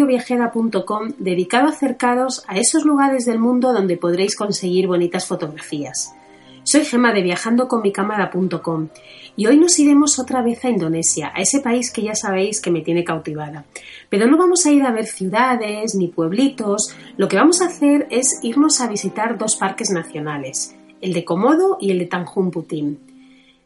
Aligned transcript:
radioviajera.com 0.00 1.12
dedicado 1.18 1.66
a 1.66 1.70
acercaros 1.70 2.42
a 2.46 2.58
esos 2.58 2.84
lugares 2.84 3.26
del 3.26 3.38
mundo 3.38 3.72
donde 3.72 3.96
podréis 3.96 4.34
conseguir 4.34 4.86
bonitas 4.86 5.26
fotografías. 5.26 6.14
Soy 6.62 6.84
Gema 6.84 7.12
de 7.12 7.22
viajandoconmicámara.com 7.22 8.88
y 9.36 9.46
hoy 9.46 9.58
nos 9.58 9.78
iremos 9.78 10.18
otra 10.18 10.42
vez 10.42 10.64
a 10.64 10.70
Indonesia, 10.70 11.32
a 11.34 11.40
ese 11.40 11.60
país 11.60 11.90
que 11.90 12.02
ya 12.02 12.14
sabéis 12.14 12.60
que 12.60 12.70
me 12.70 12.80
tiene 12.80 13.04
cautivada. 13.04 13.64
Pero 14.08 14.26
no 14.26 14.36
vamos 14.36 14.64
a 14.66 14.70
ir 14.70 14.82
a 14.82 14.92
ver 14.92 15.06
ciudades 15.06 15.94
ni 15.94 16.08
pueblitos, 16.08 16.94
lo 17.16 17.28
que 17.28 17.36
vamos 17.36 17.60
a 17.60 17.66
hacer 17.66 18.06
es 18.10 18.40
irnos 18.42 18.80
a 18.80 18.88
visitar 18.88 19.38
dos 19.38 19.56
parques 19.56 19.90
nacionales, 19.90 20.74
el 21.00 21.12
de 21.12 21.24
Komodo 21.24 21.78
y 21.80 21.90
el 21.90 21.98
de 21.98 22.06
Tanjung 22.06 22.50
Putin. 22.50 23.09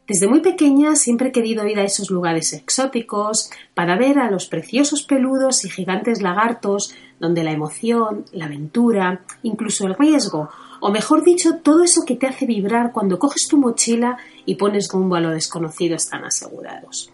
Desde 0.07 0.29
muy 0.29 0.41
pequeña 0.41 0.97
siempre 0.97 1.29
he 1.29 1.33
querido 1.33 1.67
ir 1.67 1.79
a 1.79 1.85
esos 1.85 2.11
lugares 2.11 2.53
exóticos 2.53 3.51
para 3.73 3.97
ver 3.97 4.19
a 4.19 4.31
los 4.31 4.47
preciosos 4.47 5.03
peludos 5.03 5.65
y 5.65 5.71
gigantes 5.71 6.21
lagartos 6.21 6.95
donde 7.19 7.43
la 7.43 7.53
emoción, 7.53 8.27
la 8.33 8.45
aventura, 8.45 9.25
incluso 9.43 9.87
el 9.87 9.95
riesgo, 9.95 10.51
o 10.81 10.91
mejor 10.91 11.25
dicho, 11.25 11.61
todo 11.63 11.83
eso 11.83 12.03
que 12.05 12.17
te 12.17 12.27
hace 12.27 12.45
vibrar 12.45 12.93
cuando 12.93 13.19
coges 13.19 13.49
tu 13.49 13.57
mochila 13.57 14.19
y 14.45 14.57
pones 14.57 14.91
rumbo 14.93 15.15
a 15.15 15.21
lo 15.21 15.31
desconocido 15.31 15.97
están 15.97 16.27
asegurados. 16.27 17.11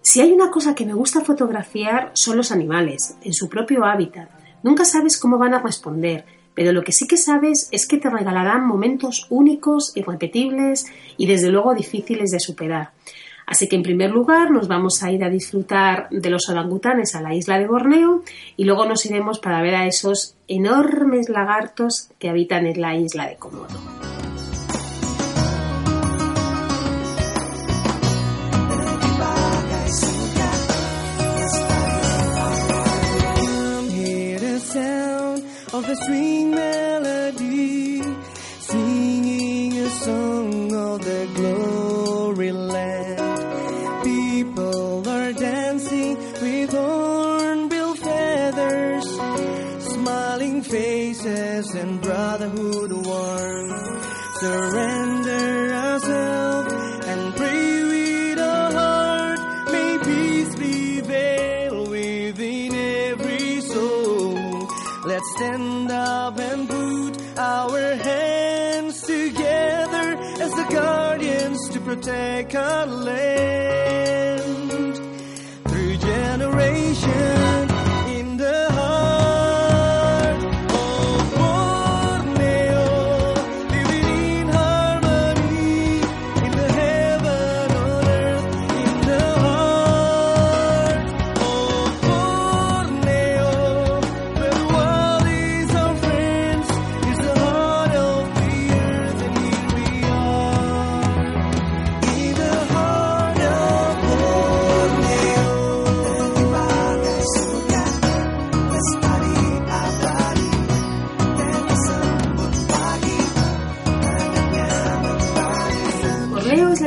Si 0.00 0.20
hay 0.20 0.32
una 0.32 0.50
cosa 0.50 0.74
que 0.74 0.84
me 0.84 0.94
gusta 0.94 1.20
fotografiar 1.20 2.10
son 2.14 2.36
los 2.36 2.50
animales, 2.50 3.16
en 3.22 3.34
su 3.34 3.48
propio 3.48 3.84
hábitat. 3.84 4.28
Nunca 4.64 4.84
sabes 4.84 5.20
cómo 5.20 5.38
van 5.38 5.54
a 5.54 5.62
responder, 5.62 6.24
pero 6.58 6.72
lo 6.72 6.82
que 6.82 6.90
sí 6.90 7.06
que 7.06 7.16
sabes 7.16 7.68
es 7.70 7.86
que 7.86 7.98
te 7.98 8.10
regalarán 8.10 8.66
momentos 8.66 9.28
únicos, 9.30 9.92
irrepetibles 9.94 10.86
y 11.16 11.28
desde 11.28 11.50
luego 11.50 11.72
difíciles 11.72 12.32
de 12.32 12.40
superar. 12.40 12.90
Así 13.46 13.68
que 13.68 13.76
en 13.76 13.84
primer 13.84 14.10
lugar 14.10 14.50
nos 14.50 14.66
vamos 14.66 15.04
a 15.04 15.12
ir 15.12 15.22
a 15.22 15.30
disfrutar 15.30 16.08
de 16.10 16.30
los 16.30 16.48
orangutanes 16.48 17.14
a 17.14 17.22
la 17.22 17.32
isla 17.32 17.60
de 17.60 17.68
Borneo 17.68 18.24
y 18.56 18.64
luego 18.64 18.86
nos 18.86 19.06
iremos 19.06 19.38
para 19.38 19.62
ver 19.62 19.76
a 19.76 19.86
esos 19.86 20.34
enormes 20.48 21.28
lagartos 21.28 22.10
que 22.18 22.28
habitan 22.28 22.66
en 22.66 22.80
la 22.80 22.96
isla 22.96 23.28
de 23.28 23.36
Komodo. 23.36 24.17
Dreaming. 36.06 36.50
man. 36.52 36.77
take 72.08 72.54
a 72.54 72.86
lay. 72.86 73.37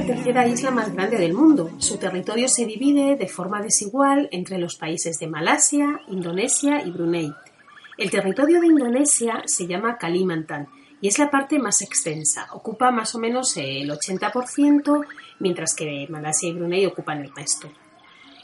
La 0.01 0.07
tercera 0.07 0.47
isla 0.47 0.71
más 0.71 0.91
grande 0.91 1.15
del 1.19 1.35
mundo. 1.35 1.69
Su 1.77 1.97
territorio 1.97 2.47
se 2.47 2.65
divide 2.65 3.15
de 3.15 3.27
forma 3.27 3.61
desigual 3.61 4.29
entre 4.31 4.57
los 4.57 4.75
países 4.75 5.19
de 5.19 5.27
Malasia, 5.27 6.01
Indonesia 6.07 6.81
y 6.83 6.89
Brunei. 6.89 7.31
El 7.99 8.09
territorio 8.09 8.59
de 8.59 8.65
Indonesia 8.65 9.43
se 9.45 9.67
llama 9.67 9.99
Kalimantan 9.99 10.67
y 11.01 11.07
es 11.07 11.19
la 11.19 11.29
parte 11.29 11.59
más 11.59 11.83
extensa. 11.83 12.47
Ocupa 12.53 12.89
más 12.89 13.13
o 13.13 13.19
menos 13.19 13.55
el 13.57 13.91
80%, 13.91 15.05
mientras 15.37 15.75
que 15.75 16.07
Malasia 16.09 16.49
y 16.49 16.53
Brunei 16.53 16.87
ocupan 16.87 17.21
el 17.21 17.31
resto. 17.35 17.71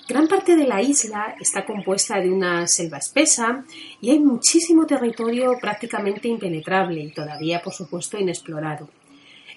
Gran 0.07 0.27
parte 0.27 0.55
de 0.55 0.67
la 0.67 0.79
isla 0.83 1.35
está 1.39 1.65
compuesta 1.65 2.19
de 2.21 2.29
una 2.29 2.67
selva 2.67 2.99
espesa 2.99 3.65
y 3.99 4.11
hay 4.11 4.19
muchísimo 4.19 4.85
territorio 4.85 5.57
prácticamente 5.59 6.27
impenetrable 6.27 7.01
y 7.01 7.11
todavía, 7.11 7.63
por 7.63 7.73
supuesto, 7.73 8.19
inexplorado. 8.19 8.87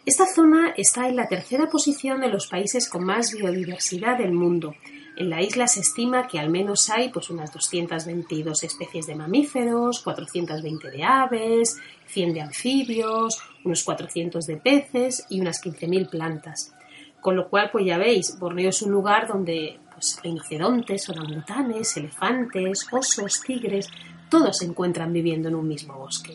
Esta 0.06 0.24
zona 0.26 0.72
está 0.78 1.08
en 1.08 1.16
la 1.16 1.28
tercera 1.28 1.68
posición 1.68 2.22
de 2.22 2.28
los 2.28 2.46
países 2.46 2.88
con 2.88 3.04
más 3.04 3.32
biodiversidad 3.32 4.16
del 4.16 4.32
mundo. 4.32 4.74
En 5.16 5.28
la 5.28 5.42
isla 5.42 5.66
se 5.68 5.80
estima 5.80 6.26
que 6.26 6.38
al 6.38 6.48
menos 6.48 6.88
hay 6.88 7.10
pues, 7.10 7.28
unas 7.28 7.52
222 7.52 8.62
especies 8.64 9.06
de 9.06 9.14
mamíferos, 9.14 10.00
420 10.00 10.90
de 10.90 11.04
aves, 11.04 11.76
100 12.06 12.32
de 12.32 12.40
anfibios, 12.40 13.38
unos 13.62 13.84
400 13.84 14.46
de 14.46 14.56
peces 14.56 15.26
y 15.28 15.38
unas 15.42 15.62
15.000 15.62 16.08
plantas. 16.08 16.72
Con 17.20 17.36
lo 17.36 17.50
cual, 17.50 17.68
pues 17.70 17.84
ya 17.84 17.98
veis, 17.98 18.38
Borneo 18.38 18.70
es 18.70 18.80
un 18.80 18.92
lugar 18.92 19.28
donde 19.28 19.78
pues, 19.92 20.18
rinocerontes, 20.22 21.10
orangutanes, 21.10 21.94
elefantes, 21.98 22.86
osos, 22.90 23.42
tigres, 23.42 23.90
todos 24.30 24.56
se 24.56 24.64
encuentran 24.64 25.12
viviendo 25.12 25.50
en 25.50 25.56
un 25.56 25.68
mismo 25.68 25.98
bosque. 25.98 26.34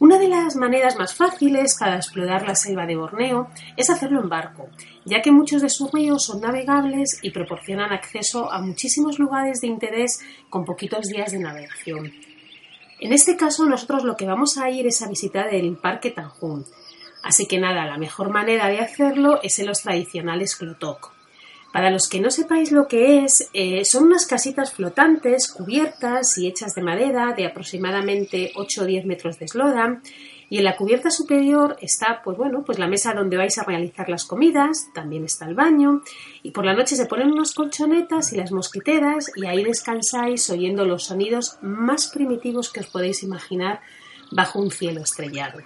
Una 0.00 0.16
de 0.16 0.28
las 0.28 0.54
maneras 0.54 0.96
más 0.96 1.12
fáciles 1.12 1.76
para 1.76 1.96
explorar 1.96 2.46
la 2.46 2.54
selva 2.54 2.86
de 2.86 2.94
Borneo 2.94 3.48
es 3.76 3.90
hacerlo 3.90 4.22
en 4.22 4.28
barco, 4.28 4.68
ya 5.04 5.22
que 5.22 5.32
muchos 5.32 5.60
de 5.60 5.68
sus 5.68 5.90
ríos 5.90 6.24
son 6.24 6.40
navegables 6.40 7.18
y 7.22 7.30
proporcionan 7.30 7.92
acceso 7.92 8.52
a 8.52 8.60
muchísimos 8.60 9.18
lugares 9.18 9.60
de 9.60 9.66
interés 9.66 10.20
con 10.50 10.64
poquitos 10.64 11.06
días 11.06 11.32
de 11.32 11.40
navegación. 11.40 12.12
En 13.00 13.12
este 13.12 13.36
caso, 13.36 13.64
nosotros 13.66 14.04
lo 14.04 14.16
que 14.16 14.26
vamos 14.26 14.56
a 14.56 14.70
ir 14.70 14.86
es 14.86 15.02
a 15.02 15.08
visitar 15.08 15.52
el 15.52 15.76
Parque 15.76 16.12
Tanjung. 16.12 16.64
Así 17.24 17.46
que 17.46 17.58
nada, 17.58 17.84
la 17.84 17.98
mejor 17.98 18.30
manera 18.30 18.68
de 18.68 18.78
hacerlo 18.78 19.40
es 19.42 19.58
en 19.58 19.66
los 19.66 19.82
tradicionales 19.82 20.54
clotok. 20.54 21.17
Para 21.72 21.90
los 21.90 22.08
que 22.08 22.20
no 22.20 22.30
sepáis 22.30 22.72
lo 22.72 22.88
que 22.88 23.24
es, 23.24 23.50
eh, 23.52 23.84
son 23.84 24.04
unas 24.04 24.26
casitas 24.26 24.72
flotantes, 24.72 25.52
cubiertas 25.52 26.38
y 26.38 26.46
hechas 26.46 26.74
de 26.74 26.82
madera 26.82 27.34
de 27.36 27.46
aproximadamente 27.46 28.52
8 28.56 28.82
o 28.82 28.84
10 28.86 29.04
metros 29.04 29.38
de 29.38 29.44
eslora. 29.44 30.00
Y 30.50 30.56
en 30.58 30.64
la 30.64 30.76
cubierta 30.76 31.10
superior 31.10 31.76
está, 31.82 32.22
pues 32.24 32.38
bueno, 32.38 32.64
pues 32.64 32.78
la 32.78 32.86
mesa 32.86 33.12
donde 33.12 33.36
vais 33.36 33.58
a 33.58 33.64
realizar 33.64 34.08
las 34.08 34.24
comidas, 34.24 34.88
también 34.94 35.24
está 35.24 35.46
el 35.46 35.54
baño, 35.54 36.00
y 36.42 36.52
por 36.52 36.64
la 36.64 36.72
noche 36.72 36.96
se 36.96 37.04
ponen 37.04 37.32
unas 37.32 37.52
colchonetas 37.52 38.32
y 38.32 38.38
las 38.38 38.50
mosquiteras, 38.50 39.30
y 39.36 39.44
ahí 39.44 39.62
descansáis 39.62 40.48
oyendo 40.48 40.86
los 40.86 41.04
sonidos 41.04 41.58
más 41.60 42.08
primitivos 42.08 42.72
que 42.72 42.80
os 42.80 42.86
podéis 42.86 43.22
imaginar 43.22 43.80
bajo 44.30 44.58
un 44.58 44.70
cielo 44.70 45.02
estrellado. 45.02 45.58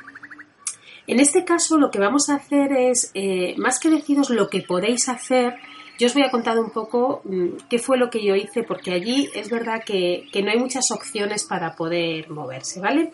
En 1.06 1.20
este 1.20 1.44
caso 1.44 1.78
lo 1.78 1.92
que 1.92 2.00
vamos 2.00 2.28
a 2.28 2.36
hacer 2.36 2.72
es, 2.72 3.12
eh, 3.14 3.54
más 3.58 3.78
que 3.78 3.88
deciros 3.88 4.30
lo 4.30 4.48
que 4.50 4.62
podéis 4.62 5.08
hacer, 5.08 5.54
yo 6.02 6.06
os 6.06 6.14
voy 6.14 6.24
a 6.24 6.32
contar 6.32 6.58
un 6.58 6.70
poco 6.70 7.22
mm, 7.22 7.68
qué 7.70 7.78
fue 7.78 7.96
lo 7.96 8.10
que 8.10 8.24
yo 8.24 8.34
hice, 8.34 8.64
porque 8.64 8.92
allí 8.92 9.30
es 9.36 9.48
verdad 9.48 9.84
que, 9.86 10.26
que 10.32 10.42
no 10.42 10.50
hay 10.50 10.58
muchas 10.58 10.90
opciones 10.90 11.44
para 11.44 11.76
poder 11.76 12.28
moverse, 12.28 12.80
¿vale? 12.80 13.12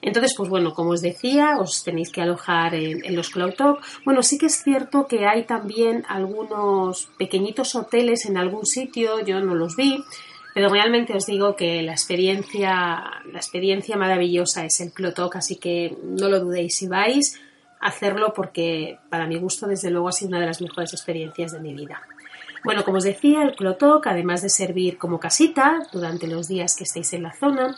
Entonces, 0.00 0.32
pues 0.34 0.48
bueno, 0.48 0.72
como 0.72 0.92
os 0.92 1.02
decía, 1.02 1.58
os 1.58 1.84
tenéis 1.84 2.10
que 2.10 2.22
alojar 2.22 2.74
en, 2.74 3.14
los 3.14 3.28
Cloud. 3.28 3.52
Bueno, 4.06 4.22
sí 4.22 4.38
que 4.38 4.46
es 4.46 4.62
cierto 4.62 5.06
que 5.06 5.26
hay 5.26 5.44
también 5.44 6.06
algunos 6.08 7.10
pequeñitos 7.18 7.74
hoteles 7.74 8.24
en 8.24 8.38
algún 8.38 8.64
sitio, 8.64 9.22
yo 9.22 9.40
no 9.40 9.54
los 9.54 9.76
vi, 9.76 10.02
pero 10.54 10.70
realmente 10.70 11.14
os 11.14 11.26
digo 11.26 11.54
que 11.54 11.82
la 11.82 11.92
experiencia, 11.92 13.20
la 13.30 13.38
experiencia 13.38 13.98
maravillosa 13.98 14.64
es 14.64 14.80
el 14.80 14.92
Cloud 14.92 15.12
así 15.34 15.56
que 15.56 15.94
no 16.02 16.30
lo 16.30 16.40
dudéis 16.40 16.74
si 16.74 16.86
vais 16.86 17.38
a 17.80 17.88
hacerlo 17.88 18.32
porque 18.34 18.98
para 19.10 19.26
mi 19.26 19.38
gusto 19.38 19.66
desde 19.66 19.90
luego 19.90 20.08
ha 20.08 20.12
sido 20.12 20.30
una 20.30 20.40
de 20.40 20.46
las 20.46 20.62
mejores 20.62 20.94
experiencias 20.94 21.52
de 21.52 21.60
mi 21.60 21.74
vida. 21.74 22.00
Bueno, 22.62 22.84
como 22.84 22.98
os 22.98 23.04
decía, 23.04 23.42
el 23.42 23.54
Clotoc, 23.56 24.06
además 24.06 24.42
de 24.42 24.50
servir 24.50 24.98
como 24.98 25.18
casita 25.18 25.86
durante 25.92 26.26
los 26.26 26.46
días 26.46 26.74
que 26.76 26.84
estéis 26.84 27.12
en 27.14 27.22
la 27.22 27.32
zona, 27.32 27.76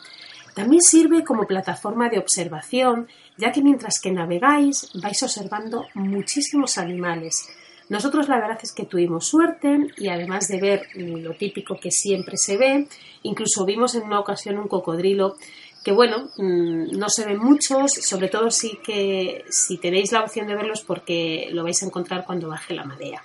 también 0.54 0.82
sirve 0.82 1.24
como 1.24 1.46
plataforma 1.46 2.08
de 2.08 2.18
observación, 2.18 3.06
ya 3.36 3.52
que 3.52 3.62
mientras 3.62 4.00
que 4.02 4.10
navegáis 4.10 4.90
vais 4.94 5.22
observando 5.22 5.86
muchísimos 5.94 6.78
animales. 6.78 7.48
Nosotros 7.88 8.28
la 8.28 8.40
verdad 8.40 8.58
es 8.62 8.72
que 8.72 8.84
tuvimos 8.84 9.26
suerte 9.26 9.88
y 9.96 10.08
además 10.08 10.48
de 10.48 10.60
ver 10.60 10.88
lo 10.94 11.34
típico 11.34 11.78
que 11.78 11.90
siempre 11.90 12.36
se 12.36 12.56
ve, 12.56 12.88
incluso 13.22 13.64
vimos 13.64 13.94
en 13.94 14.02
una 14.02 14.20
ocasión 14.20 14.58
un 14.58 14.68
cocodrilo 14.68 15.36
que 15.84 15.92
bueno, 15.92 16.28
mm, 16.36 16.96
no 16.96 17.08
se 17.08 17.24
ven 17.24 17.38
muchos, 17.38 17.92
sobre 17.92 18.28
todo 18.28 18.50
sí 18.50 18.78
que 18.84 19.44
si 19.50 19.78
tenéis 19.78 20.12
la 20.12 20.22
opción 20.22 20.46
de 20.46 20.54
verlos 20.54 20.82
porque 20.82 21.48
lo 21.50 21.64
vais 21.64 21.82
a 21.82 21.86
encontrar 21.86 22.24
cuando 22.24 22.48
baje 22.48 22.74
la 22.74 22.84
marea. 22.84 23.22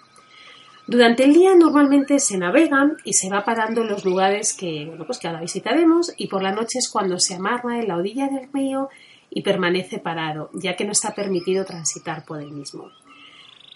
Durante 0.88 1.26
el 1.26 1.34
día 1.34 1.54
normalmente 1.54 2.18
se 2.18 2.38
navegan 2.38 2.96
y 3.04 3.12
se 3.12 3.30
va 3.30 3.44
parando 3.44 3.82
en 3.82 3.90
los 3.90 4.06
lugares 4.06 4.54
que, 4.54 4.86
bueno, 4.86 5.06
pues 5.06 5.20
que 5.20 5.28
ahora 5.28 5.42
visitaremos 5.42 6.14
y 6.16 6.28
por 6.28 6.42
la 6.42 6.54
noche 6.54 6.80
es 6.80 6.90
cuando 6.90 7.20
se 7.20 7.36
amarra 7.36 7.78
en 7.78 7.90
la 7.90 7.98
orilla 7.98 8.30
del 8.30 8.50
río 8.54 8.88
y 9.30 9.42
permanece 9.42 10.00
parado, 10.00 10.50
ya 10.54 10.78
que 10.78 10.86
no 10.86 10.94
está 10.94 11.14
permitido 11.14 11.66
transitar 11.66 12.24
por 12.24 12.42
el 12.42 12.52
mismo. 12.52 12.90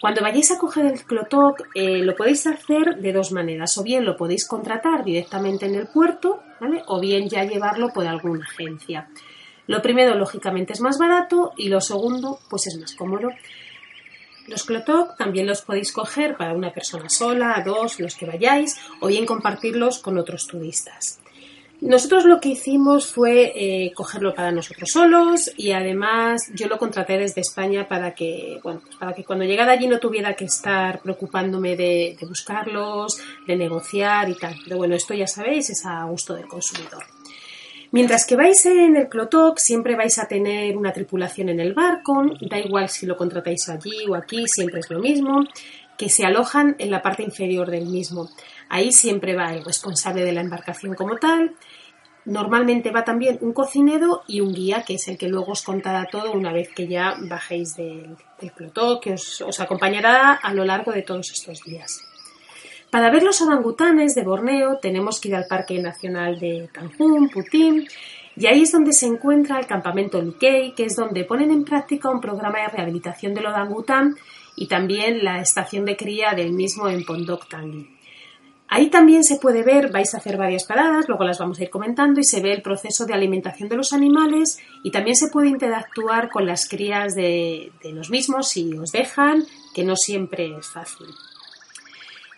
Cuando 0.00 0.22
vayáis 0.22 0.50
a 0.50 0.58
coger 0.58 0.86
el 0.86 1.04
Clotoc, 1.04 1.68
eh, 1.74 1.98
lo 1.98 2.16
podéis 2.16 2.46
hacer 2.46 2.96
de 2.96 3.12
dos 3.12 3.30
maneras. 3.30 3.78
O 3.78 3.84
bien 3.84 4.04
lo 4.04 4.16
podéis 4.16 4.48
contratar 4.48 5.04
directamente 5.04 5.66
en 5.66 5.76
el 5.76 5.86
puerto, 5.86 6.42
¿vale? 6.60 6.82
O 6.88 6.98
bien 6.98 7.28
ya 7.28 7.44
llevarlo 7.44 7.90
por 7.90 8.06
alguna 8.08 8.44
agencia. 8.44 9.08
Lo 9.68 9.80
primero, 9.80 10.16
lógicamente, 10.16 10.72
es 10.72 10.80
más 10.80 10.98
barato 10.98 11.52
y 11.56 11.68
lo 11.68 11.80
segundo, 11.80 12.40
pues 12.50 12.66
es 12.66 12.80
más 12.80 12.96
cómodo. 12.96 13.28
Los 14.48 14.64
Clotoc 14.64 15.16
también 15.16 15.46
los 15.46 15.62
podéis 15.62 15.92
coger 15.92 16.36
para 16.36 16.54
una 16.54 16.72
persona 16.72 17.08
sola, 17.08 17.62
dos, 17.64 18.00
los 18.00 18.16
que 18.16 18.26
vayáis, 18.26 18.76
o 19.00 19.06
bien 19.06 19.26
compartirlos 19.26 19.98
con 19.98 20.18
otros 20.18 20.46
turistas. 20.46 21.20
Nosotros 21.82 22.24
lo 22.26 22.38
que 22.38 22.50
hicimos 22.50 23.08
fue 23.08 23.52
eh, 23.56 23.92
cogerlo 23.92 24.36
para 24.36 24.52
nosotros 24.52 24.88
solos 24.88 25.50
y 25.56 25.72
además 25.72 26.48
yo 26.54 26.68
lo 26.68 26.78
contraté 26.78 27.18
desde 27.18 27.40
España 27.40 27.88
para 27.88 28.14
que, 28.14 28.60
bueno, 28.62 28.80
pues 28.84 28.94
para 28.94 29.12
que 29.12 29.24
cuando 29.24 29.44
llegara 29.44 29.72
allí 29.72 29.88
no 29.88 29.98
tuviera 29.98 30.34
que 30.34 30.44
estar 30.44 31.02
preocupándome 31.02 31.74
de, 31.74 32.16
de 32.20 32.26
buscarlos, 32.26 33.20
de 33.48 33.56
negociar 33.56 34.30
y 34.30 34.36
tal. 34.36 34.54
Pero 34.62 34.76
bueno, 34.76 34.94
esto 34.94 35.12
ya 35.12 35.26
sabéis, 35.26 35.70
es 35.70 35.84
a 35.84 36.04
gusto 36.04 36.34
del 36.34 36.46
consumidor. 36.46 37.02
Mientras 37.92 38.24
que 38.24 38.36
vais 38.36 38.64
en 38.64 38.96
el 38.96 39.10
Clotoc, 39.10 39.58
siempre 39.58 39.96
vais 39.96 40.18
a 40.18 40.26
tener 40.26 40.78
una 40.78 40.94
tripulación 40.94 41.50
en 41.50 41.60
el 41.60 41.74
barco, 41.74 42.24
da 42.40 42.58
igual 42.58 42.88
si 42.88 43.04
lo 43.04 43.18
contratáis 43.18 43.68
allí 43.68 44.06
o 44.08 44.14
aquí, 44.14 44.46
siempre 44.46 44.80
es 44.80 44.88
lo 44.88 44.98
mismo, 44.98 45.44
que 45.98 46.08
se 46.08 46.24
alojan 46.24 46.74
en 46.78 46.90
la 46.90 47.02
parte 47.02 47.22
inferior 47.22 47.70
del 47.70 47.84
mismo. 47.84 48.30
Ahí 48.70 48.92
siempre 48.92 49.36
va 49.36 49.52
el 49.52 49.62
responsable 49.62 50.24
de 50.24 50.32
la 50.32 50.40
embarcación 50.40 50.94
como 50.94 51.18
tal. 51.18 51.54
Normalmente 52.24 52.92
va 52.92 53.04
también 53.04 53.36
un 53.42 53.52
cocinero 53.52 54.22
y 54.26 54.40
un 54.40 54.54
guía, 54.54 54.84
que 54.86 54.94
es 54.94 55.06
el 55.08 55.18
que 55.18 55.28
luego 55.28 55.52
os 55.52 55.60
contará 55.60 56.06
todo 56.10 56.32
una 56.32 56.50
vez 56.50 56.70
que 56.74 56.88
ya 56.88 57.16
bajéis 57.28 57.76
del, 57.76 58.16
del 58.40 58.52
Clotoc, 58.52 59.02
que 59.02 59.12
os, 59.12 59.42
os 59.42 59.60
acompañará 59.60 60.32
a 60.32 60.54
lo 60.54 60.64
largo 60.64 60.92
de 60.92 61.02
todos 61.02 61.30
estos 61.30 61.60
días. 61.60 62.11
Para 62.92 63.10
ver 63.10 63.22
los 63.22 63.40
orangutanes 63.40 64.14
de 64.14 64.22
Borneo 64.22 64.76
tenemos 64.76 65.18
que 65.18 65.28
ir 65.28 65.34
al 65.34 65.46
Parque 65.46 65.80
Nacional 65.80 66.38
de 66.38 66.68
Cancún, 66.70 67.30
Putin, 67.30 67.88
y 68.36 68.46
ahí 68.46 68.64
es 68.64 68.72
donde 68.72 68.92
se 68.92 69.06
encuentra 69.06 69.58
el 69.58 69.66
campamento 69.66 70.20
Likei, 70.20 70.74
que 70.74 70.84
es 70.84 70.94
donde 70.94 71.24
ponen 71.24 71.50
en 71.50 71.64
práctica 71.64 72.10
un 72.10 72.20
programa 72.20 72.58
de 72.58 72.68
rehabilitación 72.68 73.32
del 73.32 73.46
orangután 73.46 74.14
y 74.56 74.66
también 74.66 75.24
la 75.24 75.40
estación 75.40 75.86
de 75.86 75.96
cría 75.96 76.34
del 76.34 76.52
mismo 76.52 76.86
en 76.86 77.02
Pondok 77.06 77.48
Tangi. 77.48 77.88
Ahí 78.68 78.90
también 78.90 79.24
se 79.24 79.36
puede 79.36 79.62
ver, 79.62 79.90
vais 79.90 80.12
a 80.12 80.18
hacer 80.18 80.36
varias 80.36 80.64
paradas, 80.64 81.08
luego 81.08 81.24
las 81.24 81.38
vamos 81.38 81.60
a 81.60 81.62
ir 81.62 81.70
comentando, 81.70 82.20
y 82.20 82.24
se 82.24 82.42
ve 82.42 82.52
el 82.52 82.60
proceso 82.60 83.06
de 83.06 83.14
alimentación 83.14 83.70
de 83.70 83.76
los 83.76 83.94
animales 83.94 84.58
y 84.84 84.90
también 84.90 85.16
se 85.16 85.28
puede 85.28 85.48
interactuar 85.48 86.28
con 86.28 86.44
las 86.44 86.68
crías 86.68 87.14
de, 87.14 87.72
de 87.82 87.92
los 87.92 88.10
mismos 88.10 88.50
si 88.50 88.70
os 88.76 88.92
dejan, 88.92 89.46
que 89.74 89.82
no 89.82 89.96
siempre 89.96 90.54
es 90.58 90.66
fácil. 90.66 91.06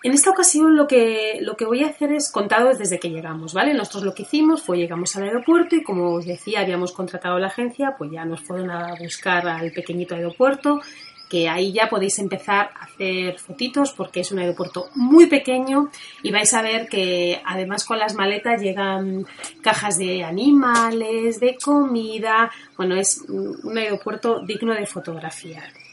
En 0.05 0.13
esta 0.13 0.29
ocasión 0.29 0.77
lo 0.77 0.87
que, 0.87 1.39
lo 1.41 1.57
que 1.57 1.65
voy 1.65 1.83
a 1.83 1.87
hacer 1.87 2.13
es 2.13 2.31
contaros 2.31 2.79
desde 2.79 3.01
que 3.01 3.09
llegamos, 3.09 3.55
¿vale? 3.55 3.73
Nosotros 3.73 4.03
lo 4.03 4.15
que 4.15 4.25
hicimos 4.25 4.63
fue 4.63 4.77
llegamos 4.77 5.17
al 5.17 5.23
aeropuerto 5.23 5.77
y 5.77 5.83
como 5.83 6.13
os 6.13 6.27
decía 6.27 6.61
habíamos 6.61 6.93
contratado 6.93 7.37
a 7.37 7.41
la 7.41 7.47
agencia, 7.47 7.95
pues 7.97 8.11
ya 8.11 8.27
nos 8.27 8.43
fueron 8.43 8.71
a 8.71 8.95
buscar 9.01 9.49
al 9.49 9.73
pequeñito 9.73 10.15
aeropuerto, 10.15 10.83
que 11.27 11.49
ahí 11.49 11.73
ya 11.73 11.89
podéis 11.89 12.19
empezar 12.19 12.69
a 12.79 12.85
hacer 12.85 13.39
fotitos 13.39 13.93
porque 13.93 14.21
es 14.21 14.31
un 14.31 14.41
aeropuerto 14.41 14.91
muy 14.95 15.25
pequeño 15.25 15.89
y 16.23 16.31
vais 16.31 16.53
a 16.53 16.61
ver 16.61 16.87
que 16.87 17.41
además 17.43 17.87
con 17.87 17.99
las 17.99 18.15
maletas 18.15 18.61
llegan 18.61 19.27
cajas 19.63 19.97
de 19.97 20.23
animales, 20.23 21.41
de 21.41 21.57
comida, 21.57 22.51
bueno, 22.77 22.95
es 22.95 23.23
un 23.27 23.79
aeropuerto 23.79 24.41
digno 24.41 24.75
de 24.75 24.85
fotografiar. 24.85 25.84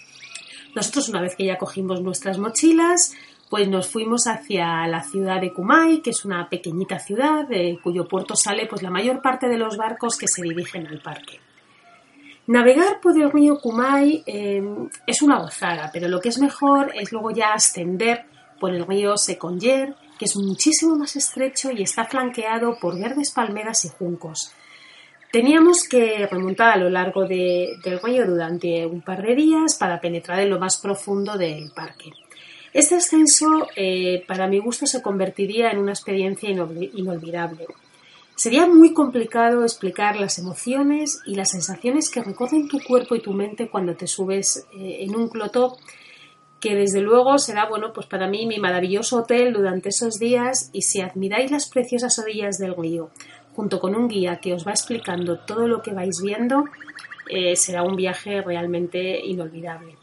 Nosotros 0.76 1.10
una 1.10 1.22
vez 1.22 1.36
que 1.36 1.46
ya 1.46 1.58
cogimos 1.58 2.02
nuestras 2.02 2.38
mochilas, 2.38 3.14
pues 3.50 3.68
nos 3.68 3.90
fuimos 3.90 4.28
hacia 4.28 4.88
la 4.88 5.04
ciudad 5.04 5.42
de 5.42 5.52
Kumai, 5.52 6.02
que 6.02 6.12
es 6.12 6.24
una 6.24 6.48
pequeñita 6.48 7.00
ciudad 7.00 7.48
de 7.48 7.78
cuyo 7.84 8.08
puerto 8.08 8.36
sale 8.36 8.66
pues 8.66 8.82
la 8.82 8.90
mayor 8.90 9.22
parte 9.22 9.50
de 9.50 9.58
los 9.58 9.76
barcos 9.76 10.18
que 10.18 10.28
se 10.28 10.42
dirigen 10.42 10.88
al 10.88 11.02
parque. 11.02 11.40
Navegar 12.48 13.02
por 13.02 13.20
el 13.22 13.32
río 13.32 13.60
Kumai 13.60 14.24
eh, 14.26 14.64
es 15.06 15.22
una 15.22 15.40
gozada, 15.40 15.90
pero 15.92 16.08
lo 16.08 16.20
que 16.20 16.30
es 16.30 16.40
mejor 16.40 16.92
es 16.96 17.12
luego 17.12 17.32
ya 17.32 17.54
ascender 17.54 18.26
por 18.60 18.74
el 18.74 18.86
río 18.88 19.18
Seconyer, 19.18 19.96
que 20.18 20.26
es 20.26 20.36
muchísimo 20.38 20.96
más 20.96 21.16
estrecho 21.16 21.72
y 21.72 21.82
está 21.82 22.06
flanqueado 22.06 22.78
por 22.80 22.98
verdes 22.98 23.32
palmeras 23.32 23.86
y 23.86 23.90
juncos. 23.90 24.54
Teníamos 25.32 25.88
que 25.88 26.28
remontar 26.28 26.74
a 26.74 26.78
lo 26.78 26.90
largo 26.90 27.26
de, 27.26 27.78
del 27.84 28.02
río 28.02 28.26
durante 28.28 28.86
un 28.86 29.02
par 29.02 29.22
de 29.22 29.34
días 29.34 29.76
para 29.76 30.02
penetrar 30.02 30.40
en 30.42 30.50
lo 30.50 30.60
más 30.60 30.78
profundo 30.78 31.38
del 31.38 31.72
parque. 31.72 32.12
Este 32.74 32.96
ascenso, 32.96 33.68
eh, 33.76 34.24
para 34.28 34.48
mi 34.48 34.60
gusto, 34.60 34.86
se 34.86 35.02
convertiría 35.02 35.72
en 35.72 35.78
una 35.78 35.92
experiencia 35.92 36.50
inolvidable. 36.50 37.66
Sería 38.36 38.66
muy 38.66 38.94
complicado 38.94 39.64
explicar 39.64 40.20
las 40.20 40.40
emociones 40.40 41.22
y 41.26 41.36
las 41.36 41.52
sensaciones 41.52 42.10
que 42.10 42.24
recorren 42.24 42.68
tu 42.68 42.80
cuerpo 42.82 43.16
y 43.16 43.22
tu 43.22 43.34
mente 43.34 43.70
cuando 43.70 43.96
te 43.96 44.08
subes 44.08 44.68
eh, 44.74 44.98
en 45.02 45.16
un 45.16 45.30
clotó, 45.30 45.78
que 46.60 46.76
desde 46.76 47.02
luego 47.02 47.38
será, 47.40 47.68
bueno, 47.68 47.92
pues 47.94 48.06
para 48.06 48.28
mí 48.28 48.46
mi 48.46 48.60
maravilloso 48.60 49.18
hotel 49.18 49.52
durante 49.54 49.90
esos 49.90 50.20
días 50.20 50.70
y 50.74 50.84
si 50.84 51.02
admiráis 51.02 51.52
las 51.52 51.68
preciosas 51.68 52.20
orillas 52.20 52.58
del 52.58 52.76
río, 52.76 53.10
junto 53.62 53.80
con 53.80 53.96
un 53.96 54.08
guía 54.08 54.40
que 54.42 54.54
os 54.54 54.66
va 54.66 54.72
explicando 54.72 55.38
todo 55.38 55.68
lo 55.68 55.84
que 55.84 55.94
vais 55.94 56.20
viendo, 56.20 56.66
eh, 57.30 57.56
será 57.56 57.84
un 57.84 57.96
viaje 57.96 58.42
realmente 58.42 59.24
inolvidable. 59.24 59.98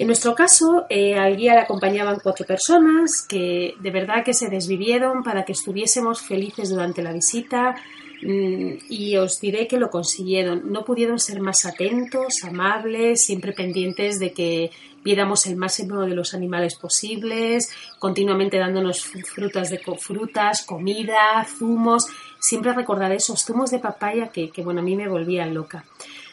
En 0.00 0.08
nuestro 0.08 0.34
caso, 0.34 0.86
eh, 0.90 1.14
al 1.16 1.36
guía 1.36 1.54
le 1.54 1.60
acompañaban 1.60 2.18
cuatro 2.20 2.44
personas 2.44 3.24
que 3.28 3.74
de 3.78 3.90
verdad 3.92 4.24
que 4.24 4.34
se 4.34 4.48
desvivieron 4.48 5.22
para 5.22 5.44
que 5.44 5.52
estuviésemos 5.52 6.20
felices 6.20 6.68
durante 6.70 7.00
la 7.00 7.12
visita 7.12 7.76
mm, 8.22 8.72
y 8.90 9.16
os 9.18 9.40
diré 9.40 9.68
que 9.68 9.78
lo 9.78 9.88
consiguieron. 9.88 10.72
No 10.72 10.84
pudieron 10.84 11.20
ser 11.20 11.40
más 11.40 11.64
atentos, 11.64 12.42
amables, 12.42 13.24
siempre 13.24 13.52
pendientes 13.52 14.18
de 14.18 14.32
que 14.32 14.72
viéramos 15.06 15.46
el 15.46 15.54
máximo 15.54 16.00
de 16.00 16.16
los 16.16 16.34
animales 16.34 16.74
posibles, 16.74 17.70
continuamente 18.00 18.58
dándonos 18.58 19.04
frutas 19.04 19.70
de 19.70 19.78
frutas, 19.78 20.66
comida, 20.66 21.46
zumos. 21.56 22.08
Siempre 22.46 22.72
recordaré 22.72 23.16
esos 23.16 23.44
zumos 23.44 23.72
de 23.72 23.80
papaya 23.80 24.28
que, 24.28 24.50
que 24.50 24.62
bueno, 24.62 24.78
a 24.78 24.84
mí 24.84 24.94
me 24.94 25.08
volvían 25.08 25.52
loca. 25.52 25.84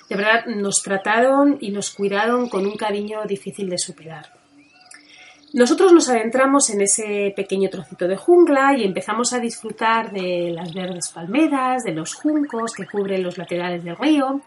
De 0.07 0.15
verdad, 0.15 0.45
nos 0.45 0.83
trataron 0.83 1.57
y 1.59 1.71
nos 1.71 1.89
cuidaron 1.89 2.49
con 2.49 2.67
un 2.67 2.75
cariño 2.75 3.23
difícil 3.25 3.67
de 3.67 3.79
superar. 3.79 4.31
Nosotros 5.53 5.91
nos 5.91 6.07
adentramos 6.09 6.69
en 6.69 6.81
ese 6.81 7.33
pequeño 7.35 7.67
trocito 7.67 8.07
de 8.07 8.15
jungla 8.15 8.77
y 8.77 8.83
empezamos 8.83 9.33
a 9.33 9.39
disfrutar 9.39 10.11
de 10.11 10.51
las 10.51 10.71
verdes 10.71 11.09
palmeras, 11.09 11.83
de 11.83 11.93
los 11.93 12.13
juncos 12.13 12.73
que 12.73 12.85
cubren 12.85 13.23
los 13.23 13.39
laterales 13.39 13.83
del 13.83 13.97
río. 13.97 14.41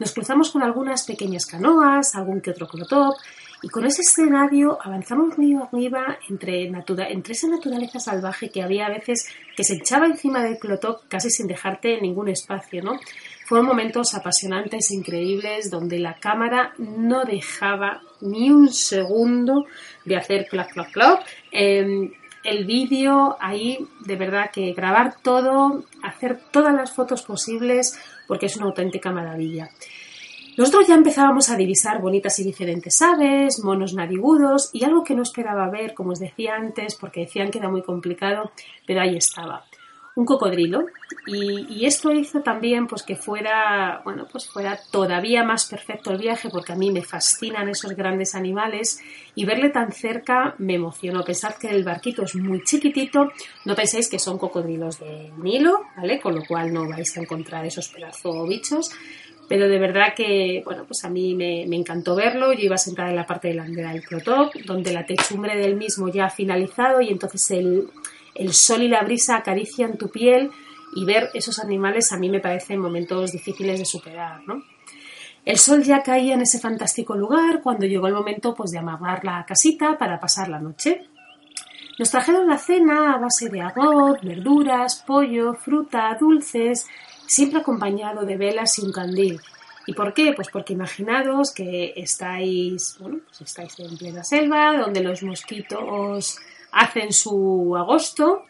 Nos 0.00 0.12
cruzamos 0.12 0.50
con 0.50 0.64
algunas 0.64 1.04
pequeñas 1.04 1.46
canoas, 1.46 2.16
algún 2.16 2.40
que 2.40 2.50
otro 2.50 2.66
clotop, 2.66 3.14
y 3.62 3.68
con 3.68 3.86
ese 3.86 4.02
escenario 4.02 4.76
avanzamos 4.82 5.36
río 5.36 5.62
arriba 5.72 6.18
entre, 6.28 6.68
natura- 6.68 7.08
entre 7.08 7.32
esa 7.34 7.46
naturaleza 7.48 8.00
salvaje 8.00 8.50
que 8.50 8.62
había 8.62 8.86
a 8.86 8.90
veces 8.90 9.28
que 9.56 9.62
se 9.64 9.74
echaba 9.74 10.06
encima 10.06 10.42
del 10.42 10.58
clotop 10.58 11.02
casi 11.08 11.30
sin 11.30 11.46
dejarte 11.46 12.00
ningún 12.00 12.28
espacio, 12.28 12.82
¿no? 12.82 12.98
Fueron 13.46 13.66
momentos 13.66 14.14
apasionantes, 14.14 14.90
increíbles, 14.90 15.70
donde 15.70 15.98
la 15.98 16.14
cámara 16.14 16.72
no 16.78 17.24
dejaba 17.24 18.00
ni 18.20 18.50
un 18.50 18.72
segundo 18.72 19.66
de 20.04 20.16
hacer 20.16 20.46
clac, 20.48 20.72
clac, 20.72 20.90
clac. 20.92 21.24
Eh, 21.50 22.10
el 22.44 22.64
vídeo 22.66 23.36
ahí, 23.40 23.78
de 24.00 24.16
verdad 24.16 24.50
que 24.52 24.72
grabar 24.72 25.14
todo, 25.22 25.84
hacer 26.02 26.40
todas 26.50 26.74
las 26.74 26.92
fotos 26.92 27.22
posibles, 27.22 27.96
porque 28.26 28.46
es 28.46 28.56
una 28.56 28.66
auténtica 28.66 29.12
maravilla. 29.12 29.68
Nosotros 30.56 30.86
ya 30.86 30.94
empezábamos 30.94 31.48
a 31.48 31.56
divisar 31.56 32.00
bonitas 32.00 32.38
y 32.38 32.44
diferentes 32.44 33.00
aves, 33.00 33.64
monos 33.64 33.94
narigudos 33.94 34.70
y 34.72 34.84
algo 34.84 35.02
que 35.02 35.14
no 35.14 35.22
esperaba 35.22 35.70
ver, 35.70 35.94
como 35.94 36.10
os 36.12 36.18
decía 36.18 36.56
antes, 36.56 36.94
porque 36.94 37.20
decían 37.20 37.50
que 37.50 37.58
era 37.58 37.70
muy 37.70 37.82
complicado, 37.82 38.50
pero 38.86 39.00
ahí 39.00 39.16
estaba. 39.16 39.64
Un 40.14 40.26
cocodrilo 40.26 40.84
y, 41.26 41.86
esto 41.86 42.12
hizo 42.12 42.42
también 42.42 42.86
pues 42.86 43.02
que 43.02 43.16
fuera 43.16 44.02
bueno 44.04 44.26
pues 44.30 44.48
fuera 44.48 44.78
todavía 44.90 45.42
más 45.42 45.66
perfecto 45.66 46.10
el 46.10 46.18
viaje 46.18 46.48
porque 46.50 46.72
a 46.72 46.76
mí 46.76 46.90
me 46.90 47.02
fascinan 47.02 47.68
esos 47.68 47.92
grandes 47.92 48.34
animales 48.34 49.00
y 49.34 49.44
verle 49.44 49.70
tan 49.70 49.90
cerca 49.90 50.54
me 50.58 50.74
emocionó 50.74 51.24
pensad 51.24 51.54
que 51.54 51.70
el 51.70 51.82
barquito 51.82 52.22
es 52.22 52.34
muy 52.36 52.62
chiquitito 52.62 53.32
no 53.64 53.74
penséis 53.74 54.08
que 54.08 54.18
son 54.18 54.38
cocodrilos 54.38 55.00
de 55.00 55.32
Nilo 55.38 55.80
vale 55.96 56.20
con 56.20 56.34
lo 56.34 56.44
cual 56.44 56.72
no 56.72 56.88
vais 56.88 57.16
a 57.16 57.20
encontrar 57.20 57.64
esos 57.64 57.88
pedazos 57.88 58.48
bichos 58.48 58.90
pero 59.52 59.68
de 59.68 59.78
verdad 59.78 60.14
que, 60.16 60.62
bueno, 60.64 60.86
pues 60.86 61.04
a 61.04 61.10
mí 61.10 61.34
me, 61.34 61.64
encantó 61.64 62.14
verlo. 62.14 62.54
Yo 62.54 62.60
iba 62.60 62.78
sentada 62.78 63.10
en 63.10 63.16
la 63.16 63.26
parte 63.26 63.48
delantera 63.48 63.92
del 63.92 64.00
protop, 64.00 64.54
donde 64.64 64.94
la 64.94 65.04
techumbre 65.04 65.58
del 65.58 65.76
mismo 65.76 66.08
ya 66.08 66.24
ha 66.24 66.30
finalizado 66.30 67.02
y 67.02 67.10
entonces 67.10 67.50
el, 67.50 67.90
el 68.34 68.54
sol 68.54 68.80
y 68.80 68.88
la 68.88 69.02
brisa 69.02 69.36
acarician 69.36 69.98
tu 69.98 70.08
piel 70.08 70.50
y 70.96 71.04
ver 71.04 71.28
esos 71.34 71.58
animales 71.58 72.12
a 72.12 72.16
mí 72.16 72.30
me 72.30 72.40
parecen 72.40 72.80
momentos 72.80 73.32
difíciles 73.32 73.78
de 73.78 73.84
superar, 73.84 74.40
¿no? 74.46 74.62
El 75.44 75.58
sol 75.58 75.82
ya 75.82 76.02
caía 76.02 76.32
en 76.32 76.40
ese 76.40 76.58
fantástico 76.58 77.14
lugar 77.14 77.60
cuando 77.62 77.84
llegó 77.84 78.06
el 78.06 78.14
momento 78.14 78.54
pues, 78.54 78.70
de 78.70 78.78
amarrar 78.78 79.22
la 79.22 79.44
casita 79.44 79.98
para 79.98 80.18
pasar 80.18 80.48
la 80.48 80.60
noche. 80.60 81.04
Nos 81.98 82.10
trajeron 82.10 82.48
la 82.48 82.56
cena 82.56 83.12
a 83.12 83.18
base 83.18 83.50
de 83.50 83.60
arroz, 83.60 84.18
verduras, 84.22 85.04
pollo, 85.06 85.52
fruta, 85.52 86.16
dulces, 86.18 86.86
siempre 87.32 87.60
acompañado 87.60 88.24
de 88.24 88.36
velas 88.36 88.78
y 88.78 88.82
un 88.82 88.92
candil. 88.92 89.40
¿Y 89.86 89.94
por 89.94 90.14
qué? 90.14 90.32
Pues 90.34 90.48
porque 90.48 90.74
imaginaros 90.74 91.52
que 91.52 91.92
estáis, 91.96 92.96
bueno, 93.00 93.18
pues 93.26 93.40
estáis 93.40 93.78
en 93.80 93.96
plena 93.96 94.22
selva, 94.22 94.76
donde 94.78 95.02
los 95.02 95.22
mosquitos 95.22 96.38
hacen 96.70 97.12
su 97.12 97.74
agosto 97.76 98.44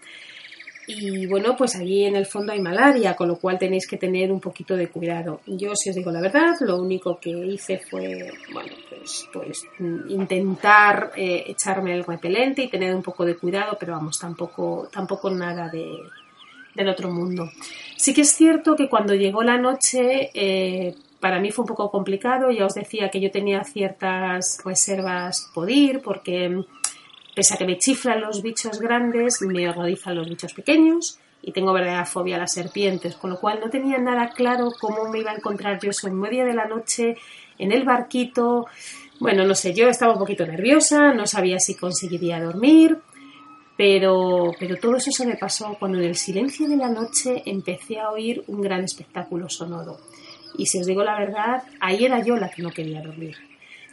y 0.87 1.27
bueno, 1.27 1.57
pues 1.57 1.77
allí 1.77 2.05
en 2.05 2.17
el 2.17 2.27
fondo 2.27 2.53
hay 2.53 2.61
malaria, 2.61 3.15
con 3.15 3.29
lo 3.29 3.37
cual 3.37 3.59
tenéis 3.59 3.87
que 3.87 3.97
tener 3.97 4.33
un 4.33 4.41
poquito 4.41 4.77
de 4.77 4.89
cuidado. 4.89 5.41
Yo, 5.47 5.75
si 5.77 5.91
os 5.91 5.97
digo 5.97 6.11
la 6.11 6.21
verdad, 6.21 6.57
lo 6.61 6.77
único 6.77 7.19
que 7.21 7.31
hice 7.31 7.79
fue, 7.79 8.31
bueno, 8.53 8.75
pues, 8.91 9.29
pues 9.33 9.65
intentar 10.09 11.13
eh, 11.17 11.45
echarme 11.47 11.95
el 11.95 12.05
repelente 12.05 12.63
y 12.63 12.69
tener 12.69 12.95
un 12.95 13.03
poco 13.03 13.25
de 13.25 13.37
cuidado, 13.37 13.77
pero 13.79 13.93
vamos, 13.93 14.19
tampoco, 14.19 14.89
tampoco 14.93 15.31
nada 15.31 15.69
de, 15.69 15.99
del 16.75 16.89
otro 16.89 17.11
mundo. 17.11 17.51
Sí 17.97 18.15
que 18.15 18.23
es 18.23 18.33
cierto 18.33 18.77
que 18.77 18.89
cuando 18.89 19.15
llegó 19.15 19.43
la 19.43 19.59
noche, 19.59 20.31
eh, 20.35 20.95
para 21.21 21.41
mí 21.41 21.51
fue 21.51 21.63
un 21.63 21.69
poco 21.69 21.91
complicado. 21.91 22.51
Ya 22.51 22.67
os 22.67 22.75
decía 22.75 23.11
que 23.11 23.21
yo 23.21 23.31
tenía 23.31 23.63
ciertas 23.65 24.59
reservas 24.65 25.51
por 25.55 25.71
ir, 25.71 26.01
porque 26.01 26.65
pese 27.35 27.55
a 27.55 27.57
que 27.57 27.65
me 27.65 27.79
chiflan 27.79 28.21
los 28.21 28.43
bichos 28.43 28.81
grandes, 28.81 29.41
me 29.43 29.69
horrorizan 29.69 30.17
los 30.17 30.29
bichos 30.29 30.53
pequeños 30.53 31.19
y 31.43 31.53
tengo 31.53 31.73
verdadera 31.73 32.05
fobia 32.05 32.37
a 32.37 32.41
las 32.41 32.53
serpientes, 32.53 33.17
con 33.17 33.31
lo 33.31 33.41
cual 33.41 33.61
no 33.61 33.69
tenía 33.69 33.99
nada 33.99 34.31
claro 34.31 34.69
cómo 34.79 35.09
me 35.09 35.19
iba 35.19 35.33
a 35.33 35.35
encontrar 35.35 35.81
yo 35.81 35.91
eso 35.91 36.07
en 36.07 36.15
medio 36.15 36.45
de 36.45 36.55
la 36.55 36.67
noche, 36.67 37.17
en 37.59 37.73
el 37.73 37.85
barquito. 37.85 38.67
Bueno, 39.19 39.45
no 39.45 39.55
sé, 39.55 39.75
yo 39.75 39.89
estaba 39.89 40.13
un 40.13 40.19
poquito 40.19 40.47
nerviosa, 40.47 41.13
no 41.13 41.27
sabía 41.27 41.59
si 41.59 41.75
conseguiría 41.75 42.41
dormir, 42.41 42.99
pero, 43.77 44.53
pero 44.59 44.77
todo 44.77 44.97
eso 44.97 45.11
se 45.11 45.27
me 45.27 45.37
pasó 45.37 45.77
cuando 45.79 45.99
en 45.99 46.05
el 46.05 46.17
silencio 46.17 46.69
de 46.69 46.77
la 46.77 46.89
noche 46.89 47.43
empecé 47.47 47.99
a 47.99 48.11
oír 48.11 48.45
un 48.47 48.61
gran 48.61 48.85
espectáculo 48.85 49.49
sonoro. 49.49 49.99
Y 50.59 50.67
si 50.67 50.79
os 50.79 50.87
digo 50.87 51.03
la 51.03 51.19
verdad, 51.19 51.63
ahí 51.81 52.05
era 52.05 52.23
yo 52.23 52.37
la 52.37 52.51
que 52.51 52.63
no 52.63 52.71
quería 52.71 53.01
dormir. 53.01 53.37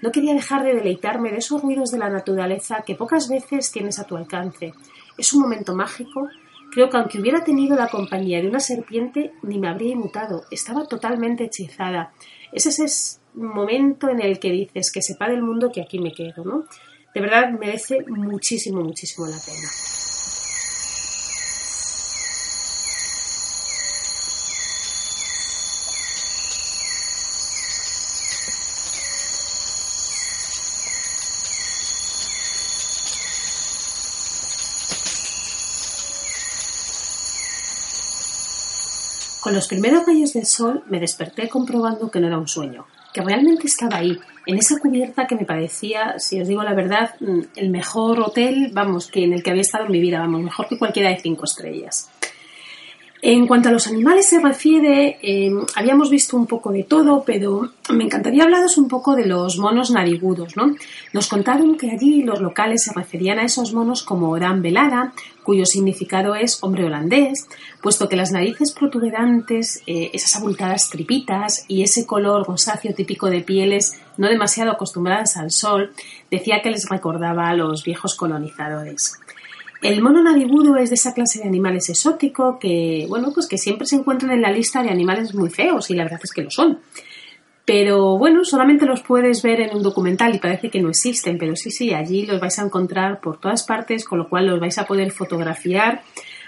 No 0.02 0.12
quería 0.12 0.34
dejar 0.34 0.64
de 0.64 0.76
deleitarme 0.76 1.32
de 1.32 1.38
esos 1.38 1.62
ruidos 1.62 1.92
de 1.92 1.98
la 1.98 2.10
naturaleza 2.10 2.84
que 2.86 2.96
pocas 2.96 3.28
veces 3.30 3.72
tienes 3.72 4.00
a 4.00 4.06
tu 4.06 4.16
alcance. 4.16 4.74
Es 5.18 5.34
un 5.34 5.42
momento 5.42 5.76
mágico. 5.76 6.28
Creo 6.72 6.90
que 6.90 6.98
aunque 6.98 7.20
hubiera 7.20 7.44
tenido 7.44 7.76
la 7.76 7.88
compañía 7.88 8.42
de 8.42 8.48
una 8.48 8.60
serpiente, 8.60 9.34
ni 9.44 9.60
me 9.60 9.68
habría 9.68 9.94
inmutado. 9.94 10.44
Estaba 10.52 10.86
totalmente 10.86 11.46
hechizada. 11.46 12.14
Es 12.52 12.66
ese 12.66 13.20
momento 13.34 14.10
en 14.10 14.22
el 14.22 14.40
que 14.40 14.52
dices 14.52 14.92
que 14.92 15.02
sepa 15.02 15.28
del 15.28 15.42
mundo 15.42 15.72
que 15.72 15.82
aquí 15.82 16.00
me 16.00 16.14
quedo, 16.14 16.44
¿no? 16.46 16.64
De 17.14 17.22
verdad 17.22 17.50
merece 17.50 18.06
muchísimo, 18.08 18.82
muchísimo 18.82 19.28
la 19.28 19.40
pena. 19.40 19.70
Con 39.50 39.56
los 39.56 39.68
primeros 39.68 40.06
rayos 40.06 40.34
del 40.34 40.46
sol 40.46 40.84
me 40.90 41.00
desperté 41.00 41.50
comprobando 41.50 42.12
que 42.12 42.20
no 42.20 42.28
era 42.28 42.38
un 42.38 42.48
sueño, 42.48 42.86
que 43.14 43.22
realmente 43.22 43.68
estaba 43.68 43.98
ahí, 43.98 44.18
en 44.46 44.58
esa 44.58 44.80
cubierta 44.80 45.28
que 45.28 45.36
me 45.36 45.46
parecía, 45.46 46.18
si 46.18 46.42
os 46.42 46.48
digo 46.48 46.64
la 46.64 46.74
verdad, 46.74 47.12
el 47.56 47.70
mejor 47.70 48.20
hotel, 48.20 48.72
vamos, 48.74 49.08
que 49.08 49.24
en 49.24 49.34
el 49.34 49.44
que 49.44 49.52
había 49.52 49.62
estado 49.62 49.86
en 49.86 49.92
mi 49.92 50.00
vida, 50.00 50.20
vamos, 50.20 50.42
mejor 50.42 50.68
que 50.68 50.78
cualquiera 50.78 51.10
de 51.10 51.20
cinco 51.20 51.46
estrellas. 51.46 52.10
En 53.22 53.48
cuanto 53.48 53.68
a 53.68 53.74
los 53.74 53.88
animales 53.88 54.30
se 54.30 54.40
refiere, 54.40 55.20
eh, 55.22 55.52
habíamos 55.76 56.10
visto 56.10 56.38
un 56.38 56.48
poco 56.48 56.72
de 56.72 56.84
todo, 56.84 57.24
pero 57.26 57.70
me 57.90 58.06
encantaría 58.06 58.44
hablaros 58.44 58.78
un 58.78 58.88
poco 58.88 59.14
de 59.14 59.26
los 59.26 59.58
monos 59.58 59.92
narigudos, 59.92 60.56
¿no? 60.56 60.74
Nos 61.12 61.28
contaron 61.28 61.78
que 61.78 61.92
allí 61.92 62.24
los 62.24 62.40
locales 62.40 62.84
se 62.86 62.94
referían 62.94 63.40
a 63.40 63.44
esos 63.44 63.74
monos 63.74 64.04
como 64.04 64.30
Oran 64.30 64.62
velada, 64.62 65.14
cuyo 65.44 65.66
significado 65.66 66.34
es 66.34 66.64
hombre 66.64 66.86
holandés, 66.86 67.50
puesto 67.82 68.08
que 68.08 68.16
las 68.16 68.32
narices 68.32 68.72
protuberantes, 68.72 69.84
eh, 69.86 70.12
esas 70.14 70.38
abultadas 70.38 70.90
tripitas 70.90 71.66
y 71.68 71.84
ese 71.84 72.06
color 72.06 72.48
rosáceo 72.48 72.94
típico 72.94 73.30
de 73.30 73.42
pieles 73.42 74.00
no 74.16 74.30
demasiado 74.30 74.72
acostumbradas 74.72 75.36
al 75.36 75.52
sol, 75.52 75.92
decía 76.32 76.62
que 76.62 76.70
les 76.70 76.88
recordaba 76.88 77.50
a 77.50 77.56
los 77.56 77.84
viejos 77.84 78.16
colonizadores. 78.16 79.20
El 79.82 80.02
mono 80.02 80.22
narigudo 80.22 80.76
es 80.76 80.90
de 80.90 80.96
esa 80.96 81.14
clase 81.14 81.40
de 81.40 81.48
animales 81.48 81.90
exótico 81.90 82.60
que, 82.60 83.06
bueno, 83.08 83.32
pues 83.34 83.48
que 83.48 83.58
siempre 83.58 83.88
se 83.88 83.96
encuentran 83.96 84.32
en 84.32 84.42
la 84.42 84.52
lista 84.52 84.84
de 84.84 84.90
animales 84.90 85.34
muy 85.34 85.50
feos 85.50 85.90
y 85.90 85.96
la 85.96 86.04
verdad 86.04 86.20
es 86.22 86.34
que 86.34 86.42
lo 86.42 86.52
son. 86.52 86.80
Pero 87.64 88.18
bueno, 88.18 88.44
solamente 88.44 88.86
los 88.86 89.02
puedes 89.02 89.42
ver 89.42 89.62
en 89.62 89.78
un 89.78 89.84
documental 89.84 90.36
y 90.36 90.40
parece 90.40 90.70
que 90.70 90.82
no 90.82 90.90
existen, 90.90 91.38
pero 91.38 91.56
sí, 91.56 91.72
sí, 91.72 91.94
allí 91.94 92.26
los 92.26 92.42
vais 92.42 92.58
a 92.60 92.64
encontrar 92.64 93.22
por 93.22 93.40
todas 93.40 93.64
partes, 93.64 94.06
con 94.06 94.18
lo 94.18 94.28
cual 94.28 94.48
los 94.48 94.60
vais 94.60 94.78
a 94.80 94.86
poder 94.86 95.12
fotografiar. 95.12 96.02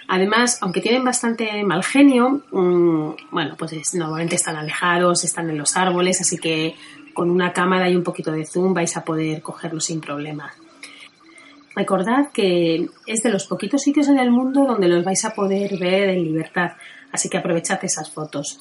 Además, 0.08 0.58
aunque 0.62 0.82
tienen 0.82 1.06
bastante 1.06 1.64
mal 1.64 1.84
genio, 1.84 2.42
mmm, 2.52 3.12
bueno, 3.30 3.56
pues 3.58 3.74
es, 3.74 3.94
normalmente 3.94 4.36
están 4.36 4.58
alejados, 4.58 5.24
están 5.24 5.50
en 5.50 5.58
los 5.58 5.78
árboles, 5.78 6.20
así 6.20 6.38
que 6.38 6.76
con 7.14 7.30
una 7.30 7.54
cámara 7.54 7.90
y 7.90 7.96
un 7.96 8.04
poquito 8.04 8.32
de 8.32 8.46
zoom 8.46 8.74
vais 8.74 8.98
a 8.98 9.06
poder 9.06 9.42
cogerlos 9.42 9.86
sin 9.86 10.02
problema. 10.02 10.52
Recordad 11.76 12.32
que 12.34 12.90
es 13.06 13.24
de 13.24 13.30
los 13.30 13.48
poquitos 13.48 13.82
sitios 13.82 14.08
en 14.10 14.20
el 14.20 14.32
mundo 14.32 14.66
donde 14.66 14.88
los 14.88 15.06
vais 15.06 15.24
a 15.26 15.34
poder 15.34 15.78
ver 15.78 16.10
en 16.10 16.24
libertad, 16.24 16.72
así 17.12 17.30
que 17.30 17.38
aprovechad 17.38 17.80
esas 17.84 18.12
fotos. 18.12 18.60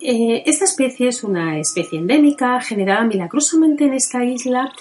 Eh, 0.00 0.42
esta 0.46 0.64
especie 0.64 1.08
es 1.08 1.22
una 1.22 1.58
especie 1.58 1.98
endémica 1.98 2.60
generada 2.60 3.04
milagrosamente 3.04 3.84
en 3.84 3.94
esta 3.94 4.24
isla, 4.24 4.72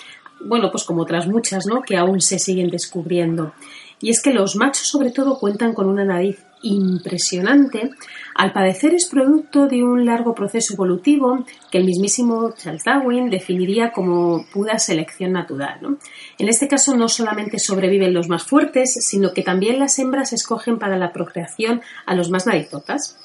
bueno, 0.46 0.72
pues 0.72 0.84
como 0.86 1.02
otras 1.02 1.28
muchas, 1.28 1.66
¿no? 1.66 1.82
Que 1.82 1.98
aún 1.98 2.22
se 2.22 2.40
siguen 2.40 2.70
descubriendo. 2.70 3.54
Y 4.02 4.10
es 4.10 4.22
que 4.22 4.32
los 4.32 4.56
machos 4.56 4.88
sobre 4.88 5.12
todo 5.12 5.38
cuentan 5.38 5.74
con 5.74 5.88
una 5.88 6.06
nariz 6.06 6.40
impresionante, 6.62 7.92
al 8.36 8.52
parecer 8.52 8.94
es 8.94 9.08
producto 9.08 9.68
de 9.68 9.84
un 9.84 10.06
largo 10.06 10.34
proceso 10.34 10.74
evolutivo 10.74 11.46
que 11.72 11.78
el 11.78 11.86
mismísimo 11.86 12.54
Charles 12.58 12.84
Darwin 12.84 13.30
definiría 13.30 13.92
como 13.92 14.46
pura 14.52 14.80
selección 14.80 15.34
natural. 15.34 15.98
En 16.38 16.50
este 16.50 16.68
caso 16.68 16.96
no 16.96 17.10
solamente 17.10 17.60
sobreviven 17.60 18.14
los 18.14 18.30
más 18.30 18.44
fuertes, 18.44 18.94
sino 19.02 19.34
que 19.34 19.44
también 19.44 19.80
las 19.80 19.98
hembras 20.00 20.34
escogen 20.34 20.80
para 20.80 20.98
la 20.98 21.12
procreación 21.12 21.82
a 22.06 22.16
los 22.16 22.30
más 22.30 22.46
narizotas. 22.46 23.18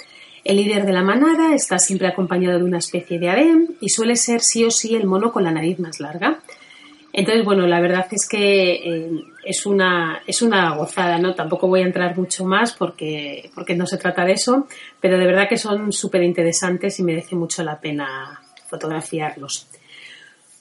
El 0.45 0.57
líder 0.57 0.85
de 0.85 0.93
la 0.93 1.03
manada 1.03 1.55
está 1.55 1.79
siempre 1.79 2.07
acompañado 2.07 2.59
de 2.59 2.65
una 2.65 2.79
especie 2.79 3.19
de 3.19 3.31
harem 3.31 3.69
y 3.81 3.89
suele 3.89 4.15
ser 4.17 4.43
sí 4.43 4.65
o 4.65 4.71
sí 4.71 4.95
el 4.95 5.07
mono 5.07 5.33
con 5.33 5.45
la 5.45 5.51
nariz 5.51 5.79
más 5.79 6.01
larga. 6.01 6.41
Entonces, 7.15 7.45
bueno, 7.45 7.67
la 7.67 7.81
verdad 7.81 8.07
es 8.11 8.29
que 8.29 8.73
eh, 8.73 9.11
es, 9.45 9.67
una, 9.67 10.23
es 10.27 10.43
una 10.43 10.75
gozada, 10.77 11.19
¿no? 11.19 11.35
Tampoco 11.35 11.69
voy 11.69 11.83
a 11.83 11.87
entrar 11.87 12.17
mucho 12.17 12.45
más 12.45 12.73
porque, 12.73 13.51
porque 13.55 13.75
no 13.75 13.87
se 13.87 13.99
trata 13.99 14.25
de 14.25 14.33
eso, 14.33 14.67
pero 15.01 15.19
de 15.19 15.27
verdad 15.27 15.49
que 15.49 15.59
son 15.59 15.93
súper 15.93 16.23
interesantes 16.23 16.99
y 16.99 17.03
merece 17.03 17.37
mucho 17.37 17.63
la 17.63 17.81
pena 17.81 18.41
fotografiarlos. 18.69 19.69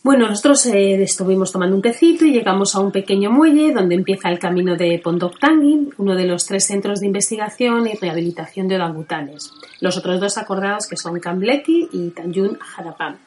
Bueno, 0.04 0.28
nosotros 0.28 0.66
eh, 0.66 1.02
estuvimos 1.02 1.54
tomando 1.54 1.78
un 1.78 1.82
tecito 1.82 2.26
y 2.26 2.34
llegamos 2.34 2.76
a 2.76 2.82
un 2.82 2.92
pequeño 2.92 3.32
muelle 3.32 3.72
donde 3.72 3.96
empieza 3.96 4.28
el 4.28 4.38
camino 4.38 4.76
de 4.76 5.00
Pondok 5.02 5.40
Tangi, 5.40 5.92
uno 5.98 6.14
de 6.14 6.26
los 6.26 6.46
tres 6.46 6.68
centros 6.68 7.00
de 7.00 7.06
investigación 7.06 7.88
y 7.88 7.94
rehabilitación 7.94 8.68
de 8.68 8.76
orangutanes. 8.76 9.54
Los 9.80 9.98
otros 9.98 10.20
dos 10.20 10.38
acordados 10.38 10.88
que 10.88 10.98
son 10.98 11.22
Kambleki 11.22 11.88
y 11.94 12.10
Tanjung 12.10 12.58
Harapan. 12.76 13.18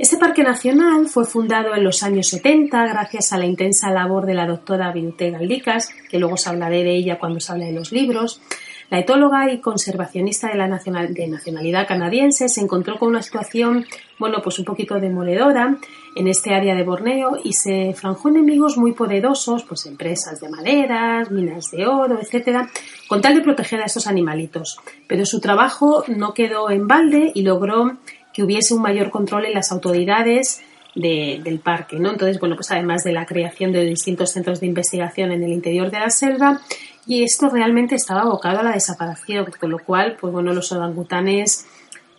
Este 0.00 0.16
parque 0.16 0.42
nacional 0.42 1.08
fue 1.08 1.26
fundado 1.26 1.74
en 1.74 1.84
los 1.84 2.02
años 2.02 2.28
70 2.28 2.86
gracias 2.86 3.34
a 3.34 3.36
la 3.36 3.44
intensa 3.44 3.90
labor 3.90 4.24
de 4.24 4.32
la 4.32 4.46
doctora 4.46 4.90
Virute 4.92 5.30
Galdicas, 5.30 5.90
que 6.08 6.18
luego 6.18 6.36
os 6.36 6.46
hablaré 6.46 6.82
de 6.84 6.96
ella 6.96 7.18
cuando 7.18 7.38
se 7.38 7.52
hable 7.52 7.66
de 7.66 7.72
los 7.72 7.92
libros. 7.92 8.40
La 8.88 8.98
etóloga 8.98 9.52
y 9.52 9.60
conservacionista 9.60 10.48
de 10.48 10.56
la 10.56 10.68
nacional, 10.68 11.12
de 11.12 11.28
nacionalidad 11.28 11.86
canadiense 11.86 12.48
se 12.48 12.62
encontró 12.62 12.98
con 12.98 13.10
una 13.10 13.20
situación, 13.20 13.84
bueno, 14.18 14.38
pues 14.42 14.58
un 14.58 14.64
poquito 14.64 14.98
demoledora 14.98 15.76
en 16.16 16.28
este 16.28 16.54
área 16.54 16.74
de 16.74 16.82
Borneo 16.82 17.38
y 17.44 17.52
se 17.52 17.92
franjó 17.94 18.30
enemigos 18.30 18.78
muy 18.78 18.92
poderosos, 18.92 19.64
pues 19.64 19.84
empresas 19.84 20.40
de 20.40 20.48
maderas, 20.48 21.30
minas 21.30 21.70
de 21.72 21.86
oro, 21.86 22.18
etcétera, 22.18 22.70
con 23.06 23.20
tal 23.20 23.34
de 23.34 23.42
proteger 23.42 23.82
a 23.82 23.84
estos 23.84 24.06
animalitos. 24.06 24.78
Pero 25.06 25.26
su 25.26 25.40
trabajo 25.40 26.04
no 26.08 26.32
quedó 26.32 26.70
en 26.70 26.88
balde 26.88 27.32
y 27.34 27.42
logró 27.42 27.98
que 28.32 28.42
hubiese 28.42 28.74
un 28.74 28.82
mayor 28.82 29.10
control 29.10 29.46
en 29.46 29.54
las 29.54 29.72
autoridades 29.72 30.60
de- 30.94 31.40
del 31.44 31.60
parque, 31.60 31.98
¿no? 31.98 32.10
Entonces, 32.10 32.40
bueno, 32.40 32.56
pues 32.56 32.70
además 32.70 33.04
de 33.04 33.12
la 33.12 33.24
creación 33.26 33.70
de 33.72 33.84
distintos 33.84 34.32
centros 34.32 34.60
de 34.60 34.66
investigación 34.66 35.30
en 35.32 35.42
el 35.44 35.52
interior 35.52 35.90
de 35.90 36.00
la 36.00 36.10
selva, 36.10 36.60
y 37.06 37.22
esto 37.22 37.48
realmente 37.48 37.94
estaba 37.94 38.22
abocado 38.22 38.60
a 38.60 38.62
la 38.62 38.72
desaparición, 38.72 39.46
con 39.58 39.70
lo 39.70 39.78
cual, 39.78 40.16
pues 40.20 40.32
bueno, 40.32 40.52
los 40.52 40.70
orangutanes 40.72 41.66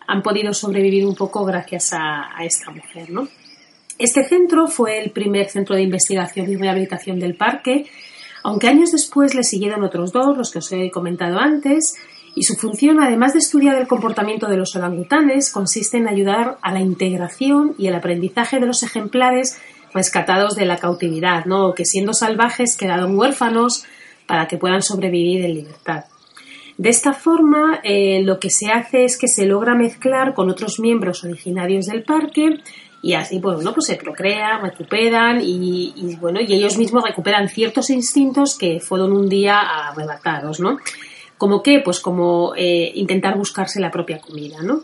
han 0.08 0.22
podido 0.22 0.54
sobrevivir 0.54 1.06
un 1.06 1.16
poco 1.16 1.46
gracias 1.46 1.94
a, 1.94 2.36
a 2.38 2.44
esta 2.46 2.72
mujer, 2.72 3.10
¿no? 3.10 3.28
Este 3.98 4.24
centro 4.24 4.68
fue 4.68 5.00
el 5.04 5.12
primer 5.12 5.50
centro 5.50 5.76
de 5.76 5.84
investigación 5.84 6.50
y 6.50 6.56
rehabilitación 6.56 7.20
del 7.20 7.36
parque, 7.36 7.86
aunque 8.44 8.68
años 8.68 8.92
después 8.92 9.36
le 9.36 9.44
siguieron 9.44 9.84
otros 9.84 10.12
dos, 10.12 10.36
los 10.38 10.50
que 10.52 10.60
os 10.60 10.72
he 10.72 10.90
comentado 10.90 11.38
antes, 11.38 11.94
y 12.34 12.44
su 12.44 12.56
función, 12.56 13.02
además 13.02 13.34
de 13.34 13.40
estudiar 13.40 13.76
el 13.76 13.88
comportamiento 13.88 14.48
de 14.48 14.58
los 14.58 14.76
orangutanes, 14.76 15.52
consiste 15.52 15.98
en 15.98 16.08
ayudar 16.08 16.58
a 16.62 16.72
la 16.72 16.80
integración 16.80 17.76
y 17.78 17.88
el 17.88 17.96
aprendizaje 17.96 18.60
de 18.60 18.68
los 18.68 18.84
ejemplares 18.84 19.60
rescatados 19.94 20.56
de 20.56 20.66
la 20.66 20.78
cautividad, 20.78 21.46
¿no? 21.46 21.74
que 21.74 21.86
siendo 21.86 22.14
salvajes 22.14 22.78
quedaron 22.78 23.18
huérfanos 23.18 23.84
para 24.26 24.48
que 24.48 24.58
puedan 24.58 24.82
sobrevivir 24.82 25.44
en 25.44 25.56
libertad. 25.56 26.06
De 26.78 26.90
esta 26.90 27.14
forma, 27.14 27.82
eh, 27.84 28.22
lo 28.24 28.40
que 28.40 28.50
se 28.50 28.72
hace 28.72 29.04
es 29.04 29.18
que 29.18 29.28
se 29.28 29.46
logra 29.46 29.76
mezclar 29.76 30.34
con 30.34 30.50
otros 30.50 30.80
miembros 30.80 31.24
originarios 31.26 31.88
del 31.88 32.04
parque 32.04 32.60
y 33.04 33.14
así, 33.14 33.40
bueno, 33.40 33.74
pues 33.74 33.88
se 33.88 33.96
procrean, 33.96 34.62
recuperan 34.62 35.42
y, 35.42 35.94
y, 35.96 36.16
bueno, 36.16 36.40
y 36.40 36.54
ellos 36.54 36.78
mismos 36.78 37.04
recuperan 37.04 37.50
ciertos 37.50 37.90
instintos 37.90 38.58
que 38.58 38.80
fueron 38.80 39.12
un 39.12 39.28
día 39.28 39.60
arrebatados, 39.60 40.60
¿no? 40.60 40.78
Como 41.42 41.64
que, 41.64 41.80
pues 41.80 42.00
como 42.00 42.54
eh, 42.56 42.92
intentar 42.94 43.36
buscarse 43.36 43.80
la 43.80 43.90
propia 43.90 44.20
comida, 44.20 44.62
¿no? 44.62 44.84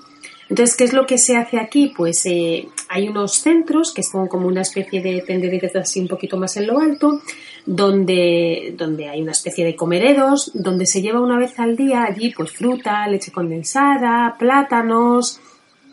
Entonces, 0.49 0.75
¿qué 0.75 0.85
es 0.85 0.93
lo 0.93 1.05
que 1.05 1.19
se 1.19 1.37
hace 1.37 1.59
aquí? 1.59 1.93
Pues 1.95 2.25
eh, 2.25 2.67
hay 2.89 3.07
unos 3.07 3.35
centros 3.35 3.93
que 3.93 4.01
son 4.01 4.27
como 4.27 4.47
una 4.47 4.61
especie 4.61 5.03
de 5.03 5.21
tendederos 5.21 5.75
así 5.75 5.99
un 5.99 6.07
poquito 6.07 6.35
más 6.35 6.57
en 6.57 6.65
lo 6.65 6.79
alto, 6.79 7.21
donde, 7.67 8.73
donde 8.75 9.07
hay 9.07 9.21
una 9.21 9.33
especie 9.33 9.65
de 9.65 9.75
comeredos, 9.75 10.49
donde 10.55 10.87
se 10.87 11.03
lleva 11.03 11.21
una 11.21 11.37
vez 11.37 11.59
al 11.59 11.75
día 11.75 12.05
allí 12.05 12.33
pues 12.35 12.49
fruta, 12.49 13.07
leche 13.07 13.31
condensada, 13.31 14.35
plátanos, 14.39 15.39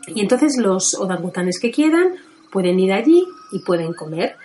y 0.07 0.21
entonces 0.21 0.57
los 0.57 0.95
orangutanes 0.95 1.59
que 1.59 1.69
quieran 1.69 2.15
pueden 2.51 2.79
ir 2.79 2.91
allí 2.91 3.23
y 3.51 3.59
pueden 3.59 3.93
comer. 3.93 4.35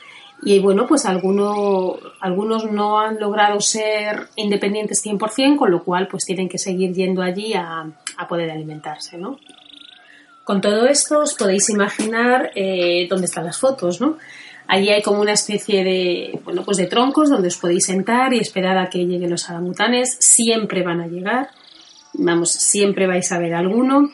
Y 0.42 0.59
bueno, 0.59 0.87
pues 0.87 1.05
alguno, 1.05 1.98
algunos 2.20 2.64
no 2.70 2.98
han 2.98 3.20
logrado 3.20 3.61
ser 3.61 4.29
independientes 4.37 5.05
100%, 5.05 5.57
con 5.57 5.70
lo 5.70 5.85
cual 5.85 6.09
pues 6.09 6.24
tienen 6.24 6.48
que 6.48 6.59
seguir 6.59 6.94
yendo 6.94 7.20
allí 7.20 7.53
a, 7.55 7.85
a 8.16 8.29
poder 8.29 8.50
alimentarse, 8.50 9.18
¿no? 9.18 9.38
Con 10.44 10.61
todo 10.61 10.87
esto 10.87 11.20
os 11.20 11.35
podéis 11.35 11.68
imaginar 11.70 12.50
eh, 12.55 13.07
dónde 13.09 13.26
están 13.26 13.44
las 13.44 13.59
fotos, 13.59 14.00
¿no? 14.00 14.16
Allí 14.66 14.88
hay 14.88 15.03
como 15.03 15.20
una 15.20 15.33
especie 15.33 15.85
de, 15.85 16.40
bueno, 16.44 16.64
pues 16.64 16.76
de 16.76 16.87
troncos 16.87 17.29
donde 17.29 17.48
os 17.48 17.57
podéis 17.57 17.87
sentar 17.87 18.33
y 18.33 18.38
esperar 18.38 18.79
a 18.79 18.88
que 18.88 19.05
lleguen 19.05 19.31
los 19.31 19.48
orangutanes. 19.50 20.16
Siempre 20.20 20.83
van 20.83 21.00
a 21.00 21.07
llegar, 21.07 21.50
vamos, 22.14 22.50
siempre 22.50 23.07
vais 23.07 23.31
a 23.33 23.38
ver 23.38 23.55
alguno. 23.55 24.11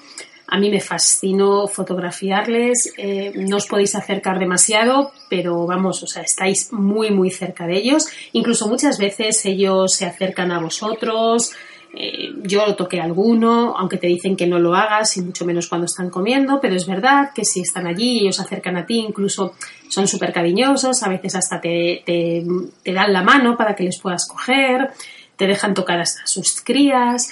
A 0.49 0.59
mí 0.59 0.71
me 0.71 0.81
fascinó 0.81 1.67
fotografiarles, 1.67 2.93
eh, 2.97 3.33
no 3.35 3.57
os 3.57 3.67
podéis 3.67 3.95
acercar 3.97 4.39
demasiado, 4.39 5.13
pero 5.29 5.67
vamos, 5.67 6.03
o 6.03 6.07
sea, 6.07 6.23
estáis 6.23 6.73
muy, 6.73 7.11
muy 7.11 7.31
cerca 7.31 7.67
de 7.67 7.79
ellos. 7.79 8.07
Incluso 8.33 8.69
muchas 8.69 8.99
veces 8.99 9.45
ellos 9.45 9.95
se 9.95 10.07
acercan 10.07 10.53
a 10.53 10.61
vosotros, 10.61 11.53
eh, 11.99 12.35
yo 12.43 12.75
toqué 12.75 13.01
alguno, 13.01 13.75
aunque 13.77 13.97
te 13.97 14.07
dicen 14.07 14.37
que 14.37 14.47
no 14.47 14.59
lo 14.59 14.75
hagas, 14.75 15.17
y 15.17 15.23
mucho 15.23 15.47
menos 15.47 15.67
cuando 15.67 15.87
están 15.87 16.11
comiendo, 16.11 16.61
pero 16.61 16.75
es 16.75 16.87
verdad 16.87 17.31
que 17.35 17.45
si 17.45 17.63
están 17.63 17.87
allí 17.87 18.21
ellos 18.21 18.37
se 18.37 18.43
acercan 18.43 18.77
a 18.77 18.85
ti, 18.85 18.99
incluso 18.99 19.55
son 19.89 20.07
súper 20.07 20.33
cariñosos, 20.33 21.03
a 21.03 21.09
veces 21.09 21.35
hasta 21.37 21.59
te, 21.61 22.03
te, 22.05 22.45
te 22.83 22.93
dan 22.93 23.13
la 23.15 23.23
mano 23.23 23.57
para 23.57 23.75
que 23.75 23.85
les 23.85 23.99
puedas 23.99 24.29
coger, 24.29 24.91
te 25.37 25.47
dejan 25.47 25.73
tocar 25.73 25.99
hasta 26.01 26.27
sus 26.27 26.61
crías. 26.61 27.31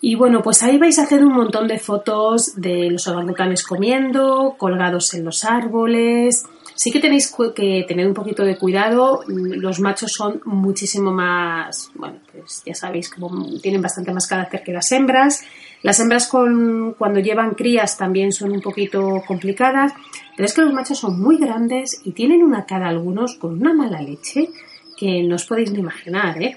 Y 0.00 0.14
bueno, 0.14 0.42
pues 0.42 0.62
ahí 0.62 0.78
vais 0.78 0.98
a 0.98 1.02
hacer 1.02 1.24
un 1.24 1.32
montón 1.32 1.66
de 1.66 1.78
fotos 1.78 2.54
de 2.54 2.90
los 2.90 3.06
orangutanes 3.08 3.64
comiendo, 3.64 4.54
colgados 4.56 5.12
en 5.14 5.24
los 5.24 5.44
árboles. 5.44 6.44
Sí 6.76 6.92
que 6.92 7.00
tenéis 7.00 7.34
que 7.56 7.84
tener 7.88 8.06
un 8.06 8.14
poquito 8.14 8.44
de 8.44 8.56
cuidado. 8.56 9.22
Los 9.26 9.80
machos 9.80 10.12
son 10.12 10.40
muchísimo 10.44 11.10
más, 11.10 11.90
bueno, 11.96 12.18
pues 12.30 12.62
ya 12.64 12.74
sabéis, 12.74 13.10
como 13.10 13.58
tienen 13.60 13.82
bastante 13.82 14.12
más 14.12 14.28
carácter 14.28 14.62
que 14.62 14.72
las 14.72 14.92
hembras. 14.92 15.42
Las 15.82 15.98
hembras 15.98 16.28
con, 16.28 16.94
cuando 16.96 17.18
llevan 17.18 17.54
crías 17.54 17.98
también 17.98 18.32
son 18.32 18.52
un 18.52 18.60
poquito 18.60 19.22
complicadas, 19.26 19.92
pero 20.36 20.46
es 20.46 20.54
que 20.54 20.62
los 20.62 20.72
machos 20.72 20.98
son 20.98 21.20
muy 21.20 21.38
grandes 21.38 22.00
y 22.04 22.12
tienen 22.12 22.44
una 22.44 22.66
cara 22.66 22.88
algunos 22.88 23.34
con 23.34 23.60
una 23.60 23.74
mala 23.74 24.00
leche 24.00 24.50
que 24.96 25.24
no 25.24 25.34
os 25.34 25.44
podéis 25.44 25.72
ni 25.72 25.80
imaginar, 25.80 26.40
¿eh? 26.40 26.56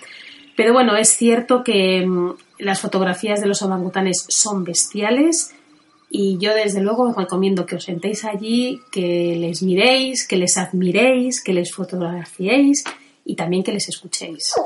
Pero 0.56 0.74
bueno, 0.74 0.96
es 0.96 1.10
cierto 1.10 1.64
que 1.64 2.06
mmm, 2.06 2.34
las 2.62 2.80
fotografías 2.80 3.42
de 3.42 3.48
los 3.48 3.64
orangutanes 3.64 4.26
son 4.30 4.64
bestiales 4.64 5.52
y 6.10 6.38
yo 6.38 6.54
desde 6.54 6.82
luego 6.82 7.10
os 7.10 7.16
recomiendo 7.16 7.66
que 7.66 7.76
os 7.76 7.84
sentéis 7.84 8.24
allí, 8.26 8.80
que 8.92 9.36
les 9.36 9.64
miréis, 9.64 10.28
que 10.28 10.38
les 10.38 10.58
admiréis, 10.58 11.44
que 11.44 11.54
les 11.54 11.74
fotografiéis 11.74 12.84
y 13.26 13.36
también 13.36 13.64
que 13.64 13.72
les 13.72 13.90
escuchéis. 13.90 14.54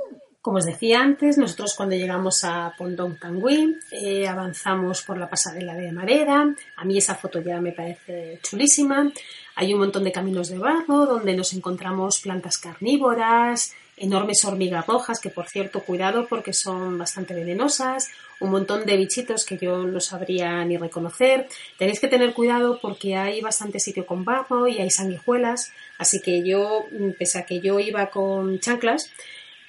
Como 0.42 0.56
os 0.56 0.64
decía 0.64 1.02
antes, 1.02 1.36
nosotros 1.36 1.74
cuando 1.76 1.96
llegamos 1.96 2.44
a 2.44 2.72
Pondong 2.78 3.18
Tangui 3.18 3.76
eh, 3.92 4.26
avanzamos 4.26 5.02
por 5.02 5.18
la 5.18 5.28
pasarela 5.28 5.74
de 5.74 5.92
madera. 5.92 6.54
A 6.76 6.84
mí 6.86 6.96
esa 6.96 7.14
foto 7.14 7.42
ya 7.42 7.60
me 7.60 7.72
parece 7.72 8.40
chulísima. 8.42 9.12
Hay 9.56 9.74
un 9.74 9.80
montón 9.80 10.02
de 10.02 10.12
caminos 10.12 10.48
de 10.48 10.56
barro 10.56 11.04
donde 11.04 11.36
nos 11.36 11.52
encontramos 11.52 12.20
plantas 12.22 12.56
carnívoras, 12.56 13.74
enormes 13.98 14.42
hormigas 14.46 14.86
rojas, 14.86 15.20
que 15.20 15.28
por 15.28 15.46
cierto, 15.46 15.80
cuidado 15.80 16.26
porque 16.26 16.54
son 16.54 16.96
bastante 16.96 17.34
venenosas, 17.34 18.08
un 18.40 18.50
montón 18.50 18.86
de 18.86 18.96
bichitos 18.96 19.44
que 19.44 19.58
yo 19.58 19.84
no 19.84 20.00
sabría 20.00 20.64
ni 20.64 20.78
reconocer. 20.78 21.48
Tenéis 21.76 22.00
que 22.00 22.08
tener 22.08 22.32
cuidado 22.32 22.78
porque 22.80 23.14
hay 23.14 23.42
bastante 23.42 23.78
sitio 23.78 24.06
con 24.06 24.24
barro 24.24 24.66
y 24.68 24.78
hay 24.78 24.88
sanguijuelas, 24.88 25.70
así 25.98 26.22
que 26.22 26.42
yo, 26.42 26.86
pese 27.18 27.40
a 27.40 27.44
que 27.44 27.60
yo 27.60 27.78
iba 27.78 28.06
con 28.06 28.58
chanclas, 28.58 29.12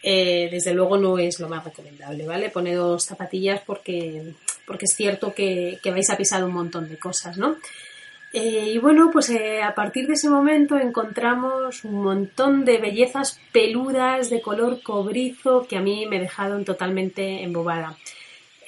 eh, 0.04 0.50
desde 0.52 0.74
luego 0.74 0.98
no 0.98 1.20
es 1.20 1.40
lo 1.40 1.48
más 1.48 1.64
recomendable, 1.64 2.26
¿vale? 2.26 2.50
Ponedos 2.50 3.06
zapatillas 3.06 3.62
porque, 3.66 4.34
porque 4.66 4.86
es 4.86 4.96
cierto 4.96 5.34
que, 5.34 5.80
vais 5.86 6.10
a 6.10 6.18
pisar 6.18 6.44
un 6.44 6.54
montón 6.54 6.90
de 6.90 6.98
cosas, 6.98 7.38
¿no? 7.38 7.58
Eh, 8.34 8.72
y 8.74 8.78
bueno, 8.78 9.10
pues 9.12 9.30
eh, 9.30 9.62
a 9.62 9.76
partir 9.76 10.08
de 10.08 10.14
ese 10.14 10.30
momento 10.30 10.80
encontramos 10.80 11.84
un 11.84 12.02
montón 12.02 12.64
de 12.64 12.78
bellezas 12.78 13.40
peludas 13.52 14.30
de 14.30 14.42
color 14.42 14.82
cobrizo 14.82 15.68
que 15.68 15.76
a 15.76 15.82
mí 15.82 16.06
me 16.08 16.20
dejaron 16.20 16.64
totalmente 16.64 17.44
embobada. 17.44 17.98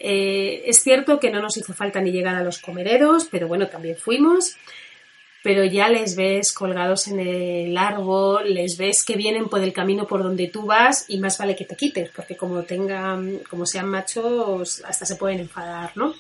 Es 0.06 0.84
cierto 0.84 1.18
que 1.18 1.32
no 1.32 1.42
nos 1.42 1.56
hizo 1.56 1.74
falta 1.74 2.02
ni 2.02 2.12
llegar 2.12 2.36
a 2.36 2.44
los 2.44 2.60
comereros, 2.60 3.30
pero 3.32 3.48
bueno, 3.48 3.68
también 3.68 3.96
fuimos. 3.96 4.58
Pero 5.44 5.66
ya 5.66 5.90
les 5.90 6.16
ves 6.16 6.54
colgados 6.54 7.08
en 7.10 7.20
el 7.20 7.78
árbol, 7.78 8.54
les 8.54 8.78
ves 8.78 9.04
que 9.04 9.18
vienen 9.18 9.50
por 9.50 9.62
el 9.62 9.74
camino 9.74 10.08
por 10.08 10.24
donde 10.24 10.48
tú 10.48 10.66
vas 10.66 11.06
y 11.10 11.20
más 11.20 11.38
vale 11.38 11.56
que 11.56 11.66
te 11.66 11.76
quites, 11.76 12.10
porque 12.16 12.38
como 12.38 12.64
tengan, 12.64 13.40
como 13.50 13.66
sean 13.66 13.90
machos, 13.90 14.82
hasta 14.86 15.06
se 15.06 15.18
pueden 15.18 15.42
enfadar, 15.42 15.92
¿no? 15.96 16.16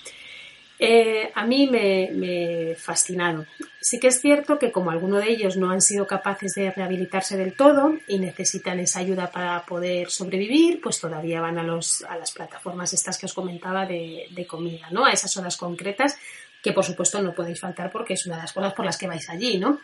Eh, 0.77 1.31
a 1.33 1.45
mí 1.45 1.67
me, 1.67 2.09
me 2.11 2.75
fascinaron. 2.75 3.47
Sí 3.79 3.99
que 4.01 4.07
es 4.07 4.19
cierto 4.19 4.59
que 4.59 4.71
como 4.71 4.91
algunos 4.91 5.23
de 5.23 5.31
ellos 5.31 5.55
no 5.55 5.71
han 5.71 5.81
sido 5.81 6.05
capaces 6.05 6.51
de 6.55 6.71
rehabilitarse 6.71 7.37
del 7.37 7.53
todo 7.53 7.93
y 8.07 8.19
necesitan 8.19 8.79
esa 8.79 8.99
ayuda 8.99 9.31
para 9.31 9.65
poder 9.65 10.09
sobrevivir, 10.09 10.81
pues 10.81 10.99
todavía 10.99 11.39
van 11.39 11.57
a, 11.57 11.63
los, 11.63 12.03
a 12.03 12.17
las 12.17 12.31
plataformas 12.31 12.91
estas 12.91 13.17
que 13.17 13.27
os 13.27 13.33
comentaba 13.33 13.85
de, 13.85 14.25
de 14.31 14.45
comida, 14.45 14.89
¿no? 14.91 15.05
A 15.05 15.13
esas 15.13 15.37
horas 15.37 15.55
concretas 15.55 16.17
que 16.63 16.71
por 16.71 16.85
supuesto 16.85 17.21
no 17.21 17.35
podéis 17.35 17.59
faltar 17.59 17.91
porque 17.91 18.13
es 18.13 18.25
una 18.25 18.37
de 18.37 18.43
las 18.43 18.53
cosas 18.53 18.73
por 18.73 18.85
las 18.85 18.97
que 18.97 19.05
vais 19.05 19.29
allí, 19.29 19.59
¿no? 19.59 19.81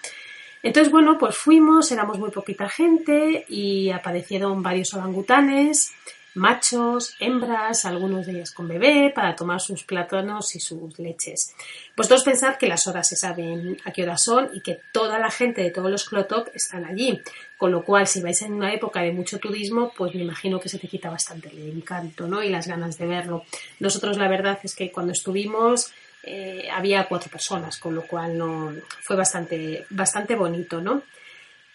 Entonces, 0.64 0.92
bueno, 0.92 1.18
pues 1.18 1.38
fuimos, 1.38 1.92
éramos 1.92 2.18
muy 2.20 2.32
poquita 2.32 2.68
gente 2.68 3.46
y 3.48 3.92
aparecieron 3.92 4.62
varios 4.62 4.94
orangutanes, 4.94 5.94
machos, 6.36 7.16
hembras, 7.20 7.86
algunos 7.86 8.26
de 8.26 8.34
ellas 8.34 8.52
con 8.52 8.68
bebé, 8.68 9.12
para 9.14 9.36
tomar 9.36 9.62
sus 9.62 9.84
plátanos 9.84 10.56
y 10.56 10.60
sus 10.60 11.00
leches. 11.00 11.54
Vosotros 11.96 12.24
pensad 12.24 12.58
que 12.58 12.68
las 12.68 12.88
horas 12.88 13.08
se 13.08 13.16
saben 13.16 13.78
a 13.86 13.92
qué 13.92 14.04
horas 14.04 14.24
son 14.24 14.50
y 14.54 14.62
que 14.62 14.80
toda 14.92 15.18
la 15.18 15.32
gente 15.32 15.62
de 15.62 15.72
todos 15.72 15.90
los 15.90 16.08
clotok 16.08 16.50
están 16.54 16.86
allí. 16.86 17.22
Con 17.58 17.72
lo 17.72 17.84
cual, 17.84 18.08
si 18.08 18.22
vais 18.22 18.42
en 18.42 18.54
una 18.54 18.74
época 18.74 19.02
de 19.02 19.12
mucho 19.12 19.40
turismo, 19.40 19.92
pues 19.96 20.14
me 20.14 20.22
imagino 20.22 20.60
que 20.60 20.70
se 20.70 20.80
te 20.80 20.88
quita 20.88 21.10
bastante 21.10 21.50
el 21.50 21.70
encanto, 21.70 22.28
¿no? 22.28 22.44
Y 22.44 22.50
las 22.50 22.68
ganas 22.68 22.98
de 22.98 23.06
verlo. 23.06 23.44
Nosotros, 23.80 24.18
la 24.18 24.28
verdad 24.28 24.60
es 24.64 24.76
que 24.76 24.92
cuando 24.92 25.14
estuvimos, 25.14 25.92
eh, 26.24 26.68
había 26.72 27.08
cuatro 27.08 27.32
personas, 27.32 27.78
con 27.78 27.96
lo 27.96 28.04
cual 28.04 28.38
no, 28.38 28.74
fue 29.02 29.16
bastante, 29.16 29.86
bastante 29.90 30.36
bonito, 30.36 30.82
¿no? 30.82 31.04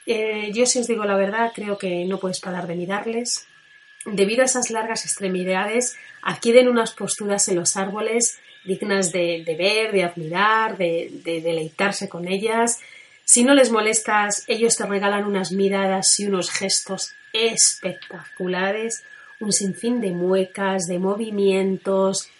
Eh, 0.07 0.51
yo 0.53 0.67
si 0.67 0.81
os 0.81 0.87
digo 0.87 1.05
la 1.05 1.17
verdad, 1.17 1.53
creo 1.55 1.79
que 1.79 2.05
no 2.05 2.19
puedes 2.19 2.41
parar 2.41 2.67
de 2.67 2.75
mirarles. 2.75 3.47
Debido 4.05 4.43
a 4.43 4.45
esas 4.45 4.71
largas 4.71 5.05
extremidades, 5.05 5.97
adquieren 6.23 6.69
unas 6.69 6.93
posturas 6.93 7.49
en 7.49 7.57
los 7.57 7.77
árboles 7.77 8.39
dignas 8.65 9.13
de, 9.13 9.43
de 9.45 9.57
ver, 9.57 9.93
de 9.93 10.05
admirar, 10.05 10.77
de, 10.77 11.11
de 11.25 11.41
deleitarse 11.41 12.09
con 12.09 12.29
ellas. 12.29 12.81
Si 13.25 13.45
no 13.45 13.55
les 13.55 13.71
molestas, 13.71 14.45
ellos 14.47 14.77
te 14.77 14.87
regalan 14.87 15.25
unas 15.25 15.53
miradas 15.53 16.19
y 16.21 16.27
unos 16.27 16.51
gestos 16.51 17.15
espectaculares, 17.33 19.05
un 19.41 19.53
sinfín 19.53 20.01
de 20.01 20.13
muecas, 20.13 20.87
de 20.87 20.99
movimientos, 20.99 22.31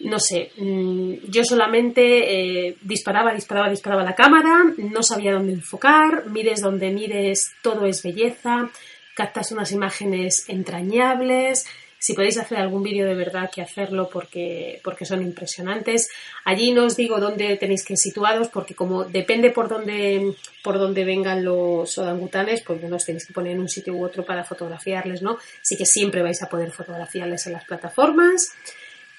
no 0.00 0.18
sé, 0.18 0.52
mm, 0.56 1.30
yo 1.30 1.44
solamente 1.44 2.68
eh, 2.68 2.76
disparaba, 2.82 3.32
disparaba, 3.32 3.70
disparaba 3.70 4.02
la 4.02 4.14
cámara, 4.14 4.64
no 4.76 5.02
sabía 5.02 5.32
dónde 5.32 5.52
enfocar, 5.52 6.26
mires 6.28 6.60
donde 6.60 6.90
mires, 6.90 7.52
todo 7.62 7.86
es 7.86 8.02
belleza, 8.02 8.70
captas 9.14 9.52
unas 9.52 9.72
imágenes 9.72 10.48
entrañables. 10.48 11.66
Si 11.98 12.12
podéis 12.12 12.36
hacer 12.36 12.58
algún 12.58 12.82
vídeo 12.82 13.06
de 13.06 13.14
verdad 13.14 13.50
que 13.50 13.62
hacerlo 13.62 14.10
porque, 14.12 14.78
porque 14.84 15.06
son 15.06 15.22
impresionantes. 15.22 16.08
Allí 16.44 16.70
no 16.70 16.84
os 16.84 16.96
digo 16.96 17.18
dónde 17.18 17.56
tenéis 17.56 17.82
que 17.82 17.94
ir 17.94 17.98
situados 17.98 18.48
porque 18.48 18.74
como 18.74 19.04
depende 19.04 19.48
por 19.48 19.70
dónde, 19.70 20.34
por 20.62 20.78
dónde 20.78 21.04
vengan 21.04 21.42
los 21.42 21.96
orangutanes, 21.96 22.60
pues 22.60 22.82
no 22.82 22.96
os 22.96 23.06
tenéis 23.06 23.26
que 23.26 23.32
poner 23.32 23.52
en 23.52 23.60
un 23.60 23.70
sitio 23.70 23.94
u 23.94 24.04
otro 24.04 24.22
para 24.22 24.44
fotografiarles, 24.44 25.22
¿no? 25.22 25.38
Así 25.62 25.78
que 25.78 25.86
siempre 25.86 26.20
vais 26.20 26.42
a 26.42 26.50
poder 26.50 26.72
fotografiarles 26.72 27.46
en 27.46 27.54
las 27.54 27.64
plataformas. 27.64 28.52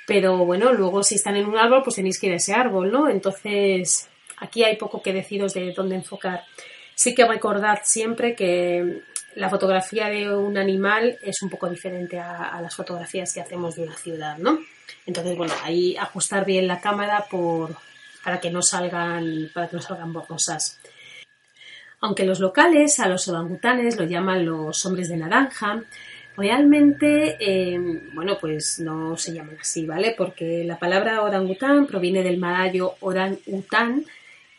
Pero 0.08 0.46
bueno, 0.46 0.72
luego 0.74 1.04
si 1.04 1.16
están 1.16 1.36
en 1.36 1.48
un 1.48 1.58
árbol, 1.58 1.82
pues 1.84 1.96
tenéis 1.96 2.20
que 2.20 2.28
ir 2.28 2.34
a 2.34 2.38
ese 2.38 2.54
árbol, 2.54 2.92
¿no? 2.92 3.10
Entonces, 3.10 4.08
aquí 4.38 4.64
hay 4.64 4.76
poco 4.78 5.02
que 5.02 5.14
deciros 5.14 5.54
de 5.54 5.72
dónde 5.72 5.96
enfocar. 5.96 6.44
Sí 6.94 7.16
que 7.16 7.26
recordad 7.26 7.80
siempre 7.84 8.36
que 8.36 9.02
la 9.36 9.50
fotografía 9.50 10.08
de 10.08 10.34
un 10.34 10.58
animal 10.58 11.18
es 11.22 11.42
un 11.42 11.50
poco 11.50 11.70
diferente 11.70 12.20
a, 12.20 12.60
las 12.62 12.76
fotografías 12.76 13.34
que 13.34 13.42
hacemos 13.42 13.76
de 13.76 13.84
una 13.84 13.98
ciudad, 13.98 14.38
¿no? 14.38 14.60
Entonces, 15.06 15.36
bueno, 15.38 15.54
ahí 15.64 15.98
ajustar 15.98 16.46
bien 16.46 16.68
la 16.68 16.80
cámara 16.80 17.26
para 18.24 18.40
que 18.40 18.50
no 18.50 18.62
salgan, 18.62 19.50
para 19.54 19.68
que 19.68 19.76
no 19.76 19.82
salgan 19.82 20.14
borrosas. 20.14 20.80
Aunque 22.00 22.26
los 22.26 22.40
locales 22.40 23.00
a 23.00 23.08
los 23.08 23.28
orangutanes 23.28 23.98
lo 23.98 24.06
llaman 24.06 24.46
los 24.46 24.86
hombres 24.86 25.10
de 25.10 25.18
naranja, 25.18 25.82
Realmente, 26.38 27.38
eh, 27.40 27.80
bueno, 28.14 28.38
pues 28.40 28.80
no 28.80 29.16
se 29.16 29.34
llaman 29.34 29.58
así, 29.62 29.86
¿vale? 29.86 30.14
Porque 30.18 30.64
la 30.66 30.78
palabra 30.78 31.22
orangután 31.22 31.88
proviene 31.88 32.24
del 32.24 32.38
malayo 32.38 32.96
orang-után, 33.00 34.06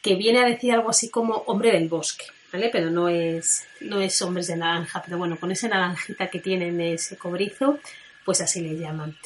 que 0.00 0.14
viene 0.14 0.38
a 0.38 0.46
decir 0.46 0.72
algo 0.72 0.88
así 0.88 1.10
como 1.10 1.34
hombre 1.46 1.72
del 1.72 1.88
bosque, 1.88 2.24
¿vale? 2.52 2.70
Pero 2.72 2.90
no 2.90 3.08
es, 3.08 3.66
no 3.80 4.00
es 4.00 4.20
hombres 4.22 4.46
de 4.46 4.56
naranja, 4.56 5.02
pero 5.04 5.18
bueno, 5.18 5.36
con 5.38 5.50
esa 5.50 5.68
naranjita 5.68 6.28
que 6.28 6.40
tienen 6.40 6.80
ese 6.80 7.16
cobrizo, 7.16 7.78
pues 8.24 8.40
así 8.40 8.60
le 8.60 8.78
llaman. 8.78 9.16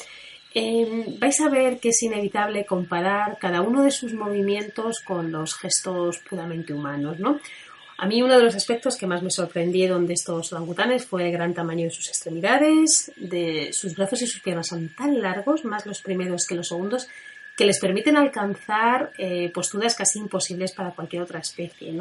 Eh, 0.53 1.15
vais 1.17 1.39
a 1.39 1.47
ver 1.47 1.79
que 1.79 1.89
es 1.89 2.03
inevitable 2.03 2.65
comparar 2.65 3.37
cada 3.39 3.61
uno 3.61 3.83
de 3.83 3.91
sus 3.91 4.13
movimientos 4.13 4.99
con 4.99 5.31
los 5.31 5.55
gestos 5.55 6.19
puramente 6.19 6.73
humanos, 6.73 7.19
¿no? 7.19 7.39
A 8.01 8.07
mí 8.07 8.23
uno 8.23 8.35
de 8.35 8.43
los 8.43 8.55
aspectos 8.55 8.97
que 8.97 9.05
más 9.05 9.21
me 9.21 9.29
sorprendieron 9.29 10.07
de 10.07 10.15
estos 10.15 10.51
orangutanes 10.51 11.05
fue 11.05 11.27
el 11.27 11.31
gran 11.31 11.53
tamaño 11.53 11.83
de 11.83 11.91
sus 11.91 12.07
extremidades, 12.07 13.11
de 13.15 13.69
sus 13.73 13.95
brazos 13.95 14.23
y 14.23 14.25
sus 14.25 14.41
piernas 14.41 14.69
son 14.69 14.89
tan 14.89 15.21
largos, 15.21 15.65
más 15.65 15.85
los 15.85 16.01
primeros 16.01 16.47
que 16.47 16.55
los 16.55 16.69
segundos, 16.69 17.07
que 17.55 17.63
les 17.63 17.79
permiten 17.79 18.17
alcanzar 18.17 19.11
eh, 19.19 19.51
posturas 19.53 19.93
casi 19.93 20.17
imposibles 20.17 20.71
para 20.71 20.89
cualquier 20.95 21.21
otra 21.21 21.37
especie. 21.37 21.93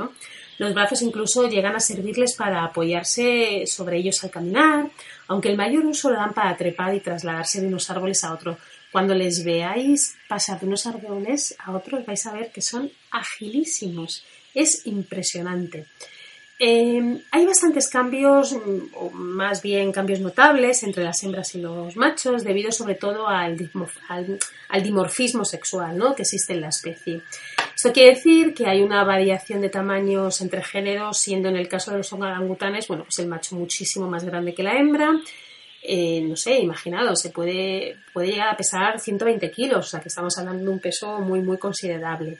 Los 0.56 0.72
brazos 0.72 1.02
incluso 1.02 1.46
llegan 1.50 1.76
a 1.76 1.80
servirles 1.80 2.34
para 2.34 2.64
apoyarse 2.64 3.64
sobre 3.66 3.98
ellos 3.98 4.24
al 4.24 4.30
caminar, 4.30 4.90
aunque 5.28 5.50
el 5.50 5.58
mayor 5.58 5.84
uso 5.84 6.08
lo 6.08 6.16
dan 6.16 6.32
para 6.32 6.56
trepar 6.56 6.94
y 6.94 7.00
trasladarse 7.00 7.60
de 7.60 7.66
unos 7.66 7.90
árboles 7.90 8.24
a 8.24 8.32
otros. 8.32 8.56
Cuando 8.90 9.14
les 9.14 9.44
veáis 9.44 10.16
pasar 10.26 10.58
de 10.60 10.66
unos 10.66 10.86
árboles 10.86 11.54
a 11.58 11.72
otros 11.72 12.06
vais 12.06 12.26
a 12.26 12.32
ver 12.32 12.50
que 12.50 12.62
son 12.62 12.90
agilísimos 13.10 14.24
es 14.54 14.86
impresionante. 14.86 15.86
Eh, 16.62 17.22
hay 17.30 17.46
bastantes 17.46 17.88
cambios, 17.88 18.54
o 18.92 19.10
más 19.10 19.62
bien 19.62 19.92
cambios 19.92 20.20
notables 20.20 20.82
entre 20.82 21.02
las 21.02 21.22
hembras 21.22 21.54
y 21.54 21.58
los 21.62 21.96
machos, 21.96 22.44
debido 22.44 22.70
sobre 22.70 22.96
todo 22.96 23.26
al, 23.26 23.56
dimorfismo 24.82 25.46
sexual 25.46 25.96
¿no? 25.96 26.14
que 26.14 26.20
existe 26.22 26.52
en 26.52 26.60
la 26.60 26.68
especie. 26.68 27.22
Esto 27.74 27.94
quiere 27.94 28.10
decir 28.10 28.52
que 28.52 28.66
hay 28.66 28.82
una 28.82 29.04
variación 29.04 29.62
de 29.62 29.70
tamaños 29.70 30.42
entre 30.42 30.62
géneros, 30.62 31.16
siendo 31.16 31.48
en 31.48 31.56
el 31.56 31.66
caso 31.66 31.92
de 31.92 31.96
los 31.96 32.12
orangutanes, 32.12 32.86
bueno, 32.88 33.04
pues 33.04 33.18
el 33.20 33.26
macho 33.26 33.56
muchísimo 33.56 34.06
más 34.06 34.22
grande 34.22 34.52
que 34.52 34.62
la 34.62 34.76
hembra. 34.76 35.18
Eh, 35.82 36.20
no 36.20 36.36
sé, 36.36 36.58
imaginados, 36.58 37.22
se 37.22 37.30
puede, 37.30 37.96
puede 38.12 38.32
llegar 38.32 38.48
a 38.48 38.56
pesar 38.58 39.00
120 39.00 39.50
kilos, 39.50 39.86
o 39.86 39.88
sea 39.88 40.00
que 40.00 40.08
estamos 40.08 40.36
hablando 40.36 40.62
de 40.62 40.68
un 40.68 40.78
peso 40.78 41.20
muy, 41.20 41.40
muy 41.40 41.56
considerable. 41.56 42.36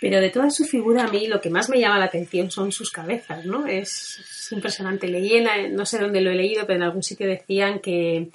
Pero 0.00 0.20
de 0.20 0.30
toda 0.30 0.50
su 0.50 0.64
figura 0.64 1.04
a 1.04 1.10
mí 1.10 1.26
lo 1.26 1.40
que 1.40 1.50
más 1.50 1.68
me 1.68 1.78
llama 1.78 1.98
la 1.98 2.06
atención 2.06 2.50
son 2.50 2.72
sus 2.72 2.90
cabezas, 2.90 3.44
¿no? 3.44 3.66
Es, 3.66 4.18
es 4.18 4.52
impresionante. 4.52 5.06
Leí, 5.06 5.34
en, 5.34 5.74
no 5.74 5.84
sé 5.84 5.98
dónde 5.98 6.20
lo 6.22 6.30
he 6.30 6.34
leído, 6.34 6.66
pero 6.66 6.78
en 6.78 6.84
algún 6.84 7.02
sitio 7.02 7.26
decían 7.26 7.80
que, 7.80 8.30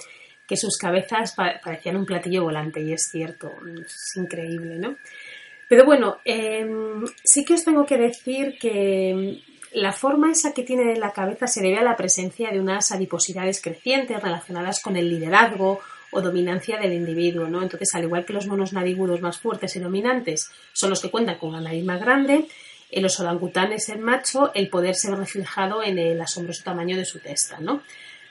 que 0.47 0.57
sus 0.57 0.77
cabezas 0.77 1.33
parecían 1.35 1.97
un 1.97 2.05
platillo 2.05 2.43
volante 2.43 2.81
y 2.81 2.93
es 2.93 3.09
cierto, 3.11 3.51
es 3.83 4.15
increíble, 4.15 4.75
¿no? 4.75 4.95
Pero 5.67 5.85
bueno, 5.85 6.17
eh, 6.23 6.67
sí 7.23 7.43
que 7.43 7.55
os 7.55 7.65
tengo 7.65 7.85
que 7.85 7.97
decir 7.97 8.57
que 8.59 9.41
la 9.73 9.91
forma 9.91 10.31
esa 10.31 10.53
que 10.53 10.63
tiene 10.63 10.93
en 10.93 10.99
la 10.99 11.11
cabeza 11.11 11.47
se 11.47 11.61
debe 11.61 11.77
a 11.77 11.83
la 11.83 11.97
presencia 11.97 12.51
de 12.51 12.59
unas 12.59 12.91
adiposidades 12.91 13.61
crecientes 13.61 14.21
relacionadas 14.21 14.81
con 14.81 14.95
el 14.95 15.09
liderazgo 15.09 15.79
o 16.15 16.21
dominancia 16.21 16.79
del 16.79 16.93
individuo, 16.93 17.47
¿no? 17.47 17.61
Entonces, 17.61 17.93
al 17.93 18.03
igual 18.03 18.25
que 18.25 18.31
los 18.31 18.47
monos 18.47 18.71
narigudos 18.71 19.19
más 19.19 19.37
fuertes 19.37 19.75
y 19.75 19.79
dominantes 19.79 20.49
son 20.71 20.89
los 20.89 21.01
que 21.01 21.11
cuentan 21.11 21.37
con 21.37 21.49
una 21.49 21.59
nariz 21.59 21.83
más 21.83 21.99
grande, 21.99 22.47
en 22.89 23.03
los 23.03 23.19
orangutanes 23.19 23.89
en 23.89 24.01
macho 24.01 24.51
el 24.53 24.69
poder 24.69 24.95
se 24.95 25.11
ve 25.11 25.17
reflejado 25.17 25.83
en 25.83 25.99
el 25.99 26.21
asombroso 26.21 26.63
tamaño 26.63 26.95
de 26.95 27.03
su 27.03 27.19
testa, 27.19 27.59
¿no? 27.59 27.83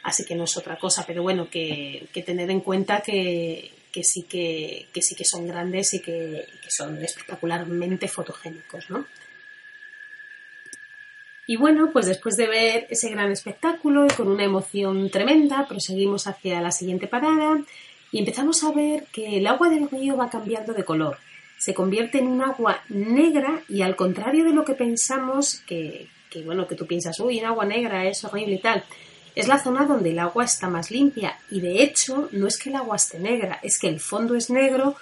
Así 0.02 0.24
que 0.24 0.34
no 0.34 0.44
es 0.44 0.56
otra 0.56 0.78
cosa, 0.78 1.04
pero 1.06 1.22
bueno, 1.22 1.50
que, 1.50 2.08
tener 2.24 2.50
en 2.50 2.60
cuenta 2.60 3.02
que, 3.02 3.70
sí 4.02 4.22
que, 4.22 4.88
sí 5.00 5.14
que 5.14 5.24
son 5.24 5.46
grandes 5.46 5.92
y 5.94 6.00
que 6.00 6.46
son 6.66 7.02
espectacularmente 7.04 8.08
fotogénicos, 8.08 8.88
¿no? 8.88 9.06
Y 11.46 11.56
bueno, 11.56 11.90
pues 11.92 12.06
después 12.06 12.36
de 12.36 12.46
ver 12.46 12.86
ese 12.88 13.10
gran 13.10 13.30
espectáculo 13.30 14.06
y 14.06 14.14
con 14.14 14.28
una 14.28 14.44
emoción 14.44 15.10
tremenda, 15.10 15.66
proseguimos 15.68 16.26
hacia 16.26 16.60
la 16.60 16.70
siguiente 16.70 17.06
parada 17.06 17.60
y 18.10 18.18
empezamos 18.18 18.64
a 18.64 18.72
ver 18.72 19.04
que 19.12 19.36
el 19.36 19.46
agua 19.46 19.68
del 19.68 19.90
río 19.90 20.16
va 20.16 20.30
cambiando 20.30 20.72
de 20.72 20.84
color. 20.84 21.18
Se 21.58 21.74
convierte 21.74 22.18
en 22.18 22.28
un 22.28 22.42
agua 22.42 22.82
negra 22.88 23.62
y 23.68 23.82
al 23.82 23.96
contrario 23.96 24.44
de 24.44 24.52
lo 24.52 24.64
que 24.64 24.74
pensamos, 24.74 25.60
que, 25.66 26.08
que 26.30 26.42
bueno, 26.42 26.66
que 26.66 26.76
tú 26.76 26.86
piensas, 26.86 27.18
uy, 27.20 27.38
en 27.38 27.46
agua 27.46 27.66
negra 27.66 28.06
es 28.06 28.24
horrible 28.24 28.54
y 28.54 28.60
tal, 28.60 28.84
es 29.34 29.48
la 29.48 29.62
zona 29.62 29.84
donde 29.84 30.10
el 30.10 30.18
agua 30.18 30.44
está 30.44 30.68
más 30.68 30.90
limpia 30.90 31.38
y 31.50 31.60
de 31.60 31.82
hecho 31.82 32.28
no 32.32 32.46
es 32.46 32.58
que 32.58 32.70
el 32.70 32.76
agua 32.76 32.96
esté 32.96 33.18
negra, 33.18 33.58
es 33.62 33.78
que 33.78 33.88
el 33.88 34.00
fondo 34.00 34.34
es 34.34 34.48
negro 34.48 34.96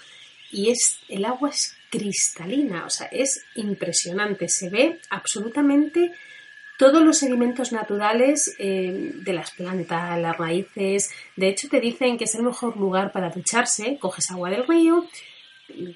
y 0.51 0.71
es, 0.71 0.99
el 1.09 1.25
agua 1.25 1.51
es 1.51 1.77
cristalina, 1.91 2.87
o 2.87 2.91
sea, 2.91 3.07
es 3.09 3.45
impresionante, 3.55 4.49
se 4.49 4.71
ve 4.71 5.01
absolutamente 5.11 6.13
todos 6.83 7.05
los 7.05 7.19
sedimentos 7.19 7.71
naturales 7.71 8.57
eh, 8.59 9.13
de 9.15 9.33
las 9.33 9.53
plantas, 9.53 10.19
las 10.19 10.37
raíces. 10.37 11.13
De 11.37 11.47
hecho, 11.47 11.69
te 11.69 11.79
dicen 11.79 12.19
que 12.19 12.25
es 12.25 12.35
el 12.35 12.43
mejor 12.43 12.77
lugar 12.77 13.13
para 13.13 13.31
ducharse. 13.31 13.99
Coges 14.01 14.33
agua 14.33 14.51
del 14.51 14.67
río, 14.67 15.07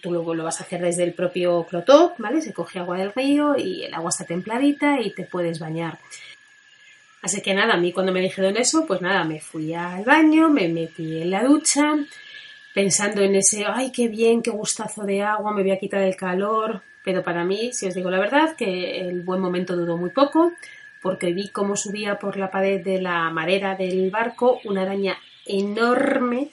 tú 0.00 0.12
luego 0.12 0.32
lo 0.36 0.44
vas 0.44 0.60
a 0.60 0.62
hacer 0.62 0.80
desde 0.80 1.02
el 1.02 1.12
propio 1.12 1.66
clotó, 1.68 2.14
¿vale? 2.18 2.40
Se 2.40 2.52
coge 2.52 2.78
agua 2.78 2.98
del 2.98 3.12
río 3.12 3.56
y 3.58 3.82
el 3.82 3.94
agua 3.94 4.10
está 4.10 4.26
templadita 4.26 5.00
y 5.00 5.12
te 5.12 5.24
puedes 5.24 5.58
bañar. 5.58 5.98
Así 7.20 7.40
que 7.40 7.52
nada, 7.52 7.74
a 7.74 7.78
mí 7.78 7.90
cuando 7.90 8.12
me 8.12 8.20
dijeron 8.20 8.56
eso, 8.56 8.86
pues 8.86 9.00
nada, 9.00 9.24
me 9.24 9.40
fui 9.40 9.74
al 9.74 10.04
baño, 10.04 10.50
me 10.50 10.68
metí 10.68 11.20
en 11.20 11.32
la 11.32 11.42
ducha, 11.42 11.96
pensando 12.72 13.22
en 13.22 13.34
ese, 13.34 13.64
ay, 13.66 13.90
qué 13.90 14.06
bien, 14.06 14.40
qué 14.40 14.52
gustazo 14.52 15.02
de 15.02 15.20
agua, 15.20 15.52
me 15.52 15.62
voy 15.62 15.72
a 15.72 15.80
quitar 15.80 16.02
el 16.02 16.14
calor. 16.14 16.80
Pero 17.06 17.22
para 17.22 17.44
mí, 17.44 17.72
si 17.72 17.86
os 17.86 17.94
digo 17.94 18.10
la 18.10 18.18
verdad, 18.18 18.56
que 18.56 19.08
el 19.08 19.22
buen 19.22 19.40
momento 19.40 19.76
duró 19.76 19.96
muy 19.96 20.10
poco, 20.10 20.54
porque 21.06 21.32
vi 21.32 21.50
cómo 21.50 21.76
subía 21.76 22.18
por 22.18 22.36
la 22.36 22.50
pared 22.50 22.82
de 22.82 23.00
la 23.00 23.30
marera 23.30 23.76
del 23.76 24.10
barco 24.10 24.60
una 24.64 24.82
araña 24.82 25.16
enorme, 25.44 26.48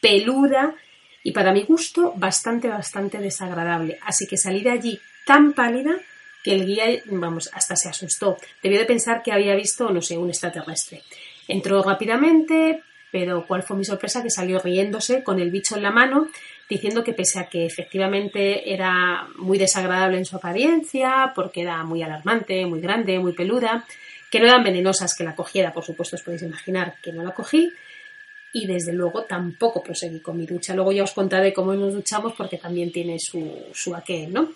peluda 0.00 0.74
y 1.22 1.32
para 1.32 1.52
mi 1.52 1.64
gusto 1.64 2.14
bastante, 2.16 2.68
bastante 2.68 3.18
desagradable. 3.18 3.98
Así 4.00 4.26
que 4.26 4.38
salí 4.38 4.62
de 4.62 4.70
allí 4.70 4.98
tan 5.26 5.52
pálida 5.52 5.94
que 6.42 6.54
el 6.54 6.64
guía, 6.64 6.84
vamos, 7.04 7.50
hasta 7.52 7.76
se 7.76 7.90
asustó. 7.90 8.38
Debió 8.62 8.78
de 8.78 8.86
pensar 8.86 9.22
que 9.22 9.30
había 9.30 9.54
visto, 9.54 9.90
no 9.90 10.00
sé, 10.00 10.16
un 10.16 10.30
extraterrestre. 10.30 11.02
Entró 11.46 11.82
rápidamente, 11.82 12.84
pero 13.10 13.46
¿cuál 13.46 13.62
fue 13.62 13.76
mi 13.76 13.84
sorpresa? 13.84 14.22
Que 14.22 14.30
salió 14.30 14.58
riéndose 14.58 15.22
con 15.22 15.40
el 15.40 15.50
bicho 15.50 15.76
en 15.76 15.82
la 15.82 15.90
mano, 15.90 16.28
diciendo 16.68 17.02
que 17.02 17.14
pese 17.14 17.38
a 17.38 17.48
que 17.48 17.64
efectivamente 17.64 18.72
era 18.72 19.28
muy 19.36 19.58
desagradable 19.58 20.18
en 20.18 20.24
su 20.24 20.36
apariencia, 20.36 21.32
porque 21.34 21.62
era 21.62 21.82
muy 21.84 22.02
alarmante, 22.02 22.66
muy 22.66 22.80
grande, 22.80 23.18
muy 23.18 23.32
peluda, 23.32 23.84
que 24.30 24.40
no 24.40 24.46
eran 24.46 24.62
venenosas 24.62 25.14
que 25.16 25.24
la 25.24 25.34
cogiera, 25.34 25.72
por 25.72 25.84
supuesto 25.84 26.16
os 26.16 26.22
podéis 26.22 26.42
imaginar 26.42 26.96
que 27.02 27.12
no 27.12 27.22
la 27.22 27.32
cogí, 27.32 27.72
y 28.52 28.66
desde 28.66 28.92
luego 28.92 29.24
tampoco 29.24 29.82
proseguí 29.82 30.20
con 30.20 30.36
mi 30.36 30.46
ducha. 30.46 30.74
Luego 30.74 30.92
ya 30.92 31.04
os 31.04 31.12
contaré 31.12 31.52
cómo 31.52 31.74
nos 31.74 31.94
duchamos 31.94 32.32
porque 32.34 32.58
también 32.58 32.90
tiene 32.90 33.18
su, 33.18 33.66
su 33.72 33.94
aquel, 33.94 34.32
¿no? 34.32 34.52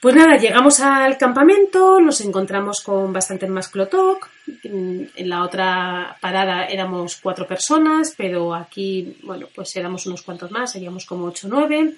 Pues 0.00 0.14
nada, 0.14 0.36
llegamos 0.36 0.78
al 0.78 1.18
campamento, 1.18 1.98
nos 2.00 2.20
encontramos 2.20 2.82
con 2.82 3.12
bastante 3.12 3.48
más 3.48 3.68
clotoc. 3.68 4.30
En 4.62 5.10
la 5.16 5.42
otra 5.42 6.16
parada 6.20 6.66
éramos 6.66 7.16
cuatro 7.16 7.48
personas, 7.48 8.14
pero 8.16 8.54
aquí, 8.54 9.18
bueno, 9.24 9.48
pues 9.52 9.74
éramos 9.74 10.06
unos 10.06 10.22
cuantos 10.22 10.52
más, 10.52 10.70
seríamos 10.70 11.04
como 11.04 11.24
ocho 11.24 11.48
o 11.48 11.50
nueve. 11.50 11.94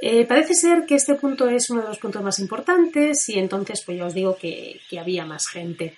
Eh, 0.00 0.24
parece 0.26 0.54
ser 0.54 0.86
que 0.86 0.94
este 0.94 1.16
punto 1.16 1.48
es 1.48 1.70
uno 1.70 1.82
de 1.82 1.88
los 1.88 1.98
puntos 1.98 2.22
más 2.22 2.38
importantes 2.38 3.28
y 3.28 3.38
entonces 3.40 3.82
pues 3.84 3.98
ya 3.98 4.06
os 4.06 4.14
digo 4.14 4.36
que, 4.36 4.80
que 4.88 5.00
había 5.00 5.26
más 5.26 5.48
gente. 5.48 5.96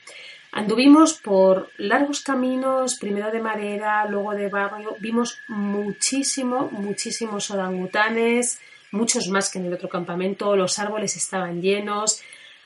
Anduvimos 0.53 1.15
por 1.15 1.71
largos 1.77 2.23
caminos, 2.23 2.97
primero 2.99 3.31
de 3.31 3.41
madera, 3.41 4.07
luego 4.09 4.33
de 4.33 4.49
barrio, 4.49 4.97
vimos 5.01 5.39
muchísimo, 5.49 6.71
muchísimos 6.73 7.51
orangutanes, 7.51 8.59
muchos 8.97 9.29
más 9.29 9.51
que 9.51 9.59
en 9.59 9.67
el 9.67 9.75
otro 9.75 9.89
campamento, 9.89 10.57
los 10.57 10.79
árboles 10.79 11.17
estaban 11.17 11.61
llenos. 11.61 12.23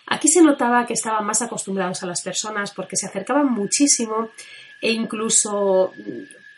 Aquí 0.06 0.28
se 0.28 0.42
notaba 0.42 0.86
que 0.86 0.94
estaban 0.94 1.24
más 1.24 1.42
acostumbrados 1.42 2.02
a 2.02 2.06
las 2.06 2.22
personas 2.22 2.72
porque 2.72 2.96
se 2.96 3.06
acercaban 3.06 3.52
muchísimo 3.52 4.30
e 4.80 4.92
incluso 4.92 5.92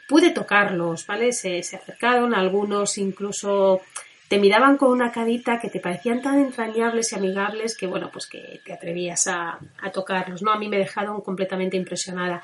pude 0.09 0.31
tocarlos, 0.31 1.07
¿vale? 1.07 1.33
Se, 1.33 1.63
se 1.63 1.77
acercaron, 1.77 2.35
algunos 2.35 2.99
incluso 2.99 3.83
te 4.29 4.39
miraban 4.39 4.79
con 4.79 4.91
una 4.91 5.13
carita 5.13 5.59
que 5.61 5.69
te 5.69 5.81
parecían 5.81 6.23
tan 6.23 6.39
entrañables 6.39 7.13
y 7.13 7.17
amigables 7.17 7.77
que, 7.77 7.87
bueno, 7.87 8.11
pues 8.11 8.27
que 8.27 8.61
te 8.65 8.73
atrevías 8.73 9.27
a, 9.27 9.59
a 9.83 9.91
tocarlos, 9.91 10.41
¿no? 10.43 10.53
A 10.53 10.59
mí 10.59 10.69
me 10.69 10.79
dejaron 10.79 11.21
completamente 11.21 11.77
impresionada. 11.77 12.43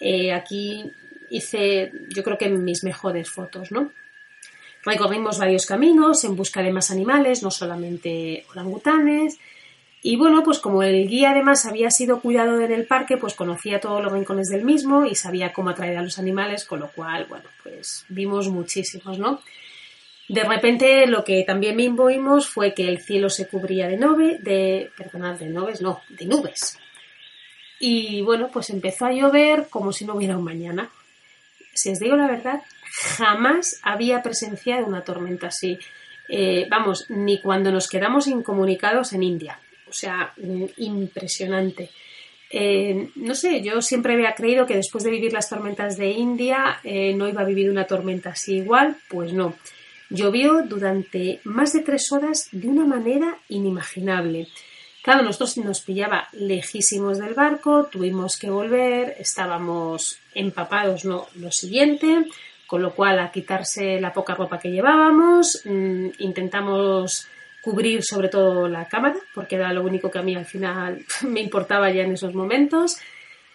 Eh, 0.00 0.32
aquí 0.32 0.90
hice, 1.30 1.92
yo 2.08 2.24
creo 2.24 2.36
que 2.36 2.48
mis 2.48 2.82
mejores 2.82 3.30
fotos, 3.30 3.70
¿no? 3.70 3.92
Recorrimos 4.84 5.38
varios 5.38 5.66
caminos 5.66 6.24
en 6.24 6.36
busca 6.36 6.62
de 6.62 6.72
más 6.72 6.90
animales, 6.90 7.42
no 7.42 7.50
solamente 7.50 8.44
orangutanes. 8.50 9.38
Y 10.02 10.16
bueno, 10.16 10.42
pues 10.42 10.58
como 10.58 10.82
el 10.82 11.08
guía 11.08 11.32
además 11.32 11.66
había 11.66 11.90
sido 11.90 12.20
cuidado 12.20 12.60
en 12.60 12.72
el 12.72 12.86
parque, 12.86 13.18
pues 13.18 13.34
conocía 13.34 13.80
todos 13.80 14.02
los 14.02 14.12
rincones 14.12 14.48
del 14.48 14.64
mismo 14.64 15.04
y 15.04 15.14
sabía 15.14 15.52
cómo 15.52 15.70
atraer 15.70 15.98
a 15.98 16.02
los 16.02 16.18
animales, 16.18 16.64
con 16.64 16.80
lo 16.80 16.90
cual, 16.90 17.26
bueno, 17.28 17.44
pues 17.62 18.06
vimos 18.08 18.48
muchísimos, 18.48 19.18
¿no? 19.18 19.42
De 20.30 20.44
repente 20.44 21.06
lo 21.06 21.24
que 21.24 21.42
también 21.42 21.76
vimos 21.76 22.48
fue 22.48 22.72
que 22.72 22.88
el 22.88 23.00
cielo 23.00 23.28
se 23.28 23.48
cubría 23.48 23.88
de 23.88 23.96
nube, 23.96 24.38
de, 24.40 24.90
perdonad, 24.96 25.38
de 25.38 25.48
nubes, 25.48 25.82
no, 25.82 26.00
de 26.08 26.24
nubes. 26.24 26.78
Y 27.80 28.22
bueno, 28.22 28.48
pues 28.52 28.70
empezó 28.70 29.06
a 29.06 29.12
llover 29.12 29.66
como 29.68 29.92
si 29.92 30.04
no 30.04 30.14
hubiera 30.14 30.38
un 30.38 30.44
mañana. 30.44 30.88
Si 31.80 31.90
os 31.90 31.98
digo 31.98 32.14
la 32.14 32.26
verdad, 32.26 32.60
jamás 33.16 33.80
había 33.82 34.22
presenciado 34.22 34.86
una 34.86 35.02
tormenta 35.02 35.46
así. 35.46 35.78
Eh, 36.28 36.66
vamos, 36.70 37.06
ni 37.08 37.40
cuando 37.40 37.72
nos 37.72 37.88
quedamos 37.88 38.26
incomunicados 38.26 39.14
en 39.14 39.22
India. 39.22 39.58
O 39.88 39.92
sea, 39.92 40.32
mm, 40.36 40.64
impresionante. 40.76 41.90
Eh, 42.50 43.08
no 43.14 43.34
sé, 43.34 43.62
yo 43.62 43.80
siempre 43.80 44.12
había 44.12 44.34
creído 44.34 44.66
que 44.66 44.76
después 44.76 45.04
de 45.04 45.10
vivir 45.10 45.32
las 45.32 45.48
tormentas 45.48 45.96
de 45.96 46.10
India 46.10 46.80
eh, 46.84 47.14
no 47.14 47.28
iba 47.28 47.40
a 47.40 47.46
vivir 47.46 47.70
una 47.70 47.86
tormenta 47.86 48.30
así 48.30 48.56
igual, 48.56 48.96
pues 49.08 49.32
no. 49.32 49.54
Llovió 50.10 50.62
durante 50.62 51.40
más 51.44 51.72
de 51.72 51.80
tres 51.80 52.12
horas 52.12 52.48
de 52.52 52.68
una 52.68 52.84
manera 52.84 53.38
inimaginable. 53.48 54.48
Claro, 55.02 55.22
nosotros 55.22 55.56
nos 55.58 55.80
pillaba 55.80 56.28
lejísimos 56.32 57.18
del 57.18 57.32
barco, 57.32 57.88
tuvimos 57.90 58.38
que 58.38 58.50
volver, 58.50 59.16
estábamos 59.18 60.18
empapados, 60.34 61.06
no, 61.06 61.26
lo 61.36 61.50
siguiente, 61.50 62.26
con 62.66 62.82
lo 62.82 62.94
cual 62.94 63.18
a 63.18 63.32
quitarse 63.32 63.98
la 63.98 64.12
poca 64.12 64.34
ropa 64.34 64.58
que 64.58 64.70
llevábamos, 64.70 65.62
mmm, 65.64 66.08
intentamos 66.18 67.26
cubrir 67.62 68.02
sobre 68.02 68.28
todo 68.28 68.68
la 68.68 68.88
cámara, 68.88 69.16
porque 69.34 69.56
era 69.56 69.72
lo 69.72 69.82
único 69.82 70.10
que 70.10 70.18
a 70.18 70.22
mí 70.22 70.34
al 70.36 70.46
final 70.46 71.04
me 71.26 71.40
importaba 71.40 71.90
ya 71.90 72.02
en 72.02 72.12
esos 72.12 72.34
momentos. 72.34 72.98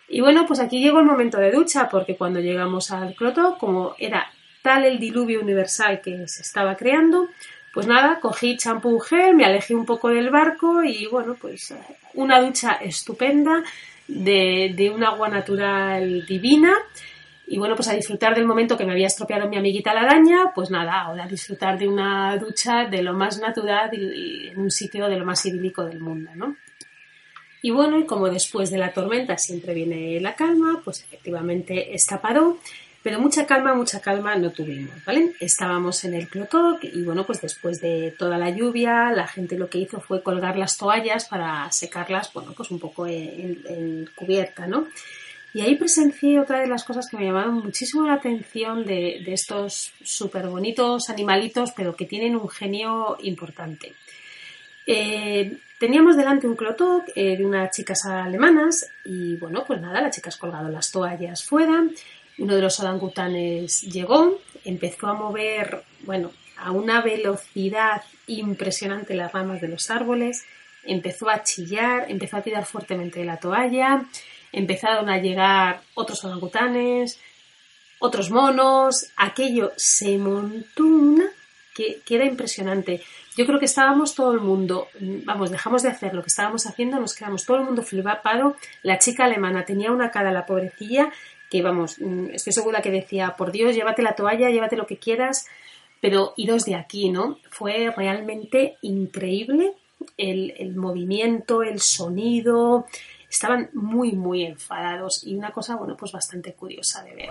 Y 0.08 0.22
bueno, 0.22 0.46
pues 0.48 0.60
aquí 0.60 0.80
llegó 0.80 1.00
el 1.00 1.06
momento 1.06 1.38
de 1.38 1.52
ducha, 1.52 1.90
porque 1.90 2.16
cuando 2.16 2.40
llegamos 2.40 2.92
al 2.92 3.16
cloto, 3.16 3.58
como 3.60 3.96
era 4.00 4.32
tal 4.62 4.84
el 4.86 5.00
diluvio 5.00 5.42
universal 5.42 6.02
que 6.02 6.28
se 6.28 6.42
estaba 6.42 6.76
creando, 6.76 7.28
pues 7.76 7.88
nada, 7.88 8.22
cogí 8.22 8.56
champú 8.56 8.98
gel, 9.00 9.36
me 9.36 9.44
alejé 9.44 9.76
un 9.76 9.86
poco 9.86 10.08
del 10.08 10.30
barco 10.30 10.82
y 10.82 11.08
bueno, 11.08 11.36
pues 11.36 11.76
una 12.14 12.40
ducha 12.40 12.76
estupenda 12.76 13.66
de, 14.08 14.74
de 14.74 14.90
un 14.90 15.04
agua 15.04 15.28
natural 15.28 16.26
divina. 16.26 16.74
Y 17.48 17.58
bueno, 17.58 17.76
pues 17.76 17.90
a 17.90 17.94
disfrutar 17.94 18.34
del 18.34 18.46
momento 18.46 18.78
que 18.78 18.86
me 18.86 18.94
había 18.94 19.08
estropeado 19.08 19.50
mi 19.50 19.58
amiguita 19.58 19.94
la 19.94 20.04
araña, 20.04 20.54
pues 20.56 20.72
nada, 20.72 21.02
ahora 21.02 21.26
a 21.26 21.28
disfrutar 21.28 21.78
de 21.78 21.90
una 21.90 22.38
ducha 22.38 22.86
de 22.86 23.04
lo 23.04 23.14
más 23.14 23.42
natural 23.42 23.90
y, 23.92 24.48
en 24.48 24.58
un 24.58 24.72
sitio 24.72 25.10
de 25.10 25.18
lo 25.18 25.26
más 25.26 25.46
idílico 25.46 25.84
del 25.84 26.00
mundo, 26.00 26.32
¿no? 26.34 26.56
Y 27.62 27.72
bueno, 27.72 28.08
como 28.08 28.30
después 28.30 28.72
de 28.72 28.78
la 28.78 28.94
tormenta 28.94 29.38
siempre 29.38 29.74
viene 29.74 30.22
la 30.22 30.34
calma, 30.34 30.82
pues 30.82 31.04
efectivamente 31.04 31.94
esta 31.94 32.22
paró 32.22 32.58
pero 33.06 33.20
mucha 33.20 33.46
calma, 33.46 33.76
mucha 33.76 34.02
calma 34.02 34.36
no 34.36 34.50
tuvimos, 34.50 35.06
¿vale? 35.06 35.36
Estábamos 35.40 36.04
en 36.06 36.16
el 36.16 36.28
Clotoc 36.28 36.84
y 36.84 37.04
bueno, 37.04 37.24
pues 37.24 37.40
después 37.40 37.80
de 37.80 38.16
toda 38.18 38.40
la 38.40 38.50
lluvia, 38.50 39.12
la 39.12 39.28
gente 39.28 39.60
lo 39.60 39.70
que 39.70 39.78
hizo 39.78 40.02
fue 40.02 40.24
colgar 40.24 40.58
las 40.58 40.76
toallas 40.76 41.26
para 41.26 41.72
secarlas, 41.72 42.34
bueno, 42.34 42.54
pues 42.58 42.72
un 42.72 42.80
poco 42.80 43.06
en, 43.06 44.10
cubierta, 44.16 44.66
¿no? 44.66 44.88
Y 45.54 45.62
ahí 45.62 45.76
presencié 45.76 46.40
otra 46.40 46.62
de 46.62 46.66
las 46.66 46.84
cosas 46.84 47.08
que 47.08 47.18
me 47.18 47.26
llamaron 47.26 47.54
muchísimo 47.64 48.08
la 48.08 48.14
atención 48.14 48.84
de, 48.84 49.22
de 49.24 49.34
estos 49.34 49.94
súper 50.04 50.48
bonitos 50.48 51.08
animalitos, 51.12 51.74
pero 51.74 51.96
que 51.96 52.08
tienen 52.08 52.36
un 52.36 52.50
genio 52.50 53.18
importante. 53.22 53.94
Eh, 54.88 55.60
teníamos 55.78 56.18
delante 56.18 56.48
un 56.48 56.56
clotoc 56.56 57.04
eh, 57.14 57.38
de 57.38 57.46
unas 57.46 57.70
chicas 57.70 58.04
alemanas 58.06 58.92
y 59.04 59.36
bueno, 59.36 59.64
pues 59.64 59.80
nada, 59.80 60.02
las 60.02 60.16
chicas 60.16 60.38
colgado 60.38 60.70
las 60.70 60.92
toallas 60.92 61.44
fuera 61.44 61.84
uno 62.38 62.56
de 62.56 62.62
los 62.62 62.80
orangutanes 62.80 63.82
llegó, 63.84 64.40
empezó 64.64 65.08
a 65.08 65.14
mover, 65.14 65.84
bueno, 66.02 66.32
a 66.58 66.72
una 66.72 67.02
velocidad 67.02 68.02
impresionante 68.28 69.14
las 69.14 69.32
ramas 69.32 69.62
de 69.62 69.68
los 69.68 69.90
árboles, 69.90 70.46
empezó 70.84 71.30
a 71.30 71.44
chillar, 71.44 72.06
empezó 72.10 72.38
a 72.38 72.42
tirar 72.42 72.66
fuertemente 72.66 73.20
de 73.20 73.26
la 73.26 73.38
toalla, 73.38 74.06
empezaron 74.52 75.10
a 75.10 75.18
llegar 75.20 75.82
otros 75.94 76.24
orangutanes, 76.24 77.20
otros 78.00 78.30
monos, 78.30 79.08
aquello 79.16 79.74
se 79.76 80.18
montó 80.18 80.84
una 80.84 81.26
que, 81.76 82.02
era 82.10 82.26
impresionante. 82.26 83.02
Yo 83.36 83.46
creo 83.46 83.60
que 83.60 83.66
estábamos 83.66 84.16
todo 84.16 84.32
el 84.32 84.40
mundo, 84.40 84.88
vamos, 85.00 85.52
dejamos 85.52 85.84
de 85.84 85.90
hacer 85.90 86.14
lo 86.14 86.22
que 86.22 86.30
estábamos 86.30 86.66
haciendo, 86.66 87.00
nos 87.00 87.14
quedamos 87.14 87.46
todo 87.46 87.58
el 87.58 87.64
mundo 87.64 87.84
flipado. 87.84 88.56
La 88.82 88.98
chica 88.98 89.26
alemana 89.26 89.66
tenía 89.66 89.92
una 89.92 90.10
cara, 90.10 90.32
la 90.32 90.46
pobrecilla, 90.46 91.12
que 91.50 91.62
vamos, 91.62 91.98
estoy 92.34 92.54
segura 92.54 92.82
que 92.82 92.92
decía, 92.92 93.36
por 93.38 93.52
Dios, 93.52 93.76
llévate 93.76 94.02
la 94.02 94.16
toalla, 94.16 94.50
llévate 94.50 94.76
lo 94.76 94.88
que 94.88 94.98
quieras, 94.98 95.48
Pero 96.02 96.34
iros 96.36 96.66
de 96.66 96.76
aquí, 96.76 97.10
¿no? 97.10 97.40
Fue 97.50 97.92
realmente 97.96 98.78
increíble 98.82 99.74
el, 100.18 100.54
el 100.58 100.76
movimiento, 100.76 101.64
el 101.64 101.80
sonido. 101.82 102.86
Estaban 103.30 103.70
muy, 103.74 104.12
muy 104.14 104.46
enfadados 104.46 105.26
y 105.26 105.36
una 105.36 105.52
cosa, 105.52 105.76
bueno, 105.76 105.96
pues 105.98 106.12
bastante 106.12 106.54
curiosa 106.54 107.04
de 107.04 107.16
ver. 107.16 107.30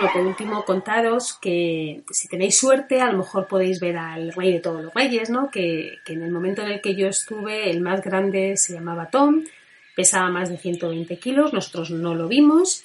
Bueno, 0.00 0.12
por 0.12 0.26
último, 0.26 0.64
contaros 0.64 1.36
que 1.40 2.02
si 2.10 2.28
tenéis 2.28 2.58
suerte, 2.58 3.00
a 3.00 3.10
lo 3.10 3.18
mejor 3.18 3.46
podéis 3.48 3.80
ver 3.80 3.96
al 3.96 4.32
rey 4.32 4.52
de 4.52 4.60
todos 4.60 4.82
los 4.82 4.94
reyes, 4.94 5.30
¿no? 5.30 5.50
Que, 5.50 5.98
en 6.06 6.22
el 6.22 6.30
momento 6.30 6.62
en 6.62 6.68
el 6.68 6.80
que 6.80 6.94
yo 6.94 7.08
estuve, 7.08 7.70
el 7.70 7.80
más 7.80 8.02
grande 8.02 8.56
se 8.56 8.74
llamaba 8.74 9.10
Tom, 9.10 9.44
pesaba 9.96 10.30
más 10.30 10.50
de 10.50 10.58
120 10.58 11.18
kilos, 11.18 11.52
nosotros 11.52 11.90
no 11.90 12.14
lo 12.14 12.28
vimos. 12.28 12.84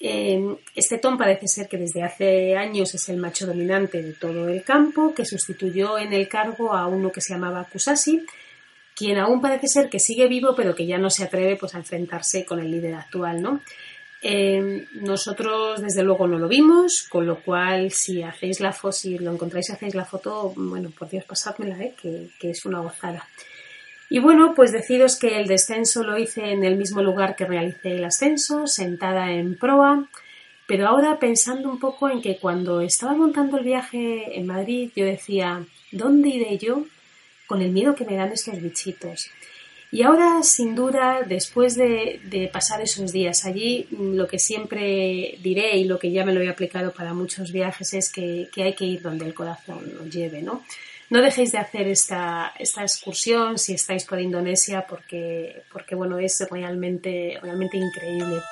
Eh, 0.00 0.56
este 0.74 0.98
Tom 0.98 1.16
parece 1.16 1.46
ser 1.46 1.68
que 1.68 1.76
desde 1.76 2.02
hace 2.02 2.56
años 2.56 2.94
es 2.94 3.08
el 3.08 3.18
macho 3.18 3.46
dominante 3.46 4.02
de 4.02 4.12
todo 4.12 4.48
el 4.48 4.62
campo, 4.64 5.14
que 5.14 5.24
sustituyó 5.24 5.98
en 5.98 6.12
el 6.12 6.28
cargo 6.28 6.74
a 6.74 6.86
uno 6.86 7.12
que 7.12 7.20
se 7.20 7.34
llamaba 7.34 7.68
Kusasi, 7.70 8.24
quien 8.96 9.18
aún 9.18 9.40
parece 9.40 9.68
ser 9.68 9.88
que 9.88 10.00
sigue 10.00 10.26
vivo, 10.26 10.54
pero 10.56 10.74
que 10.74 10.86
ya 10.86 10.98
no 10.98 11.10
se 11.10 11.22
atreve 11.22 11.54
pues, 11.56 11.74
a 11.76 11.78
enfrentarse 11.78 12.44
con 12.44 12.58
el 12.58 12.70
líder 12.70 12.94
actual, 12.94 13.40
¿no? 13.40 13.60
Eh, 14.20 14.86
nosotros 14.94 15.80
desde 15.80 16.02
luego 16.02 16.26
no 16.26 16.38
lo 16.38 16.48
vimos, 16.48 17.04
con 17.08 17.26
lo 17.26 17.40
cual 17.40 17.92
si 17.92 18.22
hacéis 18.22 18.60
la 18.60 18.72
foto, 18.72 18.92
si 18.92 19.18
lo 19.18 19.32
encontráis 19.32 19.68
y 19.68 19.72
hacéis 19.72 19.94
la 19.94 20.04
foto, 20.04 20.52
bueno, 20.56 20.90
por 20.90 21.08
Dios 21.08 21.24
pasádmela, 21.24 21.78
¿eh? 21.80 21.94
que 22.00 22.50
es 22.50 22.64
una 22.64 22.80
gozada. 22.80 23.28
Y 24.10 24.20
bueno, 24.20 24.54
pues 24.54 24.72
deciros 24.72 25.16
que 25.16 25.38
el 25.38 25.46
descenso 25.46 26.02
lo 26.02 26.16
hice 26.16 26.52
en 26.52 26.64
el 26.64 26.76
mismo 26.76 27.02
lugar 27.02 27.36
que 27.36 27.44
realicé 27.44 27.96
el 27.96 28.04
ascenso, 28.04 28.66
sentada 28.66 29.30
en 29.32 29.58
proa, 29.58 30.08
pero 30.66 30.88
ahora 30.88 31.18
pensando 31.18 31.70
un 31.70 31.78
poco 31.78 32.08
en 32.08 32.22
que 32.22 32.38
cuando 32.38 32.80
estaba 32.80 33.14
montando 33.14 33.58
el 33.58 33.64
viaje 33.64 34.38
en 34.38 34.46
Madrid, 34.46 34.90
yo 34.96 35.04
decía, 35.04 35.64
¿dónde 35.92 36.30
iré 36.30 36.56
yo 36.56 36.84
con 37.46 37.60
el 37.60 37.70
miedo 37.70 37.94
que 37.94 38.06
me 38.06 38.16
dan 38.16 38.32
estos 38.32 38.60
bichitos? 38.60 39.30
Y 39.90 40.02
ahora, 40.02 40.42
sin 40.42 40.74
duda, 40.74 41.22
después 41.26 41.74
de, 41.74 42.20
de, 42.24 42.48
pasar 42.48 42.82
esos 42.82 43.10
días 43.10 43.46
allí, 43.46 43.88
lo 43.90 44.28
que 44.28 44.38
siempre 44.38 45.38
diré 45.42 45.78
y 45.78 45.84
lo 45.84 45.98
que 45.98 46.10
ya 46.10 46.26
me 46.26 46.34
lo 46.34 46.42
he 46.42 46.48
aplicado 46.48 46.92
para 46.92 47.14
muchos 47.14 47.52
viajes 47.52 47.94
es 47.94 48.12
que, 48.12 48.48
hay 48.56 48.74
que 48.74 48.84
ir 48.84 49.00
donde 49.00 49.24
el 49.24 49.32
corazón 49.32 49.94
nos 49.94 50.10
lleve, 50.10 50.42
¿no? 50.42 50.62
No 51.08 51.22
dejéis 51.22 51.52
de 51.52 51.58
hacer 51.58 51.88
esta, 51.88 52.52
esta 52.58 52.82
excursión 52.82 53.56
si 53.56 53.72
estáis 53.72 54.04
por 54.04 54.20
Indonesia 54.20 54.84
porque, 54.86 55.62
porque 55.72 55.94
bueno, 55.94 56.18
es 56.18 56.46
realmente, 56.50 57.38
realmente 57.40 57.78
increíble. 57.78 58.42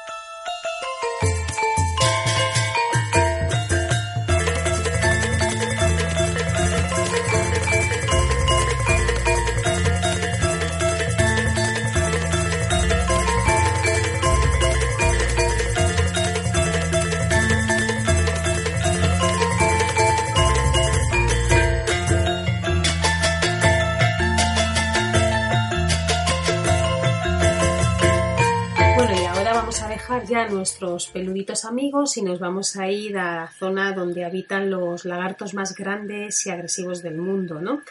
Nuestros 30.49 31.09
peluditos 31.09 31.65
amigos 31.65 32.17
y 32.17 32.23
nos 32.23 32.39
vamos 32.39 32.77
a 32.77 32.91
ir 32.91 33.19
a 33.19 33.37
la 33.37 33.49
zona 33.49 33.93
donde 33.93 34.25
habitan 34.25 34.71
los 34.71 35.05
lagartos 35.05 35.55
más 35.55 35.75
grandes 35.75 36.47
y 36.47 36.51
agresivos 36.51 37.03
del 37.03 37.17
mundo, 37.17 37.61
¿no? 37.61 37.83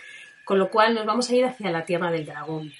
Con 0.43 0.59
lo 0.59 0.69
cual 0.69 0.93
nos 0.93 1.05
vamos 1.05 1.29
a 1.29 1.35
ir 1.35 1.45
hacia 1.45 1.71
la 1.71 1.85
tierra 1.85 2.11
del 2.11 2.25
dragón. 2.25 2.71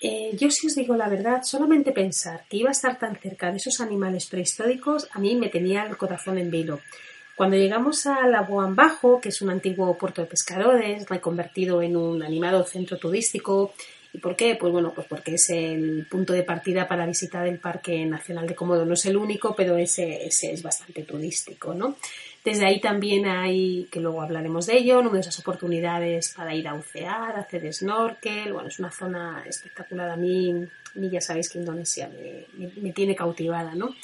Eh, 0.00 0.36
yo 0.38 0.50
si 0.50 0.66
os 0.66 0.74
digo 0.74 0.94
la 0.94 1.08
verdad, 1.08 1.42
solamente 1.42 1.92
pensar 1.92 2.44
que 2.48 2.58
iba 2.58 2.68
a 2.68 2.72
estar 2.72 2.98
tan 2.98 3.16
cerca 3.16 3.50
de 3.50 3.56
esos 3.56 3.80
animales 3.80 4.26
prehistóricos 4.26 5.08
a 5.12 5.18
mí 5.18 5.36
me 5.36 5.48
tenía 5.48 5.84
el 5.84 5.96
corazón 5.96 6.38
en 6.38 6.50
vilo. 6.50 6.80
Cuando 7.36 7.56
llegamos 7.56 8.06
a 8.06 8.26
Labuan 8.26 8.74
Bajo, 8.74 9.20
que 9.20 9.28
es 9.28 9.42
un 9.42 9.50
antiguo 9.50 9.98
puerto 9.98 10.22
de 10.22 10.26
pescadores, 10.26 11.06
reconvertido 11.06 11.82
en 11.82 11.96
un 11.96 12.22
animado 12.22 12.64
centro 12.64 12.96
turístico, 12.96 13.74
¿Y 14.16 14.18
por 14.18 14.34
qué? 14.34 14.54
Pues 14.54 14.72
bueno, 14.72 14.94
pues 14.94 15.06
porque 15.06 15.34
es 15.34 15.50
el 15.50 16.06
punto 16.10 16.32
de 16.32 16.42
partida 16.42 16.88
para 16.88 17.04
visitar 17.04 17.46
el 17.46 17.58
Parque 17.58 18.06
Nacional 18.06 18.46
de 18.46 18.54
Komodo. 18.54 18.86
No 18.86 18.94
es 18.94 19.04
el 19.04 19.14
único, 19.14 19.54
pero 19.54 19.76
ese, 19.76 20.24
es 20.24 20.62
bastante 20.62 21.02
turístico, 21.02 21.74
¿no? 21.74 21.96
Desde 22.42 22.64
ahí 22.64 22.80
también 22.80 23.26
hay, 23.26 23.86
que 23.90 24.00
luego 24.00 24.22
hablaremos 24.22 24.64
de 24.64 24.78
ello, 24.78 25.02
numerosas 25.02 25.38
oportunidades 25.38 26.32
para 26.34 26.54
ir 26.54 26.66
a 26.66 26.72
bucear, 26.72 27.36
hacer 27.36 27.70
snorkel. 27.74 28.54
Bueno, 28.54 28.68
es 28.68 28.78
una 28.78 28.90
zona 28.90 29.44
espectacular. 29.46 30.08
A 30.08 30.16
mí, 30.16 30.66
ya 30.94 31.20
sabéis 31.20 31.50
que 31.50 31.58
Indonesia 31.58 32.08
me, 32.08 32.46
me, 32.56 32.72
me 32.80 32.92
tiene 32.92 33.14
cautivada, 33.14 33.74
¿no? 33.74 33.94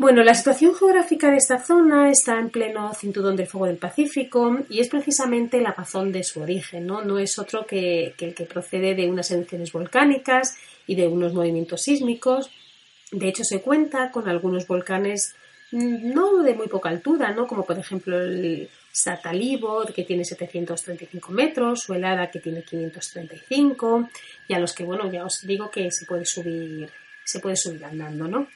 Bueno, 0.00 0.22
la 0.22 0.32
situación 0.32 0.74
geográfica 0.74 1.30
de 1.30 1.36
esta 1.36 1.58
zona 1.58 2.10
está 2.10 2.38
en 2.38 2.48
pleno 2.48 2.94
cinturón 2.94 3.36
del 3.36 3.46
fuego 3.46 3.66
del 3.66 3.76
Pacífico 3.76 4.60
y 4.70 4.80
es 4.80 4.88
precisamente 4.88 5.60
la 5.60 5.72
razón 5.72 6.10
de 6.10 6.24
su 6.24 6.40
origen, 6.40 6.86
¿no? 6.86 7.04
No 7.04 7.18
es 7.18 7.38
otro 7.38 7.66
que, 7.66 8.14
el 8.18 8.34
que 8.34 8.46
procede 8.46 8.94
de 8.94 9.10
unas 9.10 9.30
erupciones 9.30 9.70
volcánicas 9.72 10.56
y 10.86 10.94
de 10.94 11.06
unos 11.06 11.34
movimientos 11.34 11.82
sísmicos. 11.82 12.50
De 13.12 13.28
hecho, 13.28 13.44
se 13.44 13.60
cuenta 13.60 14.10
con 14.10 14.26
algunos 14.26 14.66
volcanes 14.66 15.34
mm, 15.70 16.14
no 16.14 16.42
de 16.42 16.54
muy 16.54 16.68
poca 16.68 16.88
altura, 16.88 17.34
¿no? 17.34 17.46
Como 17.46 17.66
por 17.66 17.78
ejemplo 17.78 18.18
el 18.18 18.70
Satalibor, 18.90 19.92
que 19.92 20.04
tiene 20.04 20.24
735 20.24 21.30
metros, 21.30 21.90
o 21.90 21.94
el 21.94 22.30
que 22.30 22.40
tiene 22.40 22.62
535, 22.62 24.08
y 24.48 24.54
a 24.54 24.60
los 24.60 24.72
que, 24.72 24.82
bueno, 24.82 25.12
ya 25.12 25.26
os 25.26 25.46
digo 25.46 25.70
que 25.70 25.90
se 25.90 26.06
puede 26.06 26.24
subir, 26.24 26.88
se 27.22 27.38
puede 27.38 27.56
subir 27.56 27.84
andando, 27.84 28.26
¿no? 28.26 28.48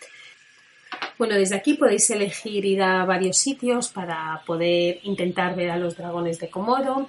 Bueno, 1.17 1.37
desde 1.37 1.55
aquí 1.55 1.75
podéis 1.75 2.11
elegir 2.11 2.65
ir 2.65 2.83
a 2.83 3.05
varios 3.05 3.39
sitios 3.39 3.89
para 3.89 4.43
poder 4.45 4.99
intentar 5.05 5.55
ver 5.55 5.71
a 5.71 5.77
los 5.77 5.97
dragones 5.97 6.41
de 6.41 6.51
Komodo. 6.51 7.09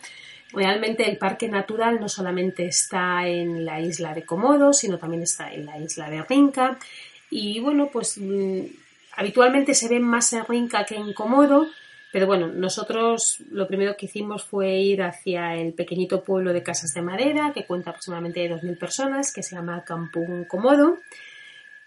Realmente 0.53 1.09
el 1.09 1.17
parque 1.17 1.49
natural 1.49 1.99
no 1.99 2.07
solamente 2.07 2.65
está 2.67 3.27
en 3.27 3.65
la 3.65 3.81
isla 3.81 4.13
de 4.13 4.23
Komodo, 4.23 4.73
sino 4.73 4.99
también 4.99 5.23
está 5.23 5.51
en 5.51 5.65
la 5.65 5.79
isla 5.79 6.09
de 6.11 6.21
Rinca. 6.21 6.77
Y 7.31 7.59
bueno, 7.61 7.89
pues 7.91 8.19
mmm, 8.19 8.61
habitualmente 9.17 9.73
se 9.73 9.89
ven 9.89 10.03
más 10.03 10.31
en 10.33 10.45
Rinca 10.45 10.85
que 10.85 10.95
en 10.95 11.11
Komodo, 11.13 11.65
pero 12.11 12.27
bueno, 12.27 12.47
nosotros 12.47 13.39
lo 13.49 13.67
primero 13.67 13.97
que 13.97 14.05
hicimos 14.05 14.43
fue 14.43 14.75
ir 14.77 15.01
hacia 15.01 15.55
el 15.55 15.73
pequeñito 15.73 16.23
pueblo 16.23 16.53
de 16.53 16.61
Casas 16.61 16.93
de 16.93 17.01
Madera, 17.01 17.51
que 17.53 17.65
cuenta 17.65 17.89
aproximadamente 17.89 18.49
2.000 18.49 18.77
personas, 18.77 19.33
que 19.33 19.41
se 19.41 19.55
llama 19.55 19.83
Kampung 19.83 20.45
Komodo. 20.47 20.99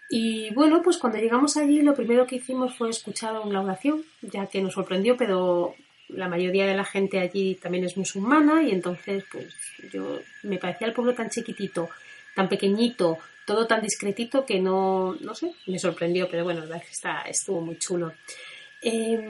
Y 0.09 0.51
bueno, 0.55 0.81
pues 0.81 0.97
cuando 0.97 1.19
llegamos 1.19 1.55
allí 1.55 1.81
lo 1.81 1.93
primero 1.93 2.25
que 2.25 2.37
hicimos 2.37 2.75
fue 2.75 2.89
escuchar 2.89 3.39
una 3.39 3.61
oración, 3.61 4.03
ya 4.21 4.47
que 4.47 4.61
nos 4.61 4.73
sorprendió, 4.73 5.15
pero 5.15 5.75
la 6.09 6.27
mayoría 6.27 6.65
de 6.65 6.75
la 6.75 6.83
gente 6.83 7.19
allí 7.19 7.55
también 7.55 7.83
es 7.83 7.95
musulmana 7.95 8.63
y 8.63 8.71
entonces 8.71 9.23
pues 9.31 9.53
yo 9.93 10.19
me 10.41 10.57
parecía 10.57 10.87
el 10.87 10.93
pueblo 10.93 11.13
tan 11.13 11.29
chiquitito, 11.29 11.89
tan 12.35 12.49
pequeñito, 12.49 13.19
todo 13.45 13.67
tan 13.67 13.81
discretito 13.81 14.45
que 14.45 14.59
no, 14.59 15.15
no 15.21 15.35
sé, 15.35 15.53
me 15.67 15.77
sorprendió, 15.77 16.27
pero 16.29 16.43
bueno, 16.43 16.61
la 16.61 16.65
verdad 16.65 16.81
que 16.81 16.91
está, 16.91 17.21
estuvo 17.21 17.61
muy 17.61 17.77
chulo. 17.77 18.13
Eh, 18.81 19.23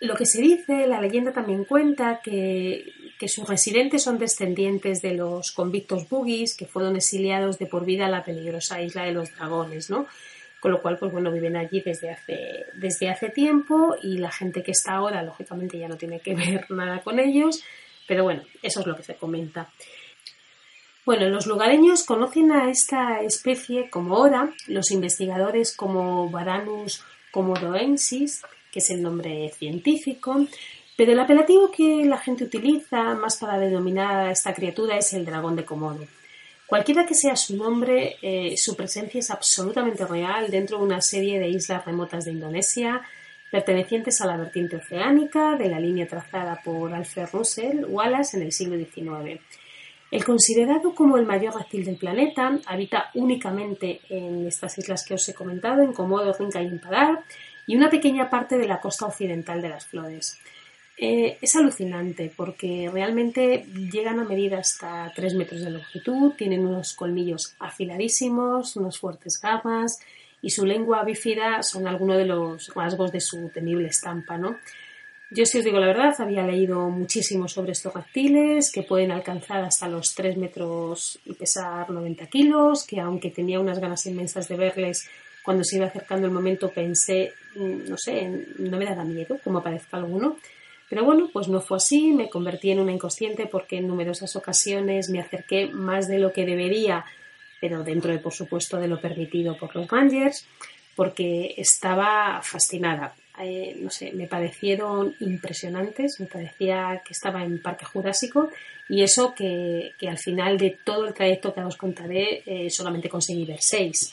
lo 0.00 0.14
que 0.16 0.26
se 0.26 0.40
dice, 0.40 0.86
la 0.86 1.00
leyenda 1.00 1.32
también 1.32 1.64
cuenta 1.64 2.20
que, 2.22 2.92
que, 3.20 3.28
sus 3.28 3.46
residentes 3.46 4.02
son 4.02 4.18
descendientes 4.18 5.02
de 5.02 5.14
los 5.14 5.52
convictos 5.52 6.08
bugis 6.08 6.56
que 6.56 6.66
fueron 6.66 6.96
exiliados 6.96 7.58
de 7.58 7.66
por 7.66 7.84
vida 7.84 8.06
a 8.06 8.08
la 8.08 8.24
peligrosa 8.24 8.80
isla 8.80 9.04
de 9.04 9.12
los 9.12 9.30
dragones, 9.36 9.90
¿no? 9.90 10.06
Con 10.60 10.72
lo 10.72 10.82
cual, 10.82 10.98
pues 10.98 11.12
bueno, 11.12 11.30
viven 11.30 11.56
allí 11.56 11.80
desde 11.80 12.10
hace, 12.10 12.64
desde 12.74 13.10
hace 13.10 13.28
tiempo 13.28 13.94
y 14.02 14.18
la 14.18 14.30
gente 14.30 14.62
que 14.62 14.72
está 14.72 14.94
ahora, 14.94 15.22
lógicamente, 15.22 15.78
ya 15.78 15.88
no 15.88 15.96
tiene 15.96 16.20
que 16.20 16.34
ver 16.34 16.70
nada 16.70 17.00
con 17.00 17.18
ellos, 17.18 17.62
pero 18.08 18.24
bueno, 18.24 18.42
eso 18.62 18.80
es 18.80 18.86
lo 18.86 18.96
que 18.96 19.02
se 19.02 19.14
comenta. 19.14 19.70
Bueno, 21.06 21.28
los 21.28 21.46
lugareños 21.46 22.04
conocen 22.04 22.52
a 22.52 22.70
esta 22.70 23.20
especie 23.22 23.90
como 23.90 24.16
ora, 24.16 24.52
los 24.66 24.90
investigadores 24.90 25.74
como 25.74 26.30
Varanus 26.30 27.02
comodoensis, 27.30 28.42
que 28.70 28.80
es 28.80 28.90
el 28.90 29.02
nombre 29.02 29.50
científico, 29.56 30.46
pero 31.00 31.12
el 31.12 31.18
apelativo 31.18 31.70
que 31.70 32.04
la 32.04 32.18
gente 32.18 32.44
utiliza 32.44 33.14
más 33.14 33.38
para 33.38 33.58
denominar 33.58 34.26
a 34.26 34.32
esta 34.32 34.52
criatura 34.52 34.98
es 34.98 35.14
el 35.14 35.24
dragón 35.24 35.56
de 35.56 35.64
Komodo. 35.64 36.04
Cualquiera 36.66 37.06
que 37.06 37.14
sea 37.14 37.36
su 37.36 37.56
nombre, 37.56 38.16
eh, 38.20 38.54
su 38.58 38.76
presencia 38.76 39.18
es 39.18 39.30
absolutamente 39.30 40.04
real 40.04 40.50
dentro 40.50 40.76
de 40.76 40.84
una 40.84 41.00
serie 41.00 41.40
de 41.40 41.48
islas 41.48 41.86
remotas 41.86 42.26
de 42.26 42.32
Indonesia 42.32 43.00
pertenecientes 43.50 44.20
a 44.20 44.26
la 44.26 44.36
vertiente 44.36 44.76
oceánica 44.76 45.56
de 45.56 45.70
la 45.70 45.80
línea 45.80 46.06
trazada 46.06 46.60
por 46.62 46.92
Alfred 46.92 47.28
Russel 47.32 47.86
Wallace 47.88 48.36
en 48.36 48.42
el 48.42 48.52
siglo 48.52 48.76
XIX. 48.76 49.40
El 50.10 50.22
considerado 50.22 50.94
como 50.94 51.16
el 51.16 51.24
mayor 51.24 51.56
reptil 51.56 51.86
del 51.86 51.96
planeta 51.96 52.58
habita 52.66 53.08
únicamente 53.14 54.02
en 54.10 54.46
estas 54.46 54.76
islas 54.76 55.02
que 55.06 55.14
os 55.14 55.26
he 55.26 55.32
comentado, 55.32 55.80
en 55.80 55.94
Komodo, 55.94 56.36
Rinca 56.38 56.60
y 56.60 56.66
en 56.66 56.78
Padar, 56.78 57.24
y 57.66 57.74
una 57.74 57.88
pequeña 57.88 58.28
parte 58.28 58.58
de 58.58 58.68
la 58.68 58.80
costa 58.80 59.06
occidental 59.06 59.62
de 59.62 59.68
las 59.70 59.86
Flores. 59.86 60.38
Eh, 61.02 61.38
es 61.40 61.56
alucinante 61.56 62.30
porque 62.36 62.90
realmente 62.92 63.64
llegan 63.90 64.20
a 64.20 64.24
medir 64.24 64.54
hasta 64.54 65.10
3 65.16 65.34
metros 65.34 65.62
de 65.62 65.70
longitud, 65.70 66.34
tienen 66.36 66.66
unos 66.66 66.92
colmillos 66.92 67.54
afiladísimos, 67.58 68.76
unas 68.76 68.98
fuertes 68.98 69.40
garras 69.40 69.98
y 70.42 70.50
su 70.50 70.66
lengua 70.66 71.02
bífida 71.02 71.62
son 71.62 71.88
algunos 71.88 72.18
de 72.18 72.26
los 72.26 72.68
rasgos 72.74 73.12
de 73.12 73.22
su 73.22 73.48
temible 73.48 73.88
estampa, 73.88 74.36
¿no? 74.36 74.58
Yo, 75.30 75.46
si 75.46 75.56
os 75.56 75.64
digo 75.64 75.78
la 75.78 75.86
verdad, 75.86 76.14
había 76.18 76.46
leído 76.46 76.90
muchísimo 76.90 77.48
sobre 77.48 77.72
estos 77.72 77.94
reptiles 77.94 78.70
que 78.70 78.82
pueden 78.82 79.10
alcanzar 79.10 79.64
hasta 79.64 79.88
los 79.88 80.14
3 80.14 80.36
metros 80.36 81.18
y 81.24 81.32
pesar 81.32 81.88
90 81.88 82.26
kilos, 82.26 82.84
que 82.86 83.00
aunque 83.00 83.30
tenía 83.30 83.58
unas 83.58 83.78
ganas 83.78 84.04
inmensas 84.04 84.48
de 84.48 84.56
verles, 84.56 85.08
cuando 85.42 85.64
se 85.64 85.76
iba 85.76 85.86
acercando 85.86 86.26
el 86.26 86.32
momento 86.32 86.68
pensé, 86.68 87.32
mm, 87.54 87.88
no 87.88 87.96
sé, 87.96 88.28
no 88.58 88.76
me 88.76 88.84
da 88.84 89.02
miedo, 89.02 89.38
como 89.42 89.62
parezca 89.62 89.96
alguno. 89.96 90.36
Pero 90.90 91.04
bueno, 91.04 91.30
pues 91.32 91.46
no 91.46 91.60
fue 91.60 91.76
así, 91.76 92.12
me 92.12 92.28
convertí 92.28 92.72
en 92.72 92.80
una 92.80 92.90
inconsciente 92.90 93.46
porque 93.46 93.78
en 93.78 93.86
numerosas 93.86 94.34
ocasiones 94.34 95.08
me 95.08 95.20
acerqué 95.20 95.68
más 95.68 96.08
de 96.08 96.18
lo 96.18 96.32
que 96.32 96.44
debería, 96.44 97.04
pero 97.60 97.84
dentro 97.84 98.10
de, 98.10 98.18
por 98.18 98.32
supuesto, 98.32 98.76
de 98.76 98.88
lo 98.88 99.00
permitido 99.00 99.56
por 99.56 99.74
los 99.76 99.88
rangers, 99.88 100.48
porque 100.96 101.54
estaba 101.56 102.40
fascinada. 102.42 103.14
Eh, 103.38 103.76
no 103.80 103.88
sé, 103.88 104.10
me 104.12 104.26
parecieron 104.26 105.14
impresionantes, 105.20 106.18
me 106.18 106.26
parecía 106.26 107.00
que 107.06 107.12
estaba 107.12 107.44
en 107.44 107.62
Parque 107.62 107.84
Jurásico 107.84 108.50
y 108.88 109.02
eso 109.02 109.32
que, 109.32 109.92
que 109.96 110.08
al 110.08 110.18
final 110.18 110.58
de 110.58 110.76
todo 110.84 111.06
el 111.06 111.14
trayecto 111.14 111.54
que 111.54 111.60
os 111.60 111.76
contaré 111.76 112.42
eh, 112.44 112.68
solamente 112.68 113.08
conseguí 113.08 113.44
ver 113.44 113.62
seis. 113.62 114.12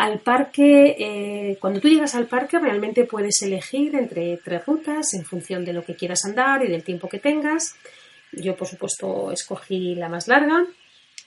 Al 0.00 0.20
parque, 0.20 0.96
eh, 0.98 1.58
cuando 1.60 1.78
tú 1.78 1.86
llegas 1.86 2.14
al 2.14 2.26
parque 2.26 2.58
realmente 2.58 3.04
puedes 3.04 3.42
elegir 3.42 3.94
entre 3.94 4.38
tres 4.38 4.64
rutas 4.64 5.12
en 5.12 5.26
función 5.26 5.62
de 5.62 5.74
lo 5.74 5.84
que 5.84 5.94
quieras 5.94 6.24
andar 6.24 6.64
y 6.64 6.68
del 6.68 6.82
tiempo 6.82 7.06
que 7.06 7.18
tengas. 7.18 7.76
Yo, 8.32 8.56
por 8.56 8.66
supuesto, 8.66 9.30
escogí 9.30 9.94
la 9.94 10.08
más 10.08 10.26
larga, 10.26 10.64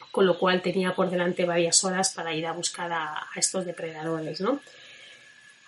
con 0.09 0.25
lo 0.25 0.39
cual 0.39 0.63
tenía 0.63 0.95
por 0.95 1.11
delante 1.11 1.45
varias 1.45 1.83
horas 1.83 2.15
para 2.15 2.33
ir 2.33 2.47
a 2.47 2.53
buscar 2.53 2.91
a, 2.91 3.27
estos 3.35 3.63
depredadores, 3.63 4.41
¿no? 4.41 4.59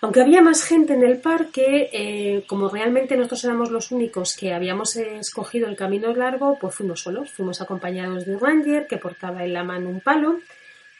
Aunque 0.00 0.22
había 0.22 0.42
más 0.42 0.64
gente 0.64 0.94
en 0.94 1.04
el 1.04 1.18
parque, 1.18 1.88
eh, 1.92 2.44
como 2.48 2.68
realmente 2.68 3.16
nosotros 3.16 3.44
éramos 3.44 3.70
los 3.70 3.92
únicos 3.92 4.34
que 4.34 4.52
habíamos 4.52 4.96
escogido 4.96 5.68
el 5.68 5.76
camino 5.76 6.12
largo, 6.12 6.58
pues 6.60 6.74
fuimos 6.74 7.02
solos, 7.02 7.30
fuimos 7.30 7.60
acompañados 7.60 8.26
de 8.26 8.34
un 8.34 8.40
ranger 8.40 8.88
que 8.88 8.98
portaba 8.98 9.44
en 9.44 9.52
la 9.52 9.62
mano 9.62 9.90
un 9.90 10.00
palo, 10.00 10.40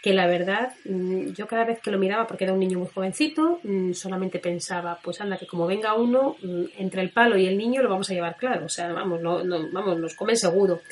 que 0.07 0.15
la 0.15 0.29
verdad, 0.29 0.73
mm, 0.85 1.33
yo 1.33 1.49
cada 1.49 1.65
vez 1.65 1.81
que 1.81 1.91
lo 1.91 1.99
miraba, 1.99 2.29
porque 2.29 2.45
era 2.45 2.53
un 2.53 2.61
niño 2.61 2.79
muy 2.79 2.87
jovencito, 2.87 3.59
mm, 3.65 3.93
solamente 3.93 4.39
pensaba, 4.39 5.01
pues 5.03 5.21
anda, 5.21 5.37
que 5.37 5.49
como 5.49 5.67
venga 5.67 5.95
uno, 5.95 6.37
mm, 6.41 6.65
entre 6.79 7.03
el 7.03 7.11
palo 7.11 7.37
y 7.37 7.45
el 7.49 7.59
niño 7.59 7.83
lo 7.83 7.89
vamos 7.89 8.09
a 8.09 8.15
llevar 8.15 8.37
claro, 8.37 8.67
o 8.67 8.69
sea, 8.69 8.93
vamos, 8.93 9.21
no, 9.21 9.43
no, 9.43 9.69
vamos 9.73 9.99
nos 9.99 10.15
comen 10.15 10.37
seguro. 10.37 10.83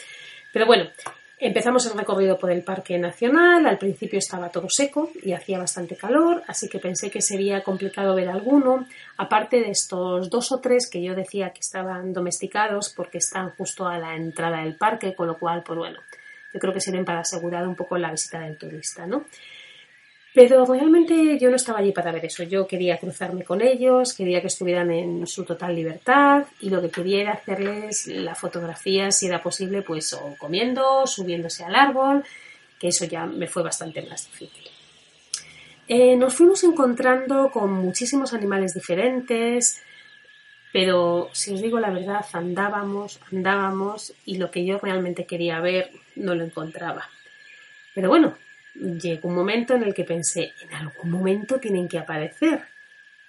Pero 0.53 0.67
bueno, 0.67 0.91
Empezamos 1.37 1.85
el 1.87 1.99
recorrido 1.99 2.39
por 2.39 2.51
el 2.53 2.63
Parque 2.63 2.97
Nacional, 2.97 3.67
al 3.67 3.77
principio 3.77 4.21
estaba 4.21 4.51
todo 4.51 4.67
seco 4.71 5.11
y 5.23 5.33
hacía 5.33 5.59
bastante 5.59 5.97
calor, 5.97 6.43
así 6.47 6.69
que 6.69 6.79
pensé 6.79 7.11
que 7.11 7.21
sería 7.21 7.63
complicado 7.63 8.15
ver 8.15 8.29
alguno, 8.29 8.87
aparte 9.17 9.57
de 9.61 9.71
estos 9.71 10.31
dos 10.31 10.53
o 10.53 10.61
tres 10.61 10.89
que 10.89 11.03
yo 11.03 11.15
decía 11.15 11.51
que 11.51 11.59
estaban 11.59 12.13
domesticados 12.13 12.95
porque 12.97 13.19
están 13.19 13.51
justo 13.51 13.87
a 13.87 13.99
la 13.99 14.15
entrada 14.15 14.63
del 14.63 14.77
parque, 14.77 15.15
con 15.15 15.27
lo 15.27 15.37
cual, 15.37 15.65
pues 15.67 15.77
bueno, 15.77 15.99
yo 16.55 16.61
creo 16.61 16.73
que 16.73 16.81
sirven 16.81 17.05
para 17.05 17.21
asegurar 17.21 17.67
un 17.67 17.75
poco 17.75 17.99
la 17.99 18.13
visita 18.13 18.39
del 18.39 18.57
turista, 18.57 19.07
¿no? 19.07 19.27
Pero 20.33 20.65
realmente 20.65 21.39
yo 21.39 21.49
no 21.49 21.57
estaba 21.57 21.79
allí 21.79 21.93
para 21.93 22.11
ver 22.11 22.25
eso. 22.25 22.43
Yo 22.43 22.67
quería 22.67 22.99
cruzarme 22.99 23.45
con 23.45 23.61
ellos, 23.61 24.15
quería 24.15 24.41
que 24.41 24.49
estuvieran 24.49 24.91
en 24.91 25.27
su 25.27 25.45
total 25.45 25.77
libertad 25.77 26.45
y 26.61 26.71
lo 26.71 26.81
que 26.81 26.91
quería 26.91 27.21
era 27.21 27.33
hacerles 27.35 28.09
la 28.09 28.35
fotografía, 28.35 29.13
si 29.13 29.27
era 29.27 29.41
posible, 29.41 29.83
pues 29.83 30.13
o 30.13 30.35
comiendo, 30.37 31.07
subiéndose 31.07 31.65
al 31.65 31.77
árbol, 31.77 32.25
que 32.81 32.89
eso 32.89 33.05
ya 33.05 33.27
me 33.27 33.47
fue 33.47 33.63
bastante 33.63 34.03
más 34.03 34.29
difícil. 34.31 34.71
Eh, 35.87 36.17
nos 36.17 36.35
fuimos 36.35 36.65
encontrando 36.65 37.51
con 37.51 37.73
muchísimos 37.73 38.33
animales 38.33 38.75
diferentes, 38.75 39.83
pero 40.75 41.31
si 41.31 41.55
os 41.55 41.63
digo 41.63 41.79
la 41.79 41.91
verdad, 41.91 42.27
andábamos, 42.33 43.21
andábamos 43.31 44.13
y 44.25 44.39
lo 44.39 44.51
que 44.51 44.65
yo 44.67 44.81
realmente 44.81 45.25
quería 45.25 45.61
ver 45.61 45.93
no 46.17 46.35
lo 46.35 46.43
encontraba. 46.43 47.09
Pero 47.95 48.09
bueno, 48.09 48.37
llegó 48.75 49.29
un 49.29 49.37
momento 49.37 49.75
en 49.75 49.85
el 49.85 49.95
que 49.95 50.03
pensé, 50.03 50.53
en 50.61 50.75
algún 50.75 51.13
momento 51.13 51.61
tienen 51.61 51.87
que 51.87 52.01
aparecer. 52.01 52.65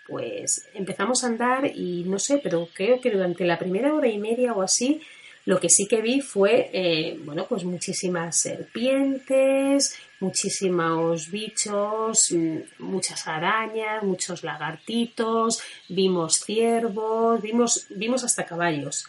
Pues 0.08 0.68
empezamos 0.74 1.24
a 1.24 1.28
andar 1.28 1.68
y 1.68 2.04
no 2.06 2.18
sé, 2.18 2.40
pero 2.40 2.68
creo 2.74 3.00
que 3.00 3.12
durante 3.12 3.46
la 3.46 3.60
primera 3.60 3.94
hora 3.94 4.08
y 4.08 4.18
media 4.18 4.54
o 4.54 4.64
así, 4.64 5.04
lo 5.46 5.60
que 5.60 5.70
sí 5.70 5.88
que 5.88 6.02
vi 6.02 6.22
fue, 6.22 6.72
eh, 6.74 7.16
bueno, 7.26 7.46
pues 7.48 7.64
muchísimas 7.64 8.42
serpientes, 8.42 9.96
muchísimos 10.26 11.30
bichos, 11.30 12.32
mm, 12.32 12.84
muchas 12.94 13.28
arañas, 13.28 14.04
muchos 14.04 14.44
lagartitos, 14.44 15.62
vimos 15.88 16.40
ciervos, 16.40 17.42
vimos, 17.42 17.86
vimos 17.90 18.24
hasta 18.24 18.46
caballos. 18.46 19.06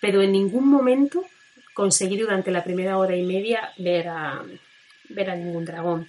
Pero 0.00 0.20
en 0.20 0.32
ningún 0.32 0.68
momento 0.68 1.24
conseguí 1.74 2.16
durante 2.18 2.50
la 2.50 2.62
primera 2.62 2.98
hora 2.98 3.16
y 3.16 3.24
media 3.24 3.72
ver 3.78 4.08
a, 4.08 4.42
ver 5.08 5.30
a 5.30 5.36
ningún 5.36 5.64
dragón. 5.64 6.08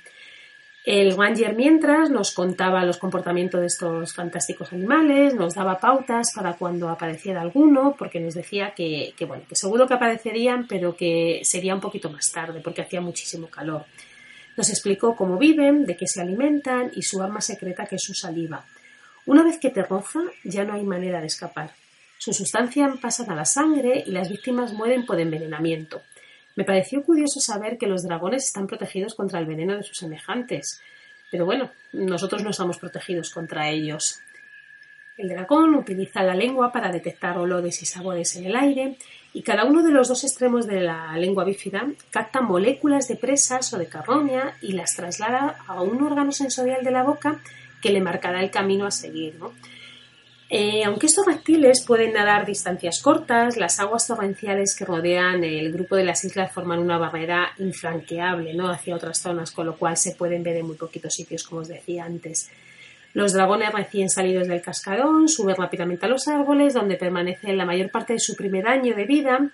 El 0.86 1.16
Ranger 1.16 1.56
mientras 1.56 2.10
nos 2.10 2.32
contaba 2.32 2.84
los 2.84 2.98
comportamientos 2.98 3.62
de 3.62 3.68
estos 3.68 4.14
fantásticos 4.14 4.74
animales, 4.74 5.34
nos 5.34 5.56
daba 5.56 5.80
pautas 5.80 6.34
para 6.36 6.56
cuando 6.56 6.90
apareciera 6.90 7.40
alguno, 7.40 7.96
porque 7.98 8.20
nos 8.20 8.34
decía 8.34 8.74
que, 8.76 9.14
que, 9.16 9.24
bueno, 9.24 9.44
que 9.48 9.56
seguro 9.56 9.88
que 9.88 9.94
aparecerían, 9.94 10.68
pero 10.68 10.94
que 10.94 11.40
sería 11.44 11.74
un 11.74 11.80
poquito 11.80 12.10
más 12.10 12.30
tarde, 12.34 12.60
porque 12.60 12.82
hacía 12.82 13.00
muchísimo 13.00 13.48
calor. 13.48 13.86
Nos 14.56 14.70
explicó 14.70 15.16
cómo 15.16 15.38
viven, 15.38 15.86
de 15.86 15.98
qué 15.98 16.08
se 16.08 16.22
alimentan 16.22 16.92
y 16.94 17.02
su 17.02 17.22
arma 17.22 17.42
secreta 17.42 17.86
que 17.86 17.96
es 17.96 18.04
su 18.04 18.14
saliva. 18.14 18.66
Una 19.26 19.44
vez 19.44 19.58
que 19.58 19.70
te 19.70 19.84
roza, 19.84 20.20
ya 20.44 20.64
no 20.64 20.74
hay 20.74 20.84
manera 20.84 21.22
de 21.22 21.28
escapar. 21.28 21.72
Su 22.18 22.34
sustancia 22.34 22.94
pasa 23.02 23.26
a 23.28 23.36
la 23.36 23.46
sangre 23.46 24.04
y 24.06 24.12
las 24.12 24.30
víctimas 24.30 24.74
mueren 24.74 25.06
por 25.06 25.20
envenenamiento. 25.20 26.02
Me 26.56 26.64
pareció 26.64 27.04
curioso 27.04 27.40
saber 27.40 27.78
que 27.78 27.88
los 27.88 28.04
dragones 28.04 28.46
están 28.46 28.68
protegidos 28.68 29.16
contra 29.16 29.40
el 29.40 29.46
veneno 29.46 29.76
de 29.76 29.84
sus 29.84 29.98
semejantes, 29.98 30.82
pero 31.32 31.46
bueno, 31.46 31.72
nosotros 31.94 32.44
no 32.44 32.52
estamos 32.52 32.78
protegidos 32.78 33.32
contra 33.32 33.70
ellos. 33.70 34.20
El 35.16 35.30
dragón 35.30 35.76
utiliza 35.76 36.24
la 36.24 36.34
lengua 36.34 36.72
para 36.72 36.92
detectar 36.92 37.38
olores 37.38 37.84
y 37.84 37.86
sabores 37.86 38.36
en 38.36 38.46
el 38.46 38.56
aire 38.56 38.98
y 39.32 39.44
cada 39.44 39.64
uno 39.64 39.84
de 39.84 39.92
los 39.92 40.08
dos 40.08 40.24
extremos 40.24 40.66
de 40.66 40.82
la 40.82 41.16
lengua 41.18 41.44
bífida 41.44 41.86
capta 42.10 42.42
moléculas 42.42 43.08
de 43.08 43.16
presas 43.16 43.72
o 43.74 43.78
de 43.78 43.86
carroña 43.86 44.58
y 44.62 44.72
las 44.72 44.96
traslada 44.96 45.58
a 45.68 45.84
un 45.84 46.02
órgano 46.02 46.32
sensorial 46.32 46.84
de 46.84 46.90
la 46.90 47.04
boca 47.04 47.42
que 47.80 47.92
le 47.92 48.02
marcará 48.02 48.42
el 48.42 48.50
camino 48.50 48.88
a 48.88 48.92
seguir. 48.92 49.36
Eh, 50.50 50.84
aunque 50.84 51.06
estos 51.06 51.28
reptiles 51.28 51.84
pueden 51.86 52.14
nadar 52.14 52.46
distancias 52.48 53.00
cortas, 53.00 53.56
las 53.56 53.80
aguas 53.80 54.08
torrenciales 54.08 54.76
que 54.76 54.86
rodean 54.86 55.44
el 55.44 55.72
grupo 55.72 55.96
de 55.96 56.06
las 56.06 56.24
islas 56.26 56.52
forman 56.52 56.80
una 56.80 56.98
barrera 56.98 57.52
infranqueable 57.60 58.56
¿no? 58.56 58.70
hacia 58.70 58.96
otras 58.96 59.20
zonas, 59.20 59.52
con 59.52 59.68
lo 59.68 59.78
cual 59.78 59.96
se 59.96 60.16
pueden 60.16 60.42
ver 60.42 60.58
en 60.58 60.66
muy 60.66 60.76
poquitos 60.76 61.14
sitios, 61.14 61.44
como 61.44 61.62
os 61.62 61.68
decía 61.68 62.06
antes. 62.06 62.50
Los 63.14 63.34
dragones 63.34 63.72
recién 63.72 64.10
salidos 64.10 64.48
del 64.48 64.62
cascarón 64.62 65.30
suben 65.30 65.56
rápidamente 65.56 66.06
a 66.06 66.10
los 66.10 66.28
árboles, 66.28 66.74
donde 66.74 66.96
permanecen 66.96 67.58
la 67.58 67.66
mayor 67.66 67.92
parte 67.92 68.14
de 68.14 68.20
su 68.20 68.36
primer 68.36 68.68
año 68.68 68.96
de 68.96 69.06
vida, 69.06 69.52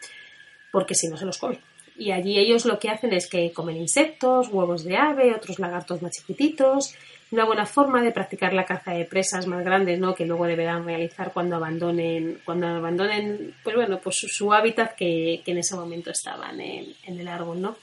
porque 0.72 0.96
si 0.96 1.10
no 1.10 1.18
se 1.18 1.26
los 1.26 1.38
comen. 1.38 1.60
Y 1.98 2.12
allí 2.12 2.40
ellos 2.40 2.66
lo 2.66 2.80
que 2.80 2.90
hacen 2.90 3.12
es 3.12 3.30
que 3.30 3.52
comen 3.52 3.76
insectos, 3.76 4.48
huevos 4.48 4.86
de 4.86 4.96
ave, 4.96 5.36
otros 5.36 5.60
lagartos 5.60 6.02
más 6.02 6.14
chiquititos, 6.14 6.96
una 7.32 7.44
buena 7.44 7.66
forma 7.66 8.02
de 8.02 8.12
practicar 8.12 8.54
la 8.54 8.64
caza 8.64 8.92
de 8.94 9.04
presas 9.04 9.46
más 9.48 9.66
grandes, 9.66 10.00
¿no? 10.00 10.16
Que 10.16 10.26
luego 10.26 10.48
deberán 10.48 10.86
realizar 10.86 11.34
cuando 11.34 11.58
abandonen, 11.58 12.40
cuando 12.46 12.68
abandonen, 12.68 13.54
pues 13.62 13.76
bueno, 13.76 14.00
pues 14.02 14.16
su, 14.16 14.54
hábitat 14.54 14.96
que, 14.96 15.44
en 15.46 15.58
ese 15.58 15.76
momento 15.76 16.10
estaban 16.10 16.62
en, 16.62 16.94
en, 17.04 17.20
el 17.20 17.28
árbol, 17.28 17.62
¿no? 17.62 17.76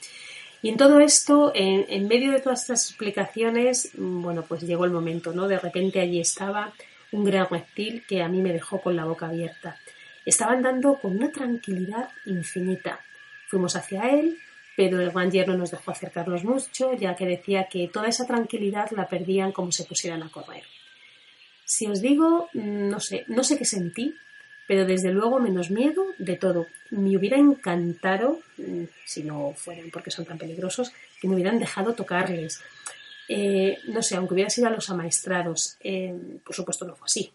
Y 0.61 0.69
en 0.69 0.77
todo 0.77 0.99
esto, 0.99 1.51
en, 1.53 2.07
medio 2.07 2.31
de 2.31 2.39
todas 2.39 2.61
estas 2.61 2.89
explicaciones, 2.89 3.91
bueno, 3.95 4.43
pues 4.43 4.63
llegó 4.63 4.85
el 4.85 4.91
momento, 4.91 5.31
¿no? 5.31 5.47
De 5.47 5.59
repente 5.59 5.99
allí 5.99 6.19
estaba 6.19 6.73
un 7.11 7.23
gran 7.23 7.47
reptil 7.49 8.03
que 8.07 8.21
a 8.21 8.27
mí 8.27 8.41
me 8.41 8.53
dejó 8.53 8.81
con 8.81 8.95
la 8.95 9.05
boca 9.05 9.27
abierta. 9.27 9.77
Estaba 10.25 10.53
andando 10.53 10.95
con 10.99 11.15
una 11.15 11.31
tranquilidad 11.31 12.09
infinita. 12.25 12.99
Fuimos 13.47 13.75
hacia 13.75 14.09
él, 14.09 14.37
pero 14.75 14.99
el 14.99 15.13
Ranger 15.13 15.47
no 15.47 15.57
nos 15.57 15.71
dejó 15.71 15.91
acercarnos 15.91 16.43
mucho, 16.43 16.93
ya 16.93 17.15
que 17.15 17.25
decía 17.25 17.67
que 17.69 17.87
toda 17.87 18.07
esa 18.07 18.25
tranquilidad 18.25 18.91
la 18.91 19.07
perdían 19.07 19.51
como 19.51 19.71
se 19.71 19.85
pusieran 19.85 20.23
a 20.23 20.29
correr. 20.29 20.63
Si 21.63 21.85
os 21.87 22.01
digo, 22.01 22.49
mm, 22.53 22.89
no 22.89 22.99
sé, 22.99 23.25
no 23.27 23.43
sé 23.43 23.57
qué 23.57 23.65
sentí, 23.65 24.15
pero 24.67 24.85
desde 24.85 25.11
luego 25.11 25.39
menos 25.39 25.71
miedo 25.71 26.05
de 26.17 26.35
todo. 26.35 26.67
Me 26.91 27.17
hubiera 27.17 27.37
encantado, 27.37 28.39
mm, 28.57 28.83
si 29.05 29.23
no 29.23 29.53
fueran 29.55 29.89
porque 29.89 30.11
son 30.11 30.25
tan 30.25 30.37
peligrosos, 30.37 30.91
que 31.19 31.27
me 31.27 31.35
hubieran 31.35 31.57
dejado 31.57 31.93
tocarles. 31.93 32.61
Eh, 33.29 33.79
no 33.87 34.01
sé, 34.01 34.15
aunque 34.15 34.33
hubiera 34.33 34.49
sido 34.49 34.67
a 34.67 34.71
los 34.71 34.89
amaestrados, 34.89 35.77
eh, 35.81 36.13
por 36.45 36.55
supuesto 36.55 36.85
no 36.85 36.95
fue 36.95 37.05
así. 37.05 37.31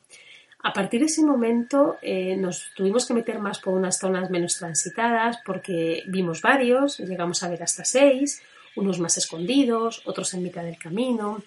A 0.65 0.73
partir 0.73 1.01
de 1.01 1.07
ese 1.07 1.23
momento 1.23 1.99
eh, 2.03 2.37
nos 2.37 2.73
tuvimos 2.77 3.07
que 3.07 3.15
meter 3.15 3.41
más 3.41 3.59
por 3.59 3.75
unas 3.75 3.99
zonas 3.99 4.31
menos 4.31 4.57
transitadas 4.57 5.39
porque 5.45 6.05
vimos 6.07 6.41
varios, 6.41 6.99
llegamos 6.99 7.43
a 7.43 7.49
ver 7.49 7.63
hasta 7.65 7.85
seis, 7.85 8.43
unos 8.77 9.01
más 9.01 9.17
escondidos, 9.19 10.03
otros 10.05 10.33
en 10.35 10.43
mitad 10.43 10.63
del 10.63 10.79
camino. 10.79 11.43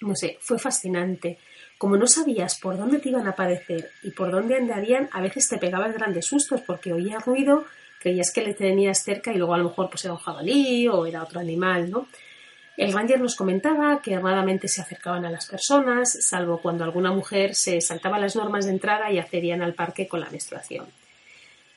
No 0.00 0.14
sé, 0.14 0.38
fue 0.40 0.58
fascinante. 0.58 1.38
Como 1.82 1.96
no 1.96 2.06
sabías 2.06 2.60
por 2.60 2.78
dónde 2.78 3.00
te 3.00 3.08
iban 3.08 3.26
a 3.26 3.30
aparecer 3.30 3.90
y 4.04 4.12
por 4.12 4.30
dónde 4.30 4.54
andarían, 4.54 5.08
a 5.10 5.20
veces 5.20 5.48
te 5.48 5.58
pegabas 5.58 5.92
grandes 5.92 6.26
sustos 6.26 6.60
porque 6.60 6.92
oías 6.92 7.26
ruido, 7.26 7.64
creías 7.98 8.32
que 8.32 8.40
le 8.40 8.54
tenías 8.54 9.02
cerca 9.02 9.32
y 9.32 9.36
luego 9.36 9.54
a 9.54 9.58
lo 9.58 9.64
mejor 9.64 9.90
pues 9.90 10.04
era 10.04 10.14
un 10.14 10.20
jabalí 10.20 10.86
o 10.86 11.06
era 11.06 11.24
otro 11.24 11.40
animal, 11.40 11.90
¿no? 11.90 12.06
El 12.76 12.92
ranger 12.92 13.20
nos 13.20 13.34
comentaba 13.34 14.00
que 14.00 14.16
raramente 14.16 14.68
se 14.68 14.80
acercaban 14.80 15.24
a 15.24 15.30
las 15.32 15.46
personas, 15.46 16.18
salvo 16.20 16.58
cuando 16.62 16.84
alguna 16.84 17.10
mujer 17.10 17.56
se 17.56 17.80
saltaba 17.80 18.20
las 18.20 18.36
normas 18.36 18.66
de 18.66 18.70
entrada 18.70 19.10
y 19.10 19.18
accedían 19.18 19.60
al 19.60 19.74
parque 19.74 20.06
con 20.06 20.20
la 20.20 20.30
menstruación. 20.30 20.86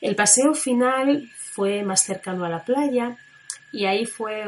El 0.01 0.15
paseo 0.15 0.53
final 0.53 1.27
fue 1.33 1.81
más 1.81 2.03
cercano 2.03 2.45
a 2.45 2.49
la 2.49 2.63
playa 2.63 3.17
y 3.71 3.85
ahí 3.85 4.05
fue 4.05 4.45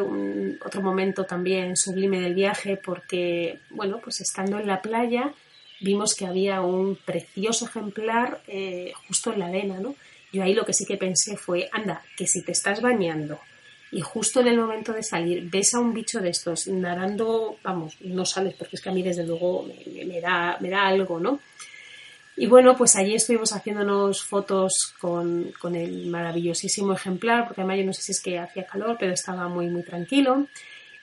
otro 0.64 0.84
momento 0.84 1.24
también 1.24 1.76
sublime 1.76 2.20
del 2.22 2.36
viaje 2.36 2.78
porque, 2.78 3.58
bueno, 3.72 3.99
pues 4.03 4.22
estando 4.22 4.60
en 4.60 4.68
la 4.68 4.84
playa 4.84 5.34
vimos 5.80 6.16
que 6.16 6.26
había 6.26 6.62
un 6.62 6.96
precioso 6.96 7.66
ejemplar 7.66 8.42
eh, 8.48 8.94
justo 9.08 9.34
en 9.34 9.40
la 9.40 9.48
arena, 9.48 9.80
¿no? 9.80 9.96
Yo 10.32 10.44
ahí 10.44 10.54
lo 10.54 10.66
que 10.66 10.74
sí 10.74 10.86
que 10.86 10.98
pensé 10.98 11.38
fue, 11.38 11.70
anda, 11.72 12.02
que 12.18 12.28
si 12.28 12.44
te 12.44 12.52
estás 12.52 12.82
bañando 12.82 13.40
y 13.92 14.02
justo 14.02 14.42
en 14.42 14.48
el 14.48 14.58
momento 14.58 14.92
de 14.92 15.04
salir 15.04 15.50
ves 15.50 15.74
a 15.74 15.80
un 15.80 15.94
bicho 15.94 16.20
de 16.20 16.30
estos 16.30 16.68
nadando, 16.68 17.58
vamos, 17.64 17.98
no 18.02 18.26
sales 18.26 18.54
porque 18.56 18.76
es 18.76 18.82
que 18.82 18.90
a 18.90 18.94
mí 18.94 19.02
desde 19.02 19.26
luego 19.26 19.64
me, 19.64 20.06
me 20.06 20.20
da, 20.20 20.58
me 20.60 20.70
da 20.70 20.88
algo, 20.88 21.20
¿no? 21.20 21.40
Y 22.40 22.46
bueno, 22.46 22.78
pues 22.78 22.96
allí 22.96 23.16
estuvimos 23.16 23.52
haciéndonos 23.52 24.24
fotos 24.24 24.94
con, 25.00 25.52
con, 25.60 25.76
el 25.76 26.06
maravillosísimo 26.06 26.94
ejemplar, 26.94 27.48
porque 27.48 27.62
además 27.62 27.80
yo 27.80 27.86
no 27.86 27.94
sé 27.94 28.04
si 28.04 28.12
es 28.12 28.22
que 28.22 28.38
hacía 28.38 28.68
calor, 28.68 28.96
pero 29.00 29.12
estaba 29.12 29.48
muy, 29.48 29.70
muy 29.70 29.82
tranquilo. 29.82 30.46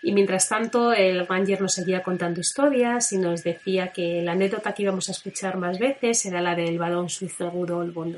Y 0.06 0.12
mientras 0.12 0.50
tanto, 0.50 0.92
el 0.92 1.26
ranger 1.26 1.62
nos 1.62 1.72
seguía 1.72 2.02
contando 2.02 2.38
historias 2.38 3.10
y 3.14 3.16
nos 3.16 3.42
decía 3.42 3.88
que 3.88 4.20
la 4.20 4.32
anécdota 4.32 4.74
que 4.74 4.82
íbamos 4.82 5.08
a 5.08 5.12
escuchar 5.12 5.56
más 5.56 5.78
veces 5.78 6.26
era 6.26 6.42
la 6.42 6.54
del 6.54 6.78
balón 6.78 7.08
suizo 7.08 7.48
Rudolf 7.48 7.94
von 7.94 8.14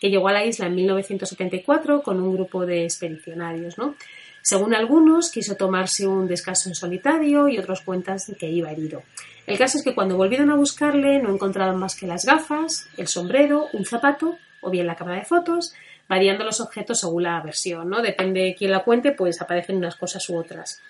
que 0.00 0.08
llegó 0.08 0.28
a 0.28 0.32
la 0.32 0.46
isla 0.46 0.68
en 0.68 0.76
1974 0.76 2.02
con 2.02 2.18
un 2.22 2.34
grupo 2.34 2.64
de 2.64 2.84
expedicionarios. 2.84 3.76
¿no? 3.76 3.94
Según 4.40 4.74
algunos, 4.74 5.30
quiso 5.30 5.54
tomarse 5.54 6.06
un 6.06 6.26
descanso 6.26 6.70
en 6.70 6.74
solitario 6.74 7.46
y 7.46 7.58
otros 7.58 7.82
cuentan 7.82 8.16
que 8.38 8.48
iba 8.48 8.72
herido. 8.72 9.02
El 9.46 9.58
caso 9.58 9.76
es 9.76 9.84
que 9.84 9.94
cuando 9.94 10.16
volvieron 10.16 10.48
a 10.48 10.56
buscarle 10.56 11.20
no 11.20 11.30
encontraron 11.30 11.78
más 11.78 11.94
que 11.94 12.06
las 12.06 12.24
gafas, 12.24 12.88
el 12.96 13.06
sombrero, 13.06 13.66
un 13.74 13.84
zapato 13.84 14.38
o 14.62 14.70
bien 14.70 14.86
la 14.86 14.96
cámara 14.96 15.18
de 15.18 15.26
fotos, 15.26 15.74
variando 16.10 16.44
los 16.44 16.60
objetos 16.60 16.98
según 16.98 17.22
la 17.22 17.40
versión, 17.40 17.88
¿no? 17.88 18.02
Depende 18.02 18.40
de 18.40 18.56
quién 18.56 18.72
la 18.72 18.82
cuente, 18.82 19.12
pues 19.12 19.40
aparecen 19.40 19.76
unas 19.76 19.94
cosas 19.94 20.28
u 20.28 20.36
otras. 20.36 20.82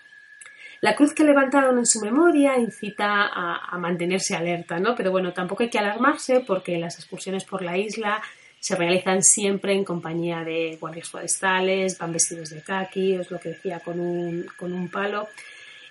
La 0.80 0.96
cruz 0.96 1.12
que 1.12 1.24
levantaron 1.24 1.76
en 1.76 1.84
su 1.84 2.00
memoria 2.00 2.56
incita 2.56 3.28
a, 3.30 3.76
mantenerse 3.76 4.34
alerta, 4.34 4.78
¿no? 4.78 4.94
Pero 4.96 5.10
bueno, 5.10 5.34
tampoco 5.34 5.62
hay 5.62 5.68
que 5.68 5.78
alarmarse 5.78 6.40
porque 6.40 6.78
las 6.78 6.98
excursiones 6.98 7.44
por 7.44 7.60
la 7.60 7.76
isla 7.76 8.22
se 8.60 8.76
realizan 8.76 9.22
siempre 9.22 9.74
en 9.74 9.84
compañía 9.84 10.42
de 10.42 10.78
guardias 10.80 11.10
forestales, 11.10 11.98
van 11.98 12.14
vestidos 12.14 12.48
de 12.48 12.62
kaki, 12.62 13.16
es 13.16 13.30
lo 13.30 13.38
que 13.38 13.50
decía, 13.50 13.80
con 13.80 14.00
un, 14.00 14.46
con 14.56 14.72
un 14.72 14.88
palo. 14.88 15.28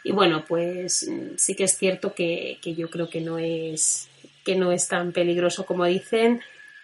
Y 0.03 0.11
bueno, 0.11 0.43
pues 0.47 1.07
sí 1.35 1.55
que 1.55 1.65
es 1.65 1.77
cierto 1.77 2.15
que, 2.15 2.57
que, 2.63 2.73
yo 2.73 2.89
creo 2.89 3.11
que 3.11 3.21
no 3.21 3.37
es, 3.37 4.09
que 4.43 4.55
no 4.55 4.71
es 4.71 4.87
tan 4.87 5.11
peligroso 5.11 5.67
como 5.67 5.85
dicen. 5.85 6.41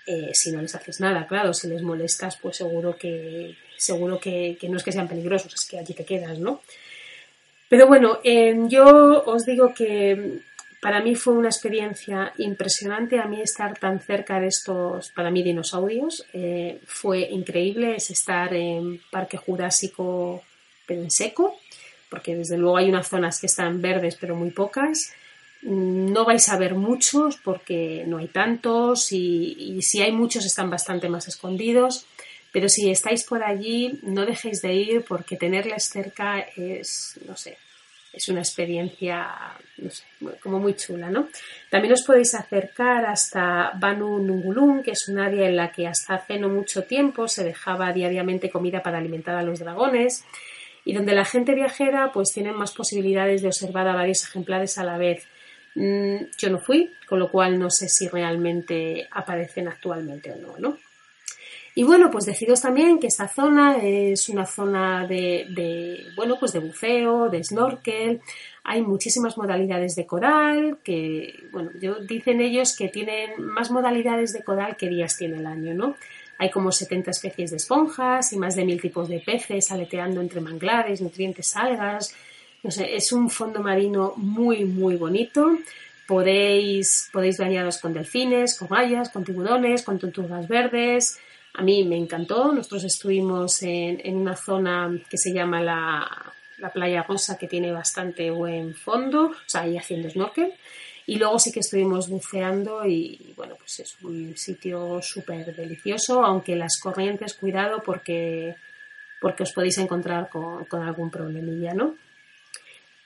Eh, 0.07 0.31
si 0.33 0.51
no 0.51 0.61
les 0.61 0.75
haces 0.75 0.99
nada, 0.99 1.25
claro, 1.25 1.53
si 1.53 1.67
les 1.67 1.81
molestas, 1.81 2.37
pues 2.37 2.57
seguro 2.57 2.95
que 2.95 3.55
seguro 3.77 4.19
que, 4.19 4.57
que 4.59 4.69
no 4.69 4.77
es 4.77 4.83
que 4.83 4.91
sean 4.91 5.07
peligrosos, 5.07 5.53
es 5.53 5.65
que 5.65 5.79
allí 5.79 5.93
te 5.93 6.05
quedas, 6.05 6.39
¿no? 6.39 6.61
Pero 7.69 7.87
bueno, 7.87 8.19
eh, 8.23 8.55
yo 8.67 9.23
os 9.25 9.45
digo 9.45 9.73
que 9.73 10.39
para 10.81 11.01
mí 11.01 11.15
fue 11.15 11.33
una 11.33 11.49
experiencia 11.49 12.31
impresionante 12.37 13.19
a 13.19 13.25
mí 13.25 13.41
estar 13.41 13.77
tan 13.79 13.99
cerca 13.99 14.39
de 14.39 14.47
estos, 14.47 15.09
para 15.09 15.31
mí, 15.31 15.41
dinosaurios. 15.41 16.25
Eh, 16.33 16.79
fue 16.85 17.21
increíble, 17.21 17.95
es 17.95 18.11
estar 18.11 18.53
en 18.53 19.01
Parque 19.09 19.37
Jurásico, 19.37 20.43
pero 20.85 21.01
en 21.01 21.09
seco, 21.09 21.57
porque 22.09 22.35
desde 22.35 22.57
luego 22.57 22.77
hay 22.77 22.89
unas 22.89 23.07
zonas 23.07 23.39
que 23.39 23.47
están 23.47 23.81
verdes, 23.81 24.15
pero 24.15 24.35
muy 24.35 24.51
pocas. 24.51 25.11
No 25.65 26.25
vais 26.25 26.47
a 26.49 26.57
ver 26.57 26.75
muchos 26.75 27.37
porque 27.37 28.03
no 28.05 28.17
hay 28.19 28.27
tantos 28.27 29.11
y, 29.11 29.81
si 29.81 30.01
hay 30.01 30.11
muchos 30.11 30.45
están 30.45 30.69
bastante 30.69 31.09
más 31.09 31.27
escondidos. 31.27 32.05
Pero 32.51 32.69
si 32.69 32.89
estáis 32.89 33.25
por 33.25 33.43
allí, 33.43 33.99
no 34.03 34.25
dejéis 34.25 34.61
de 34.61 34.73
ir 34.73 35.03
porque 35.03 35.35
tenerles 35.35 35.89
cerca 35.89 36.39
es, 36.55 37.19
no 37.27 37.35
sé, 37.35 37.57
es 38.13 38.29
una 38.29 38.39
experiencia, 38.39 39.27
no 39.77 39.89
sé, 39.89 40.03
como 40.41 40.59
muy 40.59 40.75
chula, 40.75 41.09
¿no? 41.09 41.27
También 41.69 41.93
os 41.93 42.03
podéis 42.03 42.33
acercar 42.35 43.05
hasta 43.05 43.71
Banu 43.75 44.19
Nungulun, 44.19 44.83
que 44.83 44.91
es 44.91 45.09
un 45.09 45.19
área 45.19 45.49
en 45.49 45.57
la 45.57 45.71
que 45.71 45.87
hasta 45.87 46.15
hace 46.15 46.39
no 46.39 46.47
mucho 46.47 46.83
tiempo 46.83 47.27
se 47.27 47.43
dejaba 47.43 47.91
diariamente 47.91 48.49
comida 48.49 48.81
para 48.81 48.99
alimentar 48.99 49.35
a 49.35 49.43
los 49.43 49.59
dragones 49.59 50.23
y 50.85 50.93
donde 50.93 51.13
la 51.13 51.25
gente 51.25 51.55
viajera 51.55 52.11
pues 52.13 52.29
tiene 52.31 52.53
más 52.53 52.71
posibilidades 52.71 53.41
de 53.41 53.47
observar 53.47 53.87
a 53.87 53.95
varios 53.95 54.23
ejemplares 54.23 54.77
a 54.77 54.85
la 54.85 54.97
vez. 54.97 55.27
Mm, 55.75 56.15
yo 56.37 56.49
no 56.49 56.59
fui, 56.59 56.91
con 57.07 57.19
lo 57.19 57.29
cual 57.29 57.59
no 57.59 57.69
sé 57.69 57.89
si 57.89 58.07
realmente 58.07 59.07
aparecen 59.11 59.67
actualmente 59.67 60.31
o 60.31 60.35
no, 60.37 60.57
¿no? 60.57 60.77
Y 61.77 61.83
bueno, 61.83 62.09
pues 62.09 62.25
deciros 62.25 62.61
también 62.61 62.99
que 62.99 63.07
esta 63.07 63.27
zona 63.27 63.77
es 63.83 64.29
una 64.29 64.45
zona 64.45 65.05
de, 65.05 65.45
de, 65.49 66.05
bueno, 66.15 66.37
pues 66.39 66.53
de 66.53 66.59
buceo, 66.59 67.29
de 67.29 67.43
snorkel. 67.43 68.21
Hay 68.63 68.81
muchísimas 68.81 69.37
modalidades 69.37 69.93
de 69.95 70.05
coral, 70.05 70.77
que, 70.81 71.43
bueno, 71.51 71.71
yo, 71.81 71.95
dicen 71.95 72.39
ellos 72.39 72.77
que 72.77 72.87
tienen 72.87 73.43
más 73.43 73.71
modalidades 73.71 74.31
de 74.31 74.41
coral 74.41 74.77
que 74.77 74.87
días 74.87 75.17
tiene 75.17 75.39
el 75.39 75.45
año, 75.45 75.73
¿no? 75.73 75.97
Hay 76.37 76.49
como 76.49 76.71
70 76.71 77.11
especies 77.11 77.51
de 77.51 77.57
esponjas 77.57 78.31
y 78.31 78.37
más 78.37 78.55
de 78.55 78.63
mil 78.63 78.79
tipos 78.79 79.09
de 79.09 79.19
peces 79.19 79.69
aleteando 79.69 80.21
entre 80.21 80.39
manglares, 80.39 81.01
nutrientes, 81.01 81.57
algas. 81.57 82.15
No 82.65 82.71
sé, 82.71 82.95
es 82.95 83.11
un 83.11 83.29
fondo 83.29 83.61
marino 83.61 84.13
muy, 84.17 84.65
muy 84.65 84.95
bonito. 84.95 85.59
Podéis, 86.07 87.11
podéis 87.13 87.37
bañaros 87.37 87.77
con 87.77 87.93
delfines, 87.93 88.57
con 88.57 88.75
hayas, 88.75 89.11
con 89.11 89.23
tiburones, 89.23 89.83
con 89.83 89.99
tortugas 89.99 90.47
verdes, 90.47 91.19
a 91.53 91.61
mí 91.61 91.83
me 91.83 91.95
encantó. 91.95 92.51
Nosotros 92.51 92.85
estuvimos 92.85 93.61
en, 93.61 94.01
en 94.03 94.17
una 94.17 94.35
zona 94.35 94.99
que 95.07 95.15
se 95.15 95.31
llama 95.31 95.61
la, 95.61 96.33
la, 96.57 96.73
Playa 96.73 97.03
Rosa, 97.03 97.37
que 97.37 97.47
tiene 97.47 97.71
bastante 97.71 98.31
buen 98.31 98.73
fondo, 98.73 99.25
o 99.25 99.35
sea, 99.45 99.61
ahí 99.61 99.77
haciendo 99.77 100.09
snorkel. 100.09 100.51
Y 101.05 101.17
luego 101.17 101.37
sí 101.37 101.51
que 101.51 101.59
estuvimos 101.59 102.09
buceando 102.09 102.83
y, 102.83 103.31
bueno, 103.37 103.57
pues 103.59 103.79
es 103.81 103.95
un 104.01 104.35
sitio 104.35 105.03
súper 105.03 105.55
delicioso, 105.55 106.25
aunque 106.25 106.55
las 106.55 106.79
corrientes, 106.81 107.35
cuidado 107.35 107.83
porque, 107.85 108.55
porque 109.21 109.43
os 109.43 109.53
podéis 109.53 109.77
encontrar 109.77 110.29
con, 110.29 110.65
con 110.65 110.81
algún 110.81 111.11
problemilla, 111.11 111.75
¿no? 111.75 111.93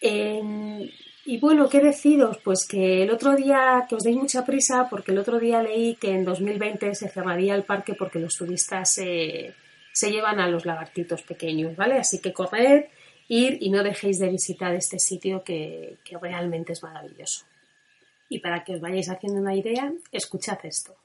En, 0.01 0.89
y 1.25 1.37
bueno, 1.39 1.69
¿qué 1.69 1.79
deciros? 1.79 2.37
Pues 2.43 2.65
que 2.67 3.03
el 3.03 3.11
otro 3.11 3.35
día, 3.35 3.85
que 3.87 3.95
os 3.95 4.03
deis 4.03 4.15
mucha 4.15 4.45
prisa, 4.45 4.87
porque 4.89 5.11
el 5.11 5.19
otro 5.19 5.39
día 5.39 5.61
leí 5.61 5.95
que 5.95 6.11
en 6.11 6.25
2020 6.25 6.95
se 6.95 7.09
cerraría 7.09 7.55
el 7.55 7.63
parque 7.63 7.93
porque 7.93 8.19
los 8.19 8.35
turistas 8.35 8.93
se 8.93 9.53
llevan 10.11 10.39
a 10.39 10.47
los 10.47 10.65
lagartitos 10.65 11.21
pequeños, 11.21 11.75
¿vale? 11.75 11.99
Así 11.99 12.19
que 12.19 12.33
corred, 12.33 12.85
ir 13.27 13.57
y 13.61 13.69
no 13.69 13.83
dejéis 13.83 14.19
de 14.19 14.29
visitar 14.29 14.73
este 14.73 14.97
sitio 14.97 15.43
que, 15.43 15.97
que 16.03 16.17
realmente 16.17 16.73
es 16.73 16.81
maravilloso. 16.81 17.45
Y 18.27 18.39
para 18.39 18.63
que 18.63 18.75
os 18.75 18.81
vayáis 18.81 19.09
haciendo 19.09 19.39
una 19.39 19.55
idea, 19.55 19.91
escuchad 20.11 20.59
esto. 20.63 20.95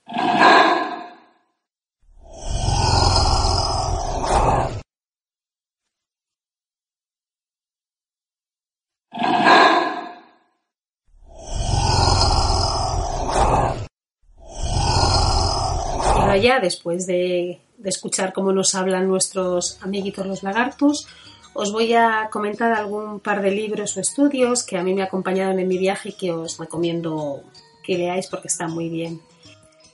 Ya, 16.37 16.61
después 16.61 17.07
de, 17.07 17.61
de, 17.79 17.89
escuchar 17.89 18.33
cómo 18.33 18.53
nos 18.53 18.75
hablan 18.75 19.09
nuestros 19.09 19.79
amiguitos 19.83 20.27
los 20.27 20.43
lagartos, 20.43 21.07
os 21.55 21.73
voy 21.73 21.95
a 21.95 22.29
comentar 22.31 22.73
algún 22.73 23.21
par 23.21 23.41
de 23.41 23.51
libros 23.51 23.97
o 23.97 24.01
estudios 24.01 24.65
que 24.65 24.77
a 24.77 24.83
mí 24.83 24.95
me 24.95 25.03
acompañaron 25.03 25.59
en 25.59 25.69
mi 25.69 25.79
viaje 25.79 26.11
y 26.11 26.13
que 26.13 26.33
os 26.33 26.59
recomiendo 26.59 27.43
que 27.83 27.97
leáis 27.97 28.27
porque 28.27 28.49
está 28.49 28.67
muy 28.67 28.89
bien. 28.89 29.21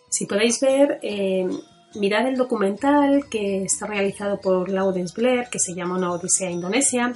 Si 0.08 0.26
podéis 0.26 0.60
ver, 0.60 0.98
eh, 1.02 1.46
mirad 1.94 2.26
el 2.26 2.36
documental 2.36 3.26
que 3.30 3.64
está 3.64 3.86
realizado 3.86 4.40
por 4.40 4.70
Laudens 4.70 5.14
Blair, 5.14 5.48
que 5.50 5.58
se 5.58 5.74
llama 5.74 5.96
Una 5.96 6.12
Odisea 6.12 6.50
Indonesia, 6.50 7.12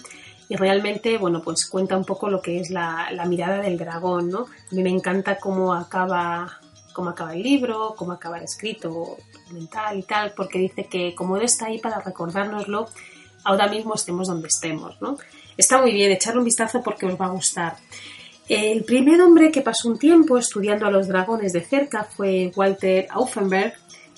y 0.49 0.57
realmente, 0.57 1.17
bueno, 1.17 1.41
pues 1.43 1.67
cuenta 1.67 1.97
un 1.97 2.05
poco 2.05 2.29
lo 2.29 2.43
que 2.43 2.61
es 2.61 2.71
la, 2.71 3.09
la 3.13 3.25
mirada 3.25 3.61
del 3.63 3.79
dragón, 3.79 4.29
¿no? 4.29 4.41
A 4.41 4.75
mí 4.75 4.83
me 4.83 4.91
encanta 4.91 5.39
cómo 5.39 5.73
acaba, 5.73 6.61
cómo 6.95 7.11
acaba 7.11 7.35
el 7.35 7.43
libro, 7.43 7.95
cómo 7.99 8.13
acaba 8.13 8.39
el 8.39 8.45
escrito 8.45 9.19
documental 9.35 9.99
y 9.99 10.03
tal, 10.05 10.33
porque 10.35 10.59
dice 10.59 10.87
que 10.87 11.15
como 11.15 11.37
él 11.37 11.43
está 11.43 11.67
ahí 11.67 11.79
para 11.79 12.01
recordárnoslo, 12.01 12.89
ahora 13.45 13.69
mismo 13.69 13.95
estemos 13.95 14.29
donde 14.29 14.49
estemos, 14.49 14.99
¿no? 15.03 15.19
Está 15.59 15.83
muy 15.83 15.93
bien, 15.93 16.11
echarle 16.11 16.39
un 16.39 16.47
vistazo 16.47 16.83
porque 16.83 17.05
os 17.05 17.21
va 17.21 17.27
a 17.27 17.31
gustar. 17.31 17.77
El 18.49 18.85
primer 18.85 19.21
hombre 19.21 19.51
que 19.51 19.61
pasó 19.61 19.89
un 19.89 19.99
tiempo 19.99 20.39
estudiando 20.39 20.87
a 20.87 20.91
los 20.91 21.09
dragones 21.09 21.53
de 21.53 21.63
cerca 21.63 22.05
fue 22.05 22.53
Walter 22.55 23.07
Auffenberg, 23.11 23.75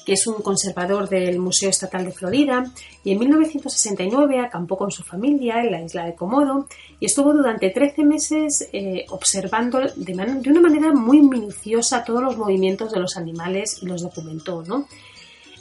que 0.07 0.13
es 0.13 0.25
un 0.29 0.41
conservador 0.41 1.09
del 1.09 1.41
Museo 1.41 1.69
Estatal 1.69 2.05
de 2.05 2.13
Florida, 2.13 2.73
y 3.03 3.11
en 3.11 3.19
1969 3.19 4.39
acampó 4.39 4.79
con 4.79 4.93
su 4.93 5.03
familia 5.03 5.61
en 5.61 5.73
la 5.73 5.83
isla 5.83 6.07
de 6.07 6.15
Komodo 6.15 6.69
y 7.01 7.07
estuvo 7.07 7.35
durante 7.35 7.71
13 7.71 8.05
meses 8.05 8.69
eh, 8.73 9.05
observando 9.11 9.81
de, 9.81 10.13
una 10.49 10.61
manera 10.61 10.93
muy 10.93 11.21
minuciosa 11.23 12.05
todos 12.05 12.23
los 12.23 12.39
movimientos 12.39 12.93
de 12.93 13.01
los 13.01 13.17
animales 13.17 13.83
y 13.83 13.87
los 13.87 14.03
documentó, 14.03 14.63
¿no? 14.63 14.87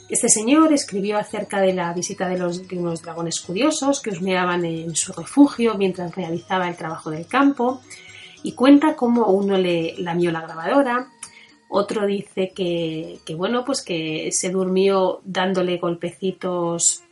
Este 0.08 0.28
señor 0.28 0.72
escribió 0.72 1.18
acerca 1.18 1.60
de 1.60 1.72
la 1.72 1.92
visita 1.92 2.28
de, 2.28 2.38
los, 2.38 2.68
de 2.68 2.78
unos 2.78 3.02
dragones 3.02 3.40
curiosos 3.40 4.00
que 4.00 4.10
husmeaban 4.10 4.64
en 4.64 4.94
su 4.94 5.12
refugio 5.12 5.74
mientras 5.74 6.14
realizaba 6.14 6.68
el 6.68 6.76
trabajo 6.76 7.10
del 7.10 7.26
campo 7.26 7.80
y 8.44 8.52
cuenta 8.52 8.94
cómo 8.94 9.26
uno 9.26 9.58
le 9.58 9.96
lamió 9.98 10.30
la 10.30 10.42
grabadora, 10.42 11.08
otro 11.68 12.06
dice 12.06 12.52
que, 12.54 13.18
que, 13.24 13.34
bueno, 13.34 13.64
pues 13.64 13.82
que 13.82 14.30
se 14.32 14.50
durmió 14.50 15.20
dándole 15.24 15.78
golpecitos 15.78 17.02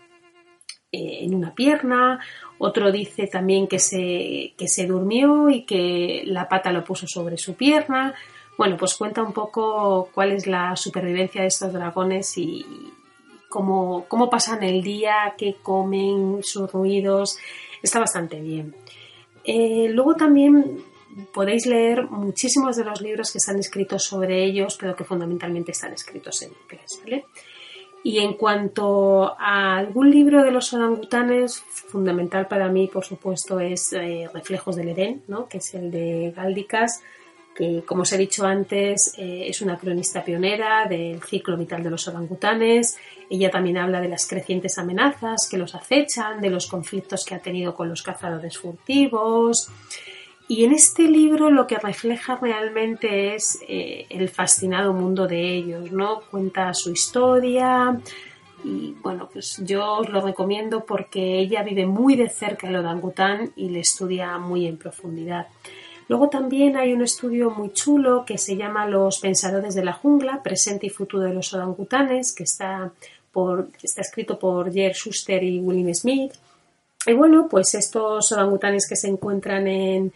eh, 0.92 1.18
en 1.22 1.34
una 1.34 1.54
pierna, 1.54 2.20
otro 2.58 2.92
dice 2.92 3.26
también 3.26 3.66
que 3.66 3.78
se, 3.78 4.54
que 4.56 4.68
se 4.68 4.86
durmió 4.86 5.50
y 5.50 5.64
que 5.64 6.22
la 6.26 6.48
pata 6.48 6.72
lo 6.72 6.84
puso 6.84 7.06
sobre 7.06 7.36
su 7.36 7.54
pierna. 7.54 8.14
Bueno, 8.56 8.76
pues 8.76 8.94
cuenta 8.94 9.22
un 9.22 9.32
poco 9.32 10.08
cuál 10.14 10.30
es 10.30 10.46
la 10.46 10.76
supervivencia 10.76 11.42
de 11.42 11.48
estos 11.48 11.72
dragones 11.72 12.38
y 12.38 12.64
cómo, 13.48 14.06
cómo 14.06 14.30
pasan 14.30 14.62
el 14.62 14.82
día, 14.82 15.34
qué 15.36 15.56
comen, 15.60 16.38
sus 16.42 16.70
ruidos. 16.70 17.38
Está 17.82 17.98
bastante 17.98 18.40
bien. 18.40 18.76
Eh, 19.42 19.88
luego 19.90 20.14
también 20.14 20.84
podéis 21.32 21.66
leer 21.66 22.04
muchísimos 22.10 22.76
de 22.76 22.84
los 22.84 23.00
libros 23.00 23.32
que 23.32 23.38
están 23.38 23.58
escritos 23.58 24.04
sobre 24.04 24.44
ellos, 24.44 24.76
pero 24.78 24.96
que 24.96 25.04
fundamentalmente 25.04 25.72
están 25.72 25.92
escritos 25.92 26.42
en 26.42 26.52
inglés. 26.52 27.24
Y 28.02 28.18
en 28.18 28.34
cuanto 28.34 29.34
a 29.38 29.78
algún 29.78 30.10
libro 30.10 30.44
de 30.44 30.50
los 30.50 30.74
orangutanes, 30.74 31.58
fundamental 31.58 32.46
para 32.46 32.68
mí, 32.68 32.86
por 32.86 33.02
supuesto, 33.02 33.60
es 33.60 33.94
eh, 33.94 34.28
Reflejos 34.32 34.76
del 34.76 34.90
Edén, 34.90 35.22
que 35.48 35.58
es 35.58 35.72
el 35.72 35.90
de 35.90 36.32
Gáldicas, 36.36 37.02
que, 37.54 37.82
como 37.86 38.02
os 38.02 38.12
he 38.12 38.18
dicho 38.18 38.44
antes, 38.44 39.14
eh, 39.16 39.46
es 39.48 39.62
una 39.62 39.78
cronista 39.78 40.22
pionera 40.22 40.86
del 40.86 41.22
ciclo 41.22 41.56
vital 41.56 41.82
de 41.82 41.90
los 41.90 42.06
orangutanes. 42.06 42.98
Ella 43.30 43.50
también 43.50 43.78
habla 43.78 44.02
de 44.02 44.08
las 44.08 44.26
crecientes 44.26 44.76
amenazas 44.76 45.48
que 45.50 45.56
los 45.56 45.74
acechan, 45.74 46.42
de 46.42 46.50
los 46.50 46.66
conflictos 46.66 47.24
que 47.24 47.34
ha 47.34 47.38
tenido 47.38 47.74
con 47.74 47.88
los 47.88 48.02
cazadores 48.02 48.58
furtivos. 48.58 49.70
Y 50.46 50.64
en 50.64 50.72
este 50.72 51.04
libro 51.04 51.50
lo 51.50 51.66
que 51.66 51.78
refleja 51.78 52.36
realmente 52.36 53.34
es 53.34 53.58
eh, 53.66 54.06
el 54.10 54.28
fascinado 54.28 54.92
mundo 54.92 55.26
de 55.26 55.54
ellos, 55.54 55.90
¿no? 55.90 56.20
Cuenta 56.30 56.74
su 56.74 56.92
historia 56.92 57.98
y 58.64 58.94
bueno, 59.02 59.28
pues 59.30 59.60
yo 59.62 59.98
os 59.98 60.08
lo 60.08 60.22
recomiendo 60.22 60.84
porque 60.84 61.38
ella 61.38 61.62
vive 61.62 61.86
muy 61.86 62.16
de 62.16 62.30
cerca 62.30 62.68
el 62.68 62.76
orangután 62.76 63.52
y 63.56 63.68
le 63.68 63.80
estudia 63.80 64.38
muy 64.38 64.66
en 64.66 64.78
profundidad. 64.78 65.48
Luego 66.08 66.28
también 66.28 66.76
hay 66.76 66.92
un 66.92 67.02
estudio 67.02 67.50
muy 67.50 67.72
chulo 67.72 68.24
que 68.26 68.38
se 68.38 68.56
llama 68.56 68.86
Los 68.86 69.20
pensadores 69.20 69.74
de 69.74 69.84
la 69.84 69.92
jungla, 69.92 70.42
presente 70.42 70.86
y 70.86 70.90
futuro 70.90 71.22
de 71.22 71.34
los 71.34 71.52
orangutanes, 71.54 72.34
que 72.34 72.44
está, 72.44 72.92
por, 73.32 73.68
está 73.82 74.00
escrito 74.00 74.38
por 74.38 74.72
Jer 74.72 74.94
Schuster 74.94 75.42
y 75.42 75.60
William 75.60 75.94
Smith. 75.94 76.32
Y 77.06 77.12
bueno, 77.12 77.48
pues 77.50 77.74
estos 77.74 78.32
orangutanes 78.32 78.86
que 78.88 78.96
se 78.96 79.08
encuentran 79.08 79.66
en, 79.66 80.12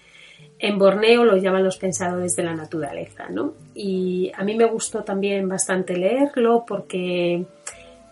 en 0.58 0.78
Borneo 0.78 1.24
los 1.24 1.42
llaman 1.42 1.64
los 1.64 1.76
pensadores 1.76 2.34
de 2.34 2.42
la 2.42 2.54
naturaleza, 2.54 3.28
¿no? 3.28 3.54
Y 3.74 4.32
a 4.34 4.42
mí 4.44 4.56
me 4.56 4.64
gustó 4.64 5.04
también 5.04 5.48
bastante 5.48 5.96
leerlo 5.96 6.64
porque 6.66 7.44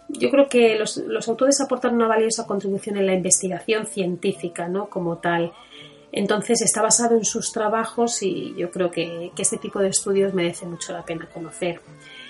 yo 0.08 0.30
creo 0.30 0.48
que 0.48 0.78
los, 0.78 0.96
los 0.98 1.28
autores 1.28 1.60
aportan 1.60 1.94
una 1.94 2.06
valiosa 2.06 2.46
contribución 2.46 2.96
en 2.98 3.06
la 3.06 3.14
investigación 3.14 3.86
científica, 3.86 4.68
¿no? 4.68 4.88
Como 4.88 5.18
tal. 5.18 5.52
Entonces 6.12 6.62
está 6.62 6.82
basado 6.82 7.16
en 7.16 7.24
sus 7.24 7.52
trabajos 7.52 8.22
y 8.22 8.54
yo 8.56 8.70
creo 8.70 8.90
que, 8.90 9.32
que, 9.34 9.42
este 9.42 9.58
tipo 9.58 9.80
de 9.80 9.88
estudios 9.88 10.32
merece 10.32 10.66
mucho 10.66 10.92
la 10.92 11.04
pena 11.04 11.28
conocer. 11.32 11.80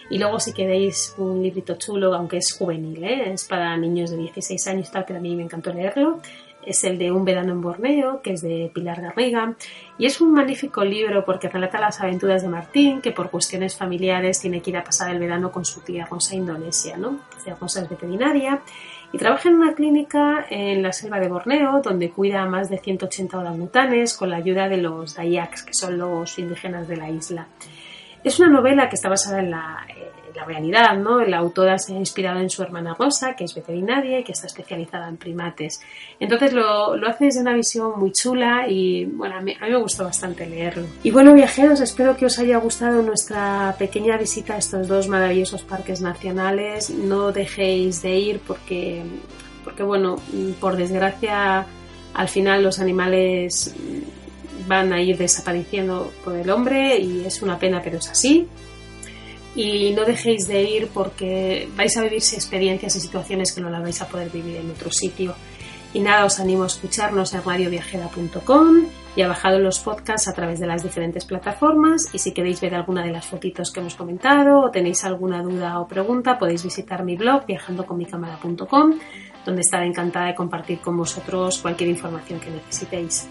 Y 0.08 0.18
luego 0.18 0.40
si 0.40 0.52
queréis 0.52 1.14
un 1.18 1.42
librito 1.42 1.74
chulo, 1.74 2.14
aunque 2.14 2.38
es 2.38 2.56
juvenil, 2.56 3.04
¿eh? 3.04 3.32
es 3.32 3.44
para 3.44 3.76
niños 3.76 4.10
de 4.10 4.16
16 4.16 4.66
años, 4.68 4.90
tal, 4.90 5.04
pero 5.04 5.18
a 5.18 5.22
mí 5.22 5.34
me 5.36 5.42
encantó 5.42 5.72
leerlo, 5.72 6.20
es 6.66 6.82
el 6.84 6.98
de 6.98 7.12
Un 7.12 7.24
verano 7.24 7.52
en 7.52 7.62
Borneo, 7.62 8.20
que 8.20 8.32
es 8.32 8.42
de 8.42 8.70
Pilar 8.74 9.00
Garriga, 9.00 9.54
y 9.96 10.06
es 10.06 10.20
un 10.20 10.32
magnífico 10.32 10.84
libro 10.84 11.24
porque 11.24 11.48
relata 11.48 11.80
las 11.80 12.00
aventuras 12.00 12.42
de 12.42 12.48
Martín, 12.48 13.00
que 13.00 13.12
por 13.12 13.30
cuestiones 13.30 13.76
familiares 13.76 14.40
tiene 14.40 14.60
que 14.60 14.70
ir 14.70 14.76
a 14.76 14.84
pasar 14.84 15.10
el 15.10 15.20
verano 15.20 15.52
con 15.52 15.64
su 15.64 15.80
tía 15.80 16.06
Rosa 16.06 16.34
Indonesia, 16.34 16.96
¿no? 16.96 17.20
Tía 17.42 17.56
Rosa 17.58 17.82
es 17.82 17.88
veterinaria 17.88 18.60
y 19.12 19.18
trabaja 19.18 19.48
en 19.48 19.54
una 19.54 19.74
clínica 19.74 20.46
en 20.50 20.82
la 20.82 20.92
selva 20.92 21.20
de 21.20 21.28
Borneo 21.28 21.80
donde 21.82 22.10
cuida 22.10 22.42
a 22.42 22.46
más 22.46 22.68
de 22.68 22.78
180 22.78 23.38
orangutanes 23.38 24.14
con 24.14 24.30
la 24.30 24.36
ayuda 24.36 24.68
de 24.68 24.78
los 24.78 25.14
Dayaks, 25.14 25.62
que 25.62 25.74
son 25.74 25.96
los 25.96 26.38
indígenas 26.38 26.88
de 26.88 26.96
la 26.96 27.08
isla. 27.08 27.46
Es 28.24 28.40
una 28.40 28.50
novela 28.50 28.88
que 28.88 28.96
está 28.96 29.08
basada 29.08 29.38
en 29.38 29.52
la, 29.52 29.86
la 30.36 30.44
realidad, 30.44 30.96
¿no? 30.96 31.24
La 31.24 31.38
autora 31.38 31.78
se 31.78 31.94
ha 31.94 31.98
inspirado 31.98 32.40
en 32.40 32.50
su 32.50 32.62
hermana 32.62 32.94
Rosa, 32.94 33.34
que 33.34 33.44
es 33.44 33.54
veterinaria 33.54 34.20
y 34.20 34.24
que 34.24 34.32
está 34.32 34.46
especializada 34.46 35.08
en 35.08 35.16
primates. 35.16 35.80
Entonces 36.20 36.52
lo, 36.52 36.96
lo 36.96 37.08
hace 37.08 37.26
desde 37.26 37.40
una 37.40 37.54
visión 37.54 37.98
muy 37.98 38.12
chula 38.12 38.68
y 38.68 39.06
bueno, 39.06 39.36
a 39.36 39.40
mí, 39.40 39.56
me 39.60 39.76
gustó 39.76 40.04
bastante 40.04 40.46
leerlo. 40.46 40.86
Y 41.02 41.10
bueno, 41.10 41.32
viajeros, 41.34 41.80
espero 41.80 42.16
que 42.16 42.26
os 42.26 42.38
haya 42.38 42.58
gustado 42.58 43.02
nuestra 43.02 43.74
pequeña 43.78 44.16
visita 44.18 44.54
a 44.54 44.58
estos 44.58 44.86
dos 44.86 45.08
maravillosos 45.08 45.62
parques 45.62 46.00
nacionales. 46.00 46.90
No 46.90 47.32
dejéis 47.32 48.02
de 48.02 48.16
ir 48.16 48.40
porque, 48.46 49.02
porque 49.64 49.82
bueno, 49.82 50.16
por 50.60 50.76
desgracia, 50.76 51.66
al 52.14 52.28
final 52.28 52.62
los 52.62 52.78
animales 52.78 53.74
van 54.68 54.92
a 54.92 55.00
ir 55.00 55.16
desapareciendo 55.16 56.12
por 56.24 56.36
el 56.36 56.50
hombre 56.50 56.98
y 56.98 57.24
es 57.24 57.40
una 57.42 57.58
pena, 57.58 57.80
pero 57.82 57.98
es 57.98 58.08
así. 58.08 58.48
Y 59.56 59.92
no 59.92 60.04
dejéis 60.04 60.46
de 60.46 60.62
ir 60.62 60.88
porque 60.92 61.68
vais 61.74 61.96
a 61.96 62.02
vivirse 62.02 62.36
experiencias 62.36 62.94
y 62.94 63.00
situaciones 63.00 63.52
que 63.52 63.62
no 63.62 63.70
las 63.70 63.82
vais 63.82 64.00
a 64.02 64.06
poder 64.06 64.30
vivir 64.30 64.56
en 64.56 64.70
otro 64.70 64.92
sitio. 64.92 65.34
Y 65.94 66.00
nada, 66.00 66.26
os 66.26 66.38
animo 66.38 66.64
a 66.64 66.66
escucharnos 66.66 67.32
en 67.32 67.42
radioviajera.com 67.42 68.86
y 69.16 69.22
a 69.22 69.28
bajar 69.28 69.58
los 69.58 69.78
podcasts 69.78 70.28
a 70.28 70.34
través 70.34 70.60
de 70.60 70.66
las 70.66 70.82
diferentes 70.82 71.24
plataformas. 71.24 72.10
Y 72.12 72.18
si 72.18 72.32
queréis 72.32 72.60
ver 72.60 72.74
alguna 72.74 73.02
de 73.02 73.12
las 73.12 73.26
fotitos 73.26 73.72
que 73.72 73.80
hemos 73.80 73.94
comentado 73.94 74.60
o 74.60 74.70
tenéis 74.70 75.04
alguna 75.04 75.42
duda 75.42 75.80
o 75.80 75.88
pregunta, 75.88 76.38
podéis 76.38 76.62
visitar 76.62 77.02
mi 77.02 77.16
blog 77.16 77.46
viajandoconmicámara.com, 77.46 78.98
donde 79.46 79.62
estaré 79.62 79.86
encantada 79.86 80.26
de 80.26 80.34
compartir 80.34 80.80
con 80.80 80.98
vosotros 80.98 81.58
cualquier 81.62 81.88
información 81.88 82.40
que 82.40 82.50
necesitéis. 82.50 83.26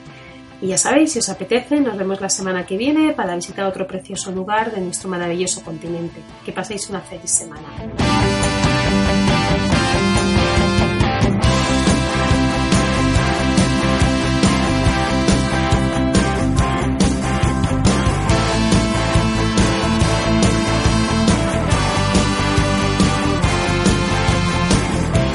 Y 0.66 0.70
ya 0.70 0.80
sabéis, 0.80 1.14
si 1.14 1.20
os 1.20 1.30
apetece, 1.30 1.80
nos 1.80 1.96
vemos 1.96 2.20
la 2.20 2.28
semana 2.28 2.66
que 2.66 2.76
viene 2.76 3.14
para 3.14 3.36
visitar 3.36 3.66
otro 3.66 3.86
precioso 3.86 4.32
lugar 4.32 4.72
de 4.74 4.82
nuestro 4.82 5.08
maravilloso 5.08 5.64
continente. 5.64 6.20
Que 6.44 6.52
paséis 6.52 6.90
una 6.90 7.02
feliz 7.02 7.30
semana. 7.30 7.62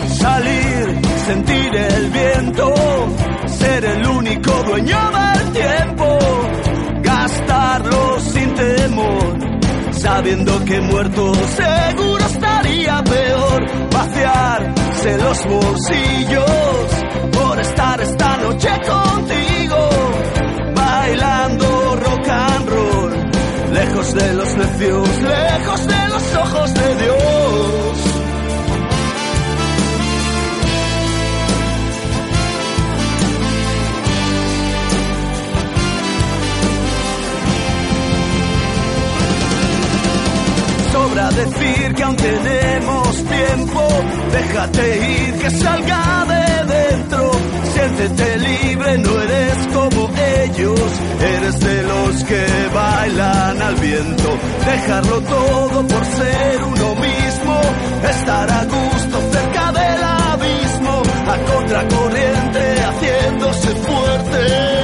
Salir, 0.09 1.01
sentir 1.24 1.76
el 1.76 2.11
viento, 2.11 2.89
ser 3.61 3.85
el 3.85 4.07
único 4.07 4.51
dueño 4.65 4.99
del 5.19 5.53
tiempo, 5.53 6.19
gastarlo 7.03 8.21
sin 8.21 8.55
temor, 8.55 9.39
sabiendo 9.93 10.65
que 10.65 10.81
muerto 10.81 11.33
seguro 11.35 12.25
estaría 12.25 13.05
peor, 13.05 13.67
vaciarse 13.93 15.19
los 15.19 15.39
bolsillos 15.47 16.87
por 17.33 17.61
estar 17.61 18.01
esta 18.01 18.37
noche 18.39 18.71
contigo, 18.89 19.89
bailando 20.75 21.97
rock 21.97 22.29
and 22.29 22.69
roll, 22.69 23.31
lejos 23.73 24.15
de 24.15 24.35
los 24.35 24.57
decir 41.35 41.95
que 41.95 42.03
aún 42.03 42.16
tenemos 42.16 43.24
tiempo. 43.24 43.89
Déjate 44.33 45.11
ir, 45.11 45.35
que 45.39 45.51
salga 45.51 46.26
de 46.33 46.74
dentro. 46.74 47.31
Siéntete 47.72 48.39
libre, 48.39 48.99
no 48.99 49.20
eres 49.22 49.59
como 49.74 50.11
ellos. 50.45 50.91
Eres 51.20 51.61
de 51.61 51.83
los 51.83 52.24
que 52.24 52.47
bailan 52.74 53.62
al 53.62 53.74
viento. 53.76 54.28
Dejarlo 54.66 55.20
todo 55.22 55.87
por 55.87 56.05
ser 56.05 56.64
uno 56.64 56.95
mismo. 56.97 57.61
Estar 58.11 58.51
a 58.51 58.64
gusto 58.64 59.16
cerca 59.33 59.72
del 59.72 60.03
abismo. 60.05 61.03
A 61.33 61.37
contracorriente, 61.53 62.62
haciéndose 62.89 63.68
fuerte. 63.68 64.80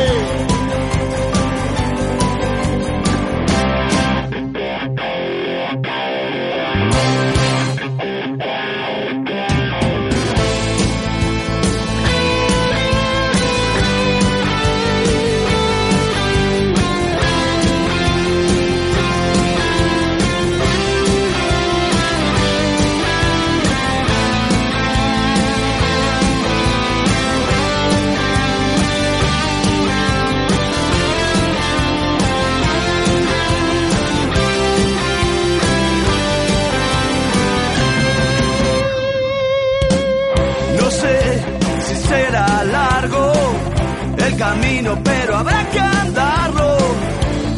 Pero 45.05 45.37
habrá 45.37 45.71
que 45.71 45.81
andarlo. 45.81 46.77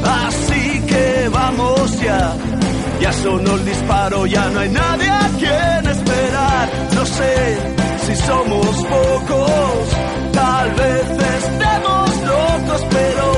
Así 0.05 0.81
que 0.87 1.29
vamos 1.33 2.01
ya. 2.01 2.35
Ya 3.01 3.13
sonó 3.13 3.55
el 3.55 3.65
disparo, 3.65 4.27
ya 4.27 4.49
no 4.51 4.61
hay 4.61 4.69
nadie 4.71 5.09
a 5.09 5.29
quien 5.39 5.91
esperar. 5.97 6.69
No 6.95 7.07
sé 7.07 7.59
si 8.07 8.17
somos 8.17 8.77
pocos, 8.95 9.89
tal 10.33 10.71
vez 10.73 11.07
estemos 11.11 12.11
locos, 12.35 12.87
pero 12.91 13.33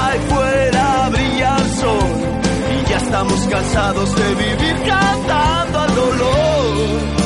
ahí 0.00 0.18
fuera 0.28 1.08
brilla 1.10 1.56
el 1.56 1.70
sol. 1.76 2.10
Y 2.74 2.90
ya 2.90 2.96
estamos 2.98 3.40
cansados 3.48 4.14
de 4.14 4.34
vivir 4.34 4.76
cantando 4.86 5.78
al 5.80 5.94
dolor. 5.94 7.17